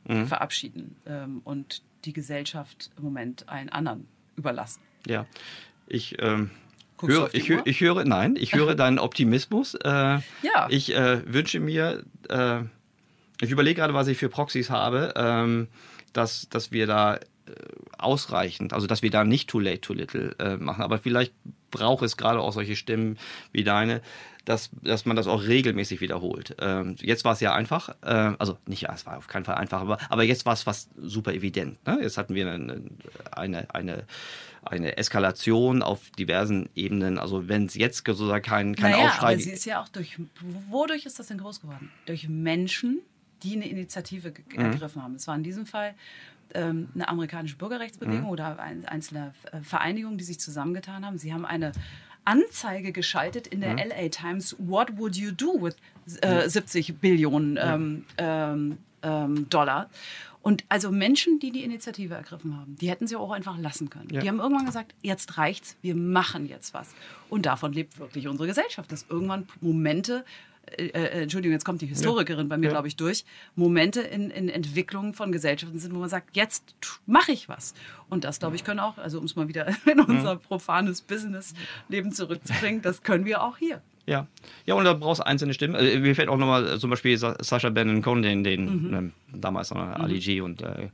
mhm. 0.05 0.27
verabschieden 0.27 0.97
ähm, 1.07 1.41
und 1.45 1.83
die 2.05 2.13
Gesellschaft 2.13 2.91
im 2.97 3.05
Moment 3.05 3.49
einen 3.49 3.69
anderen 3.69 4.07
überlassen. 4.37 4.81
Ja, 5.07 5.27
ich. 5.87 6.17
Ähm 6.21 6.51
Höre, 7.03 7.35
ich, 7.35 7.51
ich, 7.51 7.81
höre, 7.81 8.05
nein, 8.05 8.35
ich 8.39 8.55
höre 8.55 8.75
deinen 8.77 8.99
Optimismus. 8.99 9.75
Äh, 9.75 9.89
ja. 9.89 10.23
Ich 10.71 10.95
äh, 10.95 11.21
wünsche 11.31 11.61
mir, 11.61 12.03
äh, 12.31 12.61
ich 13.43 13.51
überlege 13.51 13.81
gerade, 13.81 13.93
was 13.93 14.07
ich 14.07 14.17
für 14.17 14.31
Proxys 14.31 14.71
habe, 14.71 15.13
ähm, 15.17 15.69
dass, 16.15 16.49
dass 16.49 16.73
wir 16.73 16.87
da 16.87 17.19
ausreichend, 17.99 18.73
also 18.73 18.87
dass 18.87 19.03
wir 19.03 19.11
da 19.11 19.25
nicht 19.25 19.49
too 19.49 19.61
late, 19.61 19.81
too 19.81 19.95
little 19.95 20.35
äh, 20.39 20.57
machen. 20.57 20.83
Aber 20.83 20.99
vielleicht 20.99 21.33
braucht 21.71 22.05
es 22.05 22.17
gerade 22.17 22.41
auch 22.41 22.53
solche 22.53 22.77
Stimmen 22.77 23.19
wie 23.53 23.65
deine, 23.65 24.01
dass, 24.45 24.71
dass 24.83 25.07
man 25.07 25.17
das 25.17 25.27
auch 25.27 25.43
regelmäßig 25.43 26.01
wiederholt. 26.01 26.55
Ähm, 26.61 26.97
jetzt 27.01 27.25
war 27.25 27.33
es 27.33 27.41
ja 27.41 27.55
einfach, 27.55 27.91
äh, 28.03 28.33
also 28.39 28.59
nicht, 28.67 28.83
ja, 28.83 28.93
es 28.95 29.07
war 29.07 29.17
auf 29.17 29.27
keinen 29.27 29.45
Fall 29.45 29.55
einfach, 29.57 29.81
aber, 29.81 29.99
aber 30.11 30.23
jetzt 30.23 30.45
war 30.47 30.53
es 30.53 30.63
fast 30.63 30.91
super 30.97 31.33
evident. 31.33 31.85
Ne? 31.87 31.99
Jetzt 32.03 32.19
hatten 32.19 32.35
wir 32.35 32.51
eine, 32.51 32.83
eine, 33.33 33.75
eine, 33.75 34.05
eine 34.63 34.97
Eskalation 34.97 35.83
auf 35.83 36.11
diversen 36.11 36.69
Ebenen. 36.75 37.19
Also 37.19 37.49
wenn 37.49 37.67
es 37.67 37.75
jetzt 37.75 38.07
sozusagen 38.07 38.45
kein, 38.45 38.77
kein 38.77 38.93
naja, 38.93 39.07
Aufschrei... 39.07 39.33
aber 39.33 39.39
sie 39.41 39.51
ist 39.51 39.65
ja 39.65 39.81
auch 39.83 39.89
durch, 39.89 40.19
wodurch 40.69 41.07
ist 41.07 41.19
das 41.19 41.29
denn 41.29 41.39
groß 41.39 41.61
geworden? 41.61 41.91
Durch 42.07 42.29
Menschen, 42.29 43.01
die 43.43 43.55
eine 43.57 43.69
Initiative 43.69 44.33
Mhm. 44.55 44.61
ergriffen 44.61 45.03
haben. 45.03 45.15
Es 45.15 45.27
war 45.27 45.37
in 45.37 45.43
diesem 45.43 45.67
Fall 45.67 45.95
ähm, 46.53 46.89
eine 46.95 47.09
amerikanische 47.09 47.57
Bürgerrechtsbewegung 47.57 48.23
Mhm. 48.25 48.29
oder 48.29 48.59
ein, 48.59 48.85
einzelne 48.85 49.35
äh, 49.53 49.61
Vereinigungen, 49.63 50.19
die 50.19 50.25
sich 50.25 50.39
zusammengetan 50.39 51.05
haben. 51.05 51.19
Sie 51.19 51.33
haben 51.33 51.45
eine 51.47 51.73
Anzeige 52.25 52.93
geschaltet 52.93 53.47
in 53.47 53.61
der 53.61 53.73
Mhm. 53.73 53.91
LA 53.91 54.09
Times, 54.09 54.57
What 54.59 54.97
would 54.99 55.17
you 55.17 55.31
do 55.31 55.61
with 55.61 55.77
äh, 56.21 56.49
70 56.49 56.99
Billionen 56.99 57.59
ähm, 57.61 58.05
ähm, 58.19 58.79
ähm, 59.03 59.49
Dollar? 59.51 59.89
Und 60.43 60.63
also 60.69 60.93
Menschen, 60.93 61.39
die 61.39 61.51
die 61.53 61.65
Initiative 61.65 62.15
ergriffen 62.15 62.55
haben, 62.59 62.77
die 62.77 62.91
hätten 62.91 63.07
sie 63.07 63.17
auch 63.17 63.31
einfach 63.31 63.57
lassen 63.57 63.89
können. 63.89 64.11
Ja. 64.11 64.21
Die 64.21 64.29
haben 64.29 64.41
irgendwann 64.41 64.67
gesagt, 64.67 64.95
jetzt 65.01 65.39
reicht's, 65.39 65.77
wir 65.81 65.95
machen 65.95 66.47
jetzt 66.47 66.75
was. 66.75 66.95
Und 67.31 67.47
davon 67.47 67.73
lebt 67.73 67.99
wirklich 67.99 68.29
unsere 68.29 68.47
Gesellschaft, 68.47 68.93
dass 68.93 69.07
irgendwann 69.09 69.47
Momente, 69.63 70.23
äh, 70.77 70.87
äh, 70.89 71.23
Entschuldigung, 71.23 71.53
jetzt 71.53 71.65
kommt 71.65 71.81
die 71.83 71.87
Historikerin 71.87 72.49
bei 72.49 72.57
mir, 72.57 72.67
Ja. 72.67 72.71
glaube 72.73 72.89
ich, 72.89 72.97
durch, 72.97 73.25
Momente 73.57 74.01
in, 74.01 74.31
in 74.31 74.49
Entwicklung 74.49 75.15
von 75.15 75.33
Gesellschaften 75.33 75.79
sind, 75.79 75.95
wo 75.95 75.99
man 75.99 76.09
sagt, 76.09 76.37
jetzt 76.37 76.75
mache 77.07 77.33
ich 77.33 77.49
was. 77.49 77.75
Und 78.09 78.25
das, 78.25 78.39
glaube 78.39 78.57
ich, 78.57 78.65
können 78.65 78.81
auch, 78.81 78.99
also 78.99 79.19
um 79.19 79.25
es 79.25 79.37
mal 79.37 79.49
wieder 79.49 79.67
in 79.91 80.01
unser 80.01 80.37
profanes 80.37 81.01
Business-Leben 81.03 82.13
zurückzubringen, 82.13 82.83
das 82.83 83.03
können 83.03 83.25
wir 83.25 83.43
auch 83.43 83.57
hier. 83.57 83.81
Ja. 84.07 84.27
ja, 84.67 84.75
und 84.75 84.85
da 84.85 84.93
brauchst 84.93 85.21
du 85.21 85.27
einzelne 85.27 85.55
Stimmen. 85.55 85.75
Also, 85.77 85.99
mir 85.99 86.15
fällt 86.15 86.29
auch 86.29 86.37
nochmal 86.37 86.75
äh, 86.75 86.79
zum 86.79 86.91
Beispiel 86.91 87.17
Sa 87.17 87.37
Sascha 87.43 87.71
Baron 87.71 88.03
Cohen, 88.03 88.21
den, 88.23 88.45
den 88.45 88.89
Mhm. 88.89 88.95
ähm, 88.95 89.13
damals 89.33 89.71
noch 89.71 89.79
Ali 89.81 90.19
G 90.19 90.43
und 90.43 90.61
äh, 90.61 90.91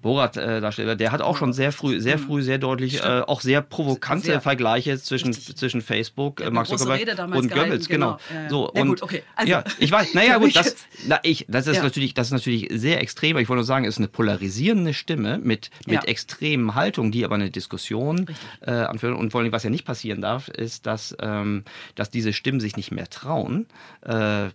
Borat-Darsteller, 0.00 0.94
der 0.96 1.10
hat 1.12 1.20
auch 1.22 1.36
schon 1.36 1.52
sehr 1.52 1.72
früh, 1.72 2.00
sehr 2.00 2.18
früh, 2.18 2.42
sehr 2.42 2.58
deutlich, 2.58 3.02
äh, 3.02 3.22
auch 3.26 3.40
sehr 3.40 3.62
provokante 3.62 4.18
Mhm. 4.28 4.32
Sehr. 4.32 4.40
Vergleiche 4.40 4.98
zwischen, 4.98 5.28
Richtig. 5.28 5.56
zwischen 5.56 5.80
Facebook, 5.82 6.36
Der 6.36 6.48
äh, 6.48 6.50
Mark 6.50 6.66
Zuckerberg 6.68 7.00
und 7.34 7.50
Goebbels, 7.50 7.88
genau. 7.88 8.18
genau. 8.28 8.38
Ja, 8.38 8.42
ja. 8.44 8.48
So, 8.50 8.72
Ja, 8.74 8.82
und, 8.82 8.88
gut, 8.88 9.02
okay. 9.02 9.22
Also, 9.34 9.50
ja, 9.50 9.64
ich 9.78 9.90
weiß, 9.90 10.14
naja, 10.14 10.38
gut, 10.38 10.54
das, 10.54 10.76
na, 11.06 11.18
ich, 11.24 11.46
das, 11.48 11.66
ist 11.66 11.76
Ja. 11.76 11.82
natürlich, 11.82 12.14
das 12.14 12.28
ist 12.28 12.32
natürlich 12.32 12.68
sehr 12.72 13.00
extrem. 13.00 13.32
aber 13.32 13.40
Ich 13.42 13.48
wollte 13.48 13.58
nur 13.58 13.64
sagen, 13.64 13.84
es 13.86 13.94
ist 13.94 13.98
eine 13.98 14.08
polarisierende 14.08 14.94
Stimme 14.94 15.38
mit, 15.38 15.70
mit 15.86 15.94
Ja. 15.96 16.02
extremen 16.02 16.74
Haltungen, 16.76 17.10
die 17.10 17.24
aber 17.24 17.34
eine 17.34 17.50
Diskussion 17.50 18.26
äh, 18.60 18.70
anführen. 18.70 19.14
Und 19.14 19.32
vor 19.32 19.40
allem, 19.40 19.50
was 19.52 19.64
ja 19.64 19.70
nicht 19.70 19.84
passieren 19.84 20.20
darf, 20.20 20.48
ist, 20.48 20.86
dass, 20.86 21.16
ähm, 21.20 21.64
dass 21.96 22.10
diese 22.10 22.32
Stimmen 22.32 22.60
sich 22.60 22.76
nicht 22.76 22.92
mehr 22.92 23.08
trauen, 23.10 23.66
äh, 24.02 24.50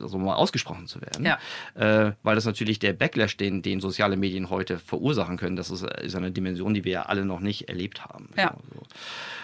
also 0.00 0.18
mal 0.18 0.34
ausgesprochen 0.34 0.86
zu 0.86 1.00
werden. 1.02 1.26
Ja. 1.26 1.38
Äh, 1.74 2.12
weil 2.22 2.34
das 2.34 2.44
natürlich 2.46 2.78
der 2.78 2.92
Backlash, 2.94 3.36
den, 3.36 3.60
den 3.62 3.80
soziale 3.80 4.16
Medien 4.16 4.48
heute 4.48 4.53
verursachen 4.62 5.36
können, 5.36 5.56
das 5.56 5.70
ist, 5.70 5.82
ist 5.82 6.14
eine 6.14 6.30
Dimension, 6.30 6.74
die 6.74 6.84
wir 6.84 6.92
ja 6.92 7.02
alle 7.02 7.24
noch 7.24 7.40
nicht 7.40 7.68
erlebt 7.68 8.04
haben. 8.04 8.28
Ja. 8.36 8.56
So. 8.74 8.82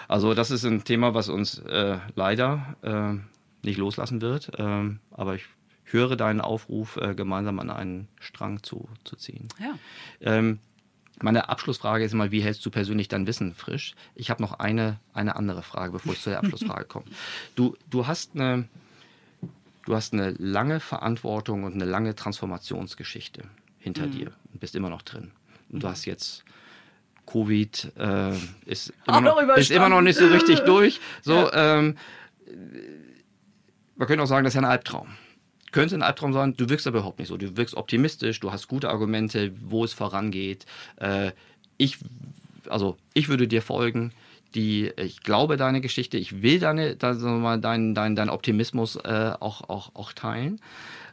Also 0.09 0.35
das 0.35 0.51
ist 0.51 0.65
ein 0.65 0.85
Thema, 0.85 1.15
was 1.15 1.29
uns 1.29 1.59
äh, 1.59 1.99
leider 2.15 2.77
äh, 2.83 3.67
nicht 3.67 3.79
loslassen 3.79 4.21
wird. 4.21 4.51
Ähm, 4.59 5.01
aber 5.11 5.37
ich 5.37 5.45
höre 5.85 6.17
deinen 6.17 6.41
Aufruf, 6.41 6.97
äh, 6.97 7.15
gemeinsam 7.15 7.59
an 7.61 7.71
einen 7.71 8.09
Strang 8.19 8.63
zu, 8.63 8.89
zu 9.05 9.17
ziehen. 9.17 9.49
Ja. 9.59 9.75
Ähm, 10.21 10.59
meine 11.23 11.49
Abschlussfrage 11.49 12.05
ist 12.05 12.13
immer, 12.13 12.31
wie 12.31 12.43
hältst 12.43 12.65
du 12.65 12.71
persönlich 12.71 13.09
dein 13.09 13.27
Wissen 13.27 13.55
frisch? 13.55 13.95
Ich 14.15 14.31
habe 14.31 14.43
noch 14.43 14.59
eine, 14.59 14.99
eine 15.13 15.37
andere 15.37 15.63
Frage, 15.63 15.93
bevor 15.93 16.13
ich 16.13 16.21
zu 16.21 16.31
der 16.31 16.39
Abschlussfrage 16.39 16.85
komme. 16.89 17.07
Du, 17.55 17.77
du, 17.91 18.07
hast 18.07 18.35
eine, 18.35 18.69
du 19.85 19.95
hast 19.95 20.15
eine 20.15 20.31
lange 20.33 20.81
Verantwortung 20.81 21.65
und 21.65 21.75
eine 21.75 21.85
lange 21.85 22.15
Transformationsgeschichte 22.15 23.43
hinter 23.81 24.07
Mhm. 24.07 24.11
dir 24.12 24.33
und 24.53 24.61
bist 24.61 24.74
immer 24.76 24.89
noch 24.91 25.03
drin. 25.03 25.33
Und 25.70 25.83
du 25.83 25.89
hast 25.89 26.05
jetzt 26.05 26.45
Covid, 27.26 27.93
äh, 27.97 28.33
ist, 28.66 28.93
immer 29.07 29.20
noch, 29.20 29.57
ist 29.57 29.70
immer 29.70 29.89
noch 29.89 30.01
nicht 30.01 30.18
so 30.18 30.26
richtig 30.26 30.61
durch. 30.61 31.01
So, 31.22 31.35
Ja. 31.35 31.78
ähm, 31.78 31.97
man 33.97 34.09
könnte 34.09 34.22
auch 34.22 34.26
sagen, 34.28 34.45
das 34.45 34.53
ist 34.55 34.61
ja 34.61 34.62
ein 34.66 34.70
Albtraum. 34.70 35.09
Könnte 35.72 35.95
ein 35.95 36.03
Albtraum 36.03 36.33
sein, 36.33 36.55
du 36.57 36.68
wirkst 36.68 36.87
aber 36.87 36.99
überhaupt 36.99 37.18
nicht 37.20 37.28
so. 37.28 37.37
Du 37.37 37.57
wirkst 37.57 37.76
optimistisch, 37.76 38.41
du 38.41 38.51
hast 38.51 38.66
gute 38.66 38.89
Argumente, 38.89 39.53
wo 39.61 39.85
es 39.85 39.93
vorangeht. 39.93 40.66
Äh, 40.97 41.31
ich, 41.76 41.99
also 42.68 42.97
ich 43.14 43.28
würde 43.28 43.47
dir 43.47 43.62
folgen. 43.62 44.12
Die, 44.57 44.91
ich 44.97 45.22
glaube 45.22 45.57
deine 45.57 45.81
Geschichte, 45.81 46.18
ich 46.18 46.43
will 46.43 46.59
deine, 46.59 46.97
deinen 46.97 47.95
dein, 47.95 48.16
dein 48.16 48.31
Optimismus 48.31 48.97
äh, 48.97 49.33
auch, 49.39 49.68
auch, 49.68 49.95
auch 49.95 50.12
teilen. 50.12 50.61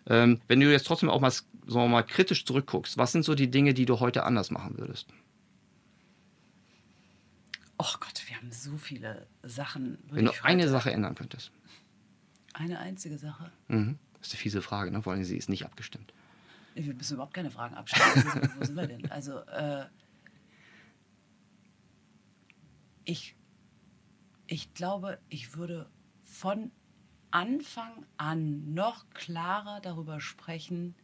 Ähm, 0.10 0.40
wenn 0.48 0.60
du 0.60 0.72
jetzt 0.72 0.88
trotzdem 0.88 1.10
auch 1.10 1.20
mal, 1.20 1.32
sagen 1.32 1.92
mal 1.92 2.04
kritisch 2.04 2.46
zurückguckst, 2.46 2.98
was 2.98 3.12
sind 3.12 3.24
so 3.24 3.36
die 3.36 3.52
Dinge, 3.52 3.74
die 3.74 3.86
du 3.86 4.00
heute 4.00 4.24
anders 4.24 4.52
machen 4.52 4.78
würdest? 4.78 5.08
Oh 7.78 7.94
Gott, 8.00 8.24
wir 8.28 8.38
haben 8.38 8.52
so 8.52 8.78
viele 8.78 9.28
Sachen. 9.44 9.98
Wenn 10.10 10.26
du 10.26 10.32
eine 10.44 10.68
Sache 10.68 10.92
ändern 10.92 11.14
könntest. 11.16 11.52
Eine 12.54 12.80
einzige 12.80 13.18
Sache. 13.18 13.52
Mhm. 13.68 14.00
Das 14.20 14.28
ist 14.30 14.34
eine 14.34 14.40
fiese 14.42 14.62
Frage, 14.64 14.90
ne? 14.92 15.04
vor 15.04 15.14
allem 15.14 15.24
sie 15.24 15.38
ist 15.38 15.50
nicht 15.50 15.66
abgestimmt. 15.66 16.12
Wir 16.74 16.94
müssen 16.94 17.14
überhaupt 17.16 17.34
keine 17.34 17.52
Fragen 17.52 17.76
sind- 17.86 18.60
Wo 18.60 18.66
sind 18.66 18.76
wir 18.76 18.88
denn? 18.88 19.12
Also, 19.12 19.40
äh, 19.42 19.86
ich, 23.06 23.36
ich 24.48 24.74
glaube, 24.74 25.20
ich 25.30 25.56
würde 25.56 25.90
von 26.24 26.72
Anfang 27.38 28.04
an 28.18 28.74
noch 28.74 29.08
klarer 29.12 29.80
darüber 29.80 30.20
sprechen, 30.20 30.96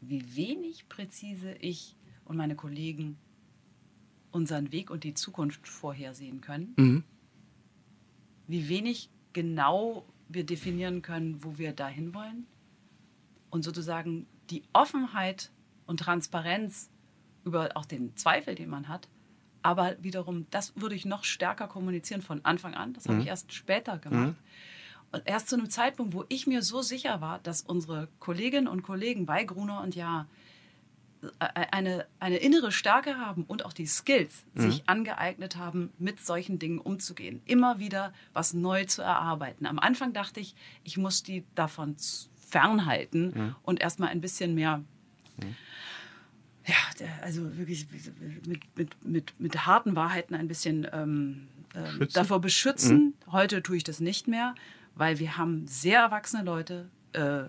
wie 0.00 0.36
wenig 0.36 0.88
präzise 0.88 1.54
ich 1.54 1.96
und 2.24 2.36
meine 2.36 2.54
Kollegen 2.54 3.18
unseren 4.30 4.70
Weg 4.70 4.90
und 4.90 5.02
die 5.02 5.14
Zukunft 5.14 5.66
vorhersehen 5.66 6.40
können. 6.40 6.74
Mhm. 6.76 7.04
Wie 8.46 8.68
wenig 8.68 9.10
genau 9.32 10.06
wir 10.28 10.46
definieren 10.46 11.02
können, 11.02 11.42
wo 11.42 11.58
wir 11.58 11.72
dahin 11.72 12.14
wollen. 12.14 12.46
Und 13.50 13.64
sozusagen 13.64 14.28
die 14.50 14.62
Offenheit 14.72 15.50
und 15.86 15.98
Transparenz 15.98 16.92
über 17.42 17.70
auch 17.74 17.86
den 17.86 18.14
Zweifel, 18.16 18.54
den 18.54 18.70
man 18.70 18.86
hat. 18.86 19.08
Aber 19.62 20.00
wiederum, 20.00 20.46
das 20.50 20.80
würde 20.80 20.94
ich 20.94 21.06
noch 21.06 21.24
stärker 21.24 21.66
kommunizieren 21.66 22.22
von 22.22 22.44
Anfang 22.44 22.74
an. 22.74 22.92
Das 22.92 23.08
habe 23.08 23.20
ich 23.20 23.26
erst 23.26 23.52
später 23.52 23.98
gemacht. 23.98 24.28
Und 24.28 24.36
erst 25.24 25.48
zu 25.48 25.56
einem 25.56 25.70
Zeitpunkt, 25.70 26.14
wo 26.14 26.24
ich 26.28 26.46
mir 26.46 26.62
so 26.62 26.82
sicher 26.82 27.20
war, 27.20 27.38
dass 27.40 27.62
unsere 27.62 28.08
Kolleginnen 28.20 28.68
und 28.68 28.82
Kollegen 28.82 29.26
bei 29.26 29.44
Gruner 29.44 29.80
und 29.82 29.94
Ja 29.94 30.26
äh, 31.40 31.46
eine, 31.72 32.06
eine 32.20 32.36
innere 32.36 32.70
Stärke 32.72 33.16
haben 33.18 33.44
und 33.44 33.64
auch 33.64 33.72
die 33.72 33.86
Skills 33.86 34.44
sich 34.54 34.82
angeeignet 34.86 35.56
haben, 35.56 35.90
mit 35.98 36.20
solchen 36.24 36.58
Dingen 36.58 36.78
umzugehen. 36.78 37.40
Immer 37.46 37.78
wieder 37.78 38.12
was 38.32 38.52
neu 38.54 38.84
zu 38.84 39.02
erarbeiten. 39.02 39.66
Am 39.66 39.78
Anfang 39.78 40.12
dachte 40.12 40.40
ich, 40.40 40.54
ich 40.84 40.96
muss 40.98 41.22
die 41.22 41.44
davon 41.54 41.96
fernhalten 42.36 43.54
und 43.62 43.80
erstmal 43.80 44.10
ein 44.10 44.20
bisschen 44.20 44.54
mehr 44.54 44.82
ja, 46.66 46.74
der- 46.98 47.22
also 47.22 47.56
wirklich 47.56 47.86
mit, 48.46 48.76
mit, 48.76 49.04
mit, 49.04 49.40
mit 49.40 49.66
harten 49.66 49.94
Wahrheiten 49.94 50.34
ein 50.34 50.48
bisschen 50.48 50.86
ähm, 50.92 51.48
Schützen? 51.98 52.14
davor 52.14 52.40
beschützen. 52.40 53.14
Heute 53.30 53.62
tue 53.62 53.76
ich 53.76 53.84
das 53.84 54.00
nicht 54.00 54.26
mehr, 54.28 54.54
weil 54.96 55.18
wir 55.18 55.36
haben 55.36 55.66
sehr 55.68 56.00
erwachsene 56.00 56.42
Leute, 56.42 56.88
äh, 57.12 57.42
äh, 57.42 57.48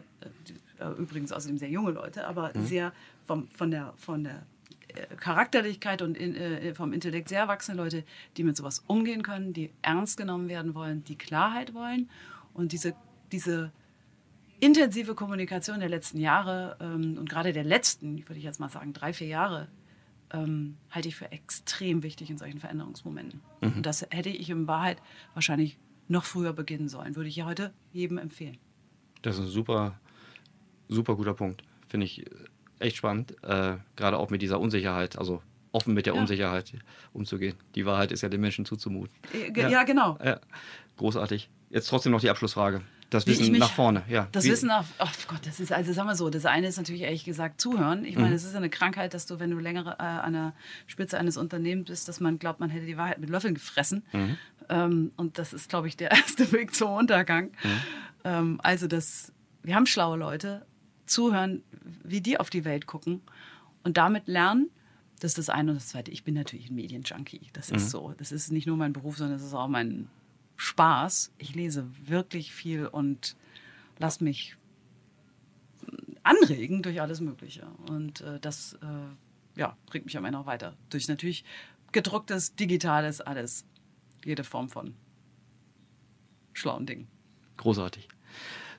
übrigens 0.97 1.31
außerdem 1.31 1.57
sehr 1.57 1.69
junge 1.69 1.91
Leute, 1.91 2.27
aber 2.27 2.51
sehr 2.55 2.93
vom, 3.25 3.47
von 3.47 3.71
der, 3.71 3.93
von 3.97 4.25
der 4.25 4.45
äh, 4.89 5.15
Charakterlichkeit 5.15 6.01
und 6.01 6.17
in, 6.17 6.35
äh, 6.35 6.75
vom 6.75 6.93
Intellekt 6.93 7.29
sehr 7.29 7.39
erwachsene 7.39 7.77
Leute, 7.77 8.03
die 8.35 8.43
mit 8.43 8.55
sowas 8.55 8.83
umgehen 8.85 9.23
können, 9.23 9.53
die 9.53 9.71
ernst 9.81 10.17
genommen 10.17 10.49
werden 10.49 10.75
wollen, 10.75 11.03
die 11.05 11.17
Klarheit 11.17 11.73
wollen. 11.73 12.09
Und 12.53 12.73
diese, 12.73 12.93
diese 13.31 13.71
intensive 14.59 15.15
Kommunikation 15.15 15.79
der 15.79 15.89
letzten 15.89 16.19
Jahre 16.19 16.77
ähm, 16.79 17.17
und 17.17 17.29
gerade 17.29 17.53
der 17.53 17.63
letzten, 17.63 18.19
würde 18.27 18.39
ich 18.39 18.43
jetzt 18.43 18.59
mal 18.59 18.69
sagen, 18.69 18.93
drei, 18.93 19.13
vier 19.13 19.27
Jahre, 19.27 19.67
ähm, 20.33 20.75
halte 20.89 21.07
ich 21.07 21.15
für 21.15 21.31
extrem 21.31 22.03
wichtig 22.03 22.29
in 22.29 22.37
solchen 22.37 22.59
Veränderungsmomenten. 22.59 23.41
Und 23.61 23.85
das 23.85 24.05
hätte 24.09 24.29
ich 24.29 24.49
in 24.49 24.67
Wahrheit 24.67 25.01
wahrscheinlich 25.33 25.77
noch 26.07 26.23
früher 26.25 26.53
beginnen 26.53 26.89
sollen. 26.89 27.15
Würde 27.15 27.29
ich 27.29 27.35
ja 27.35 27.45
heute 27.45 27.73
jedem 27.91 28.17
empfehlen. 28.17 28.57
Das 29.21 29.35
ist 29.37 29.41
ein 29.45 29.47
super, 29.47 29.99
super 30.87 31.15
guter 31.15 31.33
Punkt. 31.33 31.63
Finde 31.87 32.05
ich 32.05 32.25
echt 32.79 32.97
spannend. 32.97 33.31
Äh, 33.43 33.77
gerade 33.95 34.17
auch 34.17 34.29
mit 34.29 34.41
dieser 34.41 34.59
Unsicherheit, 34.59 35.17
also 35.17 35.41
offen 35.71 35.93
mit 35.93 36.05
der 36.05 36.13
Ja. 36.15 36.19
Unsicherheit 36.21 36.71
umzugehen. 37.13 37.55
Die 37.75 37.85
Wahrheit 37.85 38.11
ist 38.11 38.21
ja 38.21 38.29
den 38.29 38.41
Menschen 38.41 38.65
zuzumuten. 38.65 39.13
Äh, 39.33 39.51
ge- 39.51 39.69
ja, 39.71 39.83
genau. 39.83 40.17
Ja, 40.23 40.39
großartig. 40.97 41.49
Jetzt 41.69 41.87
trotzdem 41.89 42.11
noch 42.11 42.21
die 42.21 42.29
Abschlussfrage. 42.29 42.81
Das 43.09 43.25
wie 43.25 43.31
Wissen 43.31 43.51
mich- 43.51 43.61
nach 43.61 43.71
vorne, 43.71 44.03
ja. 44.09 44.27
Das 44.33 44.43
Wie- 44.43 44.49
Wissen 44.49 44.67
nach, 44.67 44.83
oh 44.99 45.07
Gott, 45.29 45.39
das 45.45 45.61
ist, 45.61 45.71
also 45.71 45.93
sagen 45.93 46.09
wir 46.09 46.15
so, 46.15 46.29
das 46.29 46.45
eine 46.45 46.67
ist 46.67 46.75
natürlich 46.75 47.03
ehrlich 47.03 47.23
gesagt 47.23 47.61
zuhören. 47.61 48.03
Ich 48.03 48.15
Mhm. 48.17 48.21
meine, 48.23 48.35
es 48.35 48.43
ist 48.43 48.53
eine 48.53 48.69
Krankheit, 48.69 49.13
dass 49.13 49.25
du, 49.25 49.39
wenn 49.39 49.49
du 49.49 49.59
längere 49.59 49.91
äh, 49.97 50.03
an 50.03 50.33
der 50.33 50.53
Spitze 50.87 51.17
eines 51.17 51.37
Unternehmens 51.37 51.87
bist, 51.89 52.09
dass 52.09 52.19
man 52.19 52.37
glaubt, 52.37 52.59
man 52.59 52.69
hätte 52.69 52.85
die 52.85 52.97
Wahrheit 52.97 53.19
mit 53.19 53.29
Löffeln 53.29 53.53
gefressen. 53.53 54.03
Mhm. 54.11 54.37
Ähm, 54.70 55.11
und 55.15 55.38
das 55.38 55.53
ist, 55.53 55.70
glaube 55.70 55.88
ich, 55.88 55.97
der 55.97 56.11
erste 56.11 56.51
Weg 56.51 56.74
zum 56.76 56.91
Untergang. 56.91 57.51
Mhm. 57.63 57.80
Ähm, 58.24 58.61
also 58.63 58.88
das, 58.88 59.32
wir 59.63 59.76
haben 59.76 59.86
schlaue 59.86 60.18
Leute, 60.18 60.65
zuhören, 61.05 61.63
wie 62.03 62.20
die 62.22 62.39
auf 62.39 62.49
die 62.49 62.65
Welt 62.65 62.86
gucken 62.86 63.22
und 63.84 63.97
damit 63.97 64.28
lernen. 64.28 64.70
Das 65.20 65.32
ist 65.32 65.38
das 65.38 65.49
eine 65.49 65.72
und 65.72 65.78
das 65.78 65.88
zweite. 65.88 66.11
Ich 66.11 66.24
bin 66.24 66.36
natürlich 66.36 66.70
ein 66.70 66.76
Medienjunkie. 66.76 67.47
Das 67.53 67.72
Mhm. 67.72 67.78
ist 67.78 67.89
so. 67.89 68.13
Das 68.18 68.32
ist 68.32 68.51
nicht 68.51 68.68
nur 68.68 68.78
mein 68.78 68.93
Beruf, 68.93 69.18
sondern 69.18 69.38
es 69.38 69.43
ist 69.43 69.53
auch 69.53 69.68
mein 69.70 70.09
Spaß. 70.57 71.32
Ich 71.38 71.55
lese 71.55 71.88
wirklich 72.05 72.51
viel 72.53 72.86
und 72.88 73.36
lass 73.99 74.22
mich 74.22 74.57
anregen 76.24 76.82
durch 76.82 77.01
alles 77.01 77.22
Mögliche. 77.22 77.65
Und 77.89 78.22
äh, 78.22 78.39
das 78.39 78.74
äh, 78.82 79.59
ja, 79.59 79.78
bringt 79.86 80.05
mich 80.05 80.18
am 80.18 80.26
Ende 80.26 80.38
auch 80.39 80.45
weiter. 80.45 80.76
Durch 80.89 81.07
natürlich 81.07 81.45
gedrucktes, 81.93 82.55
digitales, 82.55 83.22
alles. 83.22 83.65
Jede 84.28 84.43
Form 84.43 84.67
von 84.67 84.93
schlauen 86.51 86.86
Dingen. 86.86 87.07
Großartig. 87.55 88.09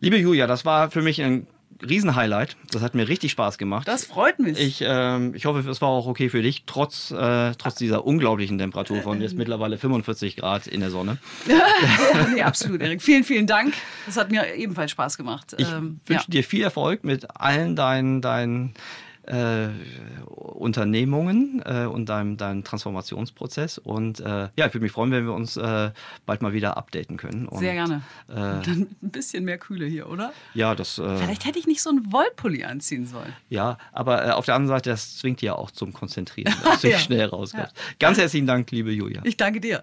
Liebe 0.01 0.19
Julia, 0.19 0.47
das 0.47 0.67
war 0.67 0.91
für 0.91 1.01
mich 1.01 1.23
ein 1.23 1.47
Riesenhighlight. 1.81 2.59
Das 2.71 2.83
hat 2.83 2.95
mir 2.95 3.09
richtig 3.09 3.31
Spaß 3.31 3.57
gemacht. 3.57 3.89
Das 3.89 4.05
freut 4.05 4.41
mich. 4.41 4.59
Ich, 4.59 4.85
ähm, 4.87 5.35
ich 5.35 5.47
hoffe, 5.47 5.61
es 5.61 5.81
war 5.81 5.89
auch 5.89 6.07
okay 6.07 6.29
für 6.29 6.43
dich, 6.43 6.65
trotz, 6.67 7.13
äh, 7.13 7.55
trotz 7.55 7.77
dieser 7.77 8.05
unglaublichen 8.05 8.59
Temperatur 8.59 9.01
von 9.01 9.23
jetzt 9.23 9.37
mittlerweile 9.37 9.79
45 9.79 10.37
Grad 10.37 10.67
in 10.67 10.81
der 10.81 10.91
Sonne. 10.91 11.17
ja, 11.49 12.27
nee, 12.35 12.43
absolut, 12.43 12.83
Erik. 12.83 13.01
Vielen, 13.01 13.25
vielen 13.25 13.47
Dank. 13.47 13.73
Das 14.05 14.19
hat 14.19 14.31
mir 14.31 14.55
ebenfalls 14.55 14.91
Spaß 14.91 15.17
gemacht. 15.17 15.55
Ich 15.57 15.67
Ähm, 15.67 16.01
wünsche 16.05 16.27
ja. 16.27 16.31
dir 16.31 16.45
viel 16.45 16.63
Erfolg 16.63 17.05
mit 17.05 17.41
allen 17.41 17.75
deinen, 17.75 18.21
deinen 18.21 18.75
äh, 19.29 19.69
Unternehmungen 20.27 21.63
äh, 21.65 21.85
und 21.85 22.09
deinem, 22.09 22.37
deinem 22.37 22.65
Transformationsprozess. 22.65 23.79
Und 23.79 24.21
äh, 24.21 24.25
ja, 24.57 24.67
ich 24.67 24.75
würde 24.75 24.81
mich 24.81 24.93
freuen, 24.93 25.11
wenn 25.11 25.25
wir 25.25 25.35
uns 25.35 25.57
äh, 25.57 25.91
bald 26.27 26.43
mal 26.43 26.53
wieder 26.53 26.77
updaten 26.77 27.17
können. 27.17 27.47
Und, 27.47 27.59
Sehr 27.61 27.75
gerne. 27.75 28.03
Äh, 28.29 28.35
Dann 28.35 28.89
ein 29.03 29.11
bisschen 29.11 29.45
mehr 29.45 29.59
Kühle 29.59 29.87
hier, 29.87 30.09
oder? 30.09 30.33
ja, 30.55 30.75
das. 30.75 30.95
Vielleicht 30.95 31.45
hätte 31.45 31.59
ich 31.59 31.67
nicht 31.67 31.83
so 31.83 31.91
einen 31.91 32.13
Wollpulli 32.13 32.65
anziehen 32.65 33.07
sollen. 33.07 33.33
ja, 33.49 33.79
aber 33.93 34.37
auf 34.37 34.47
der 34.47 34.55
anderen 34.55 34.77
Seite, 34.77 34.91
das 34.91 35.17
zwingt 35.19 35.43
ja 35.43 35.55
auch 35.55 35.71
zum 35.71 35.93
Konzentrieren, 35.93 36.55
dass 36.65 36.81
du 36.81 36.89
Ja. 36.91 36.99
schnell 36.99 37.27
rauskommst. 37.27 37.75
Ganz 37.99 38.19
herzlichen 38.19 38.47
Dank, 38.47 38.71
liebe 38.71 38.91
Julia. 38.91 39.21
Ich 39.25 39.37
danke 39.37 39.61
dir. 39.61 39.83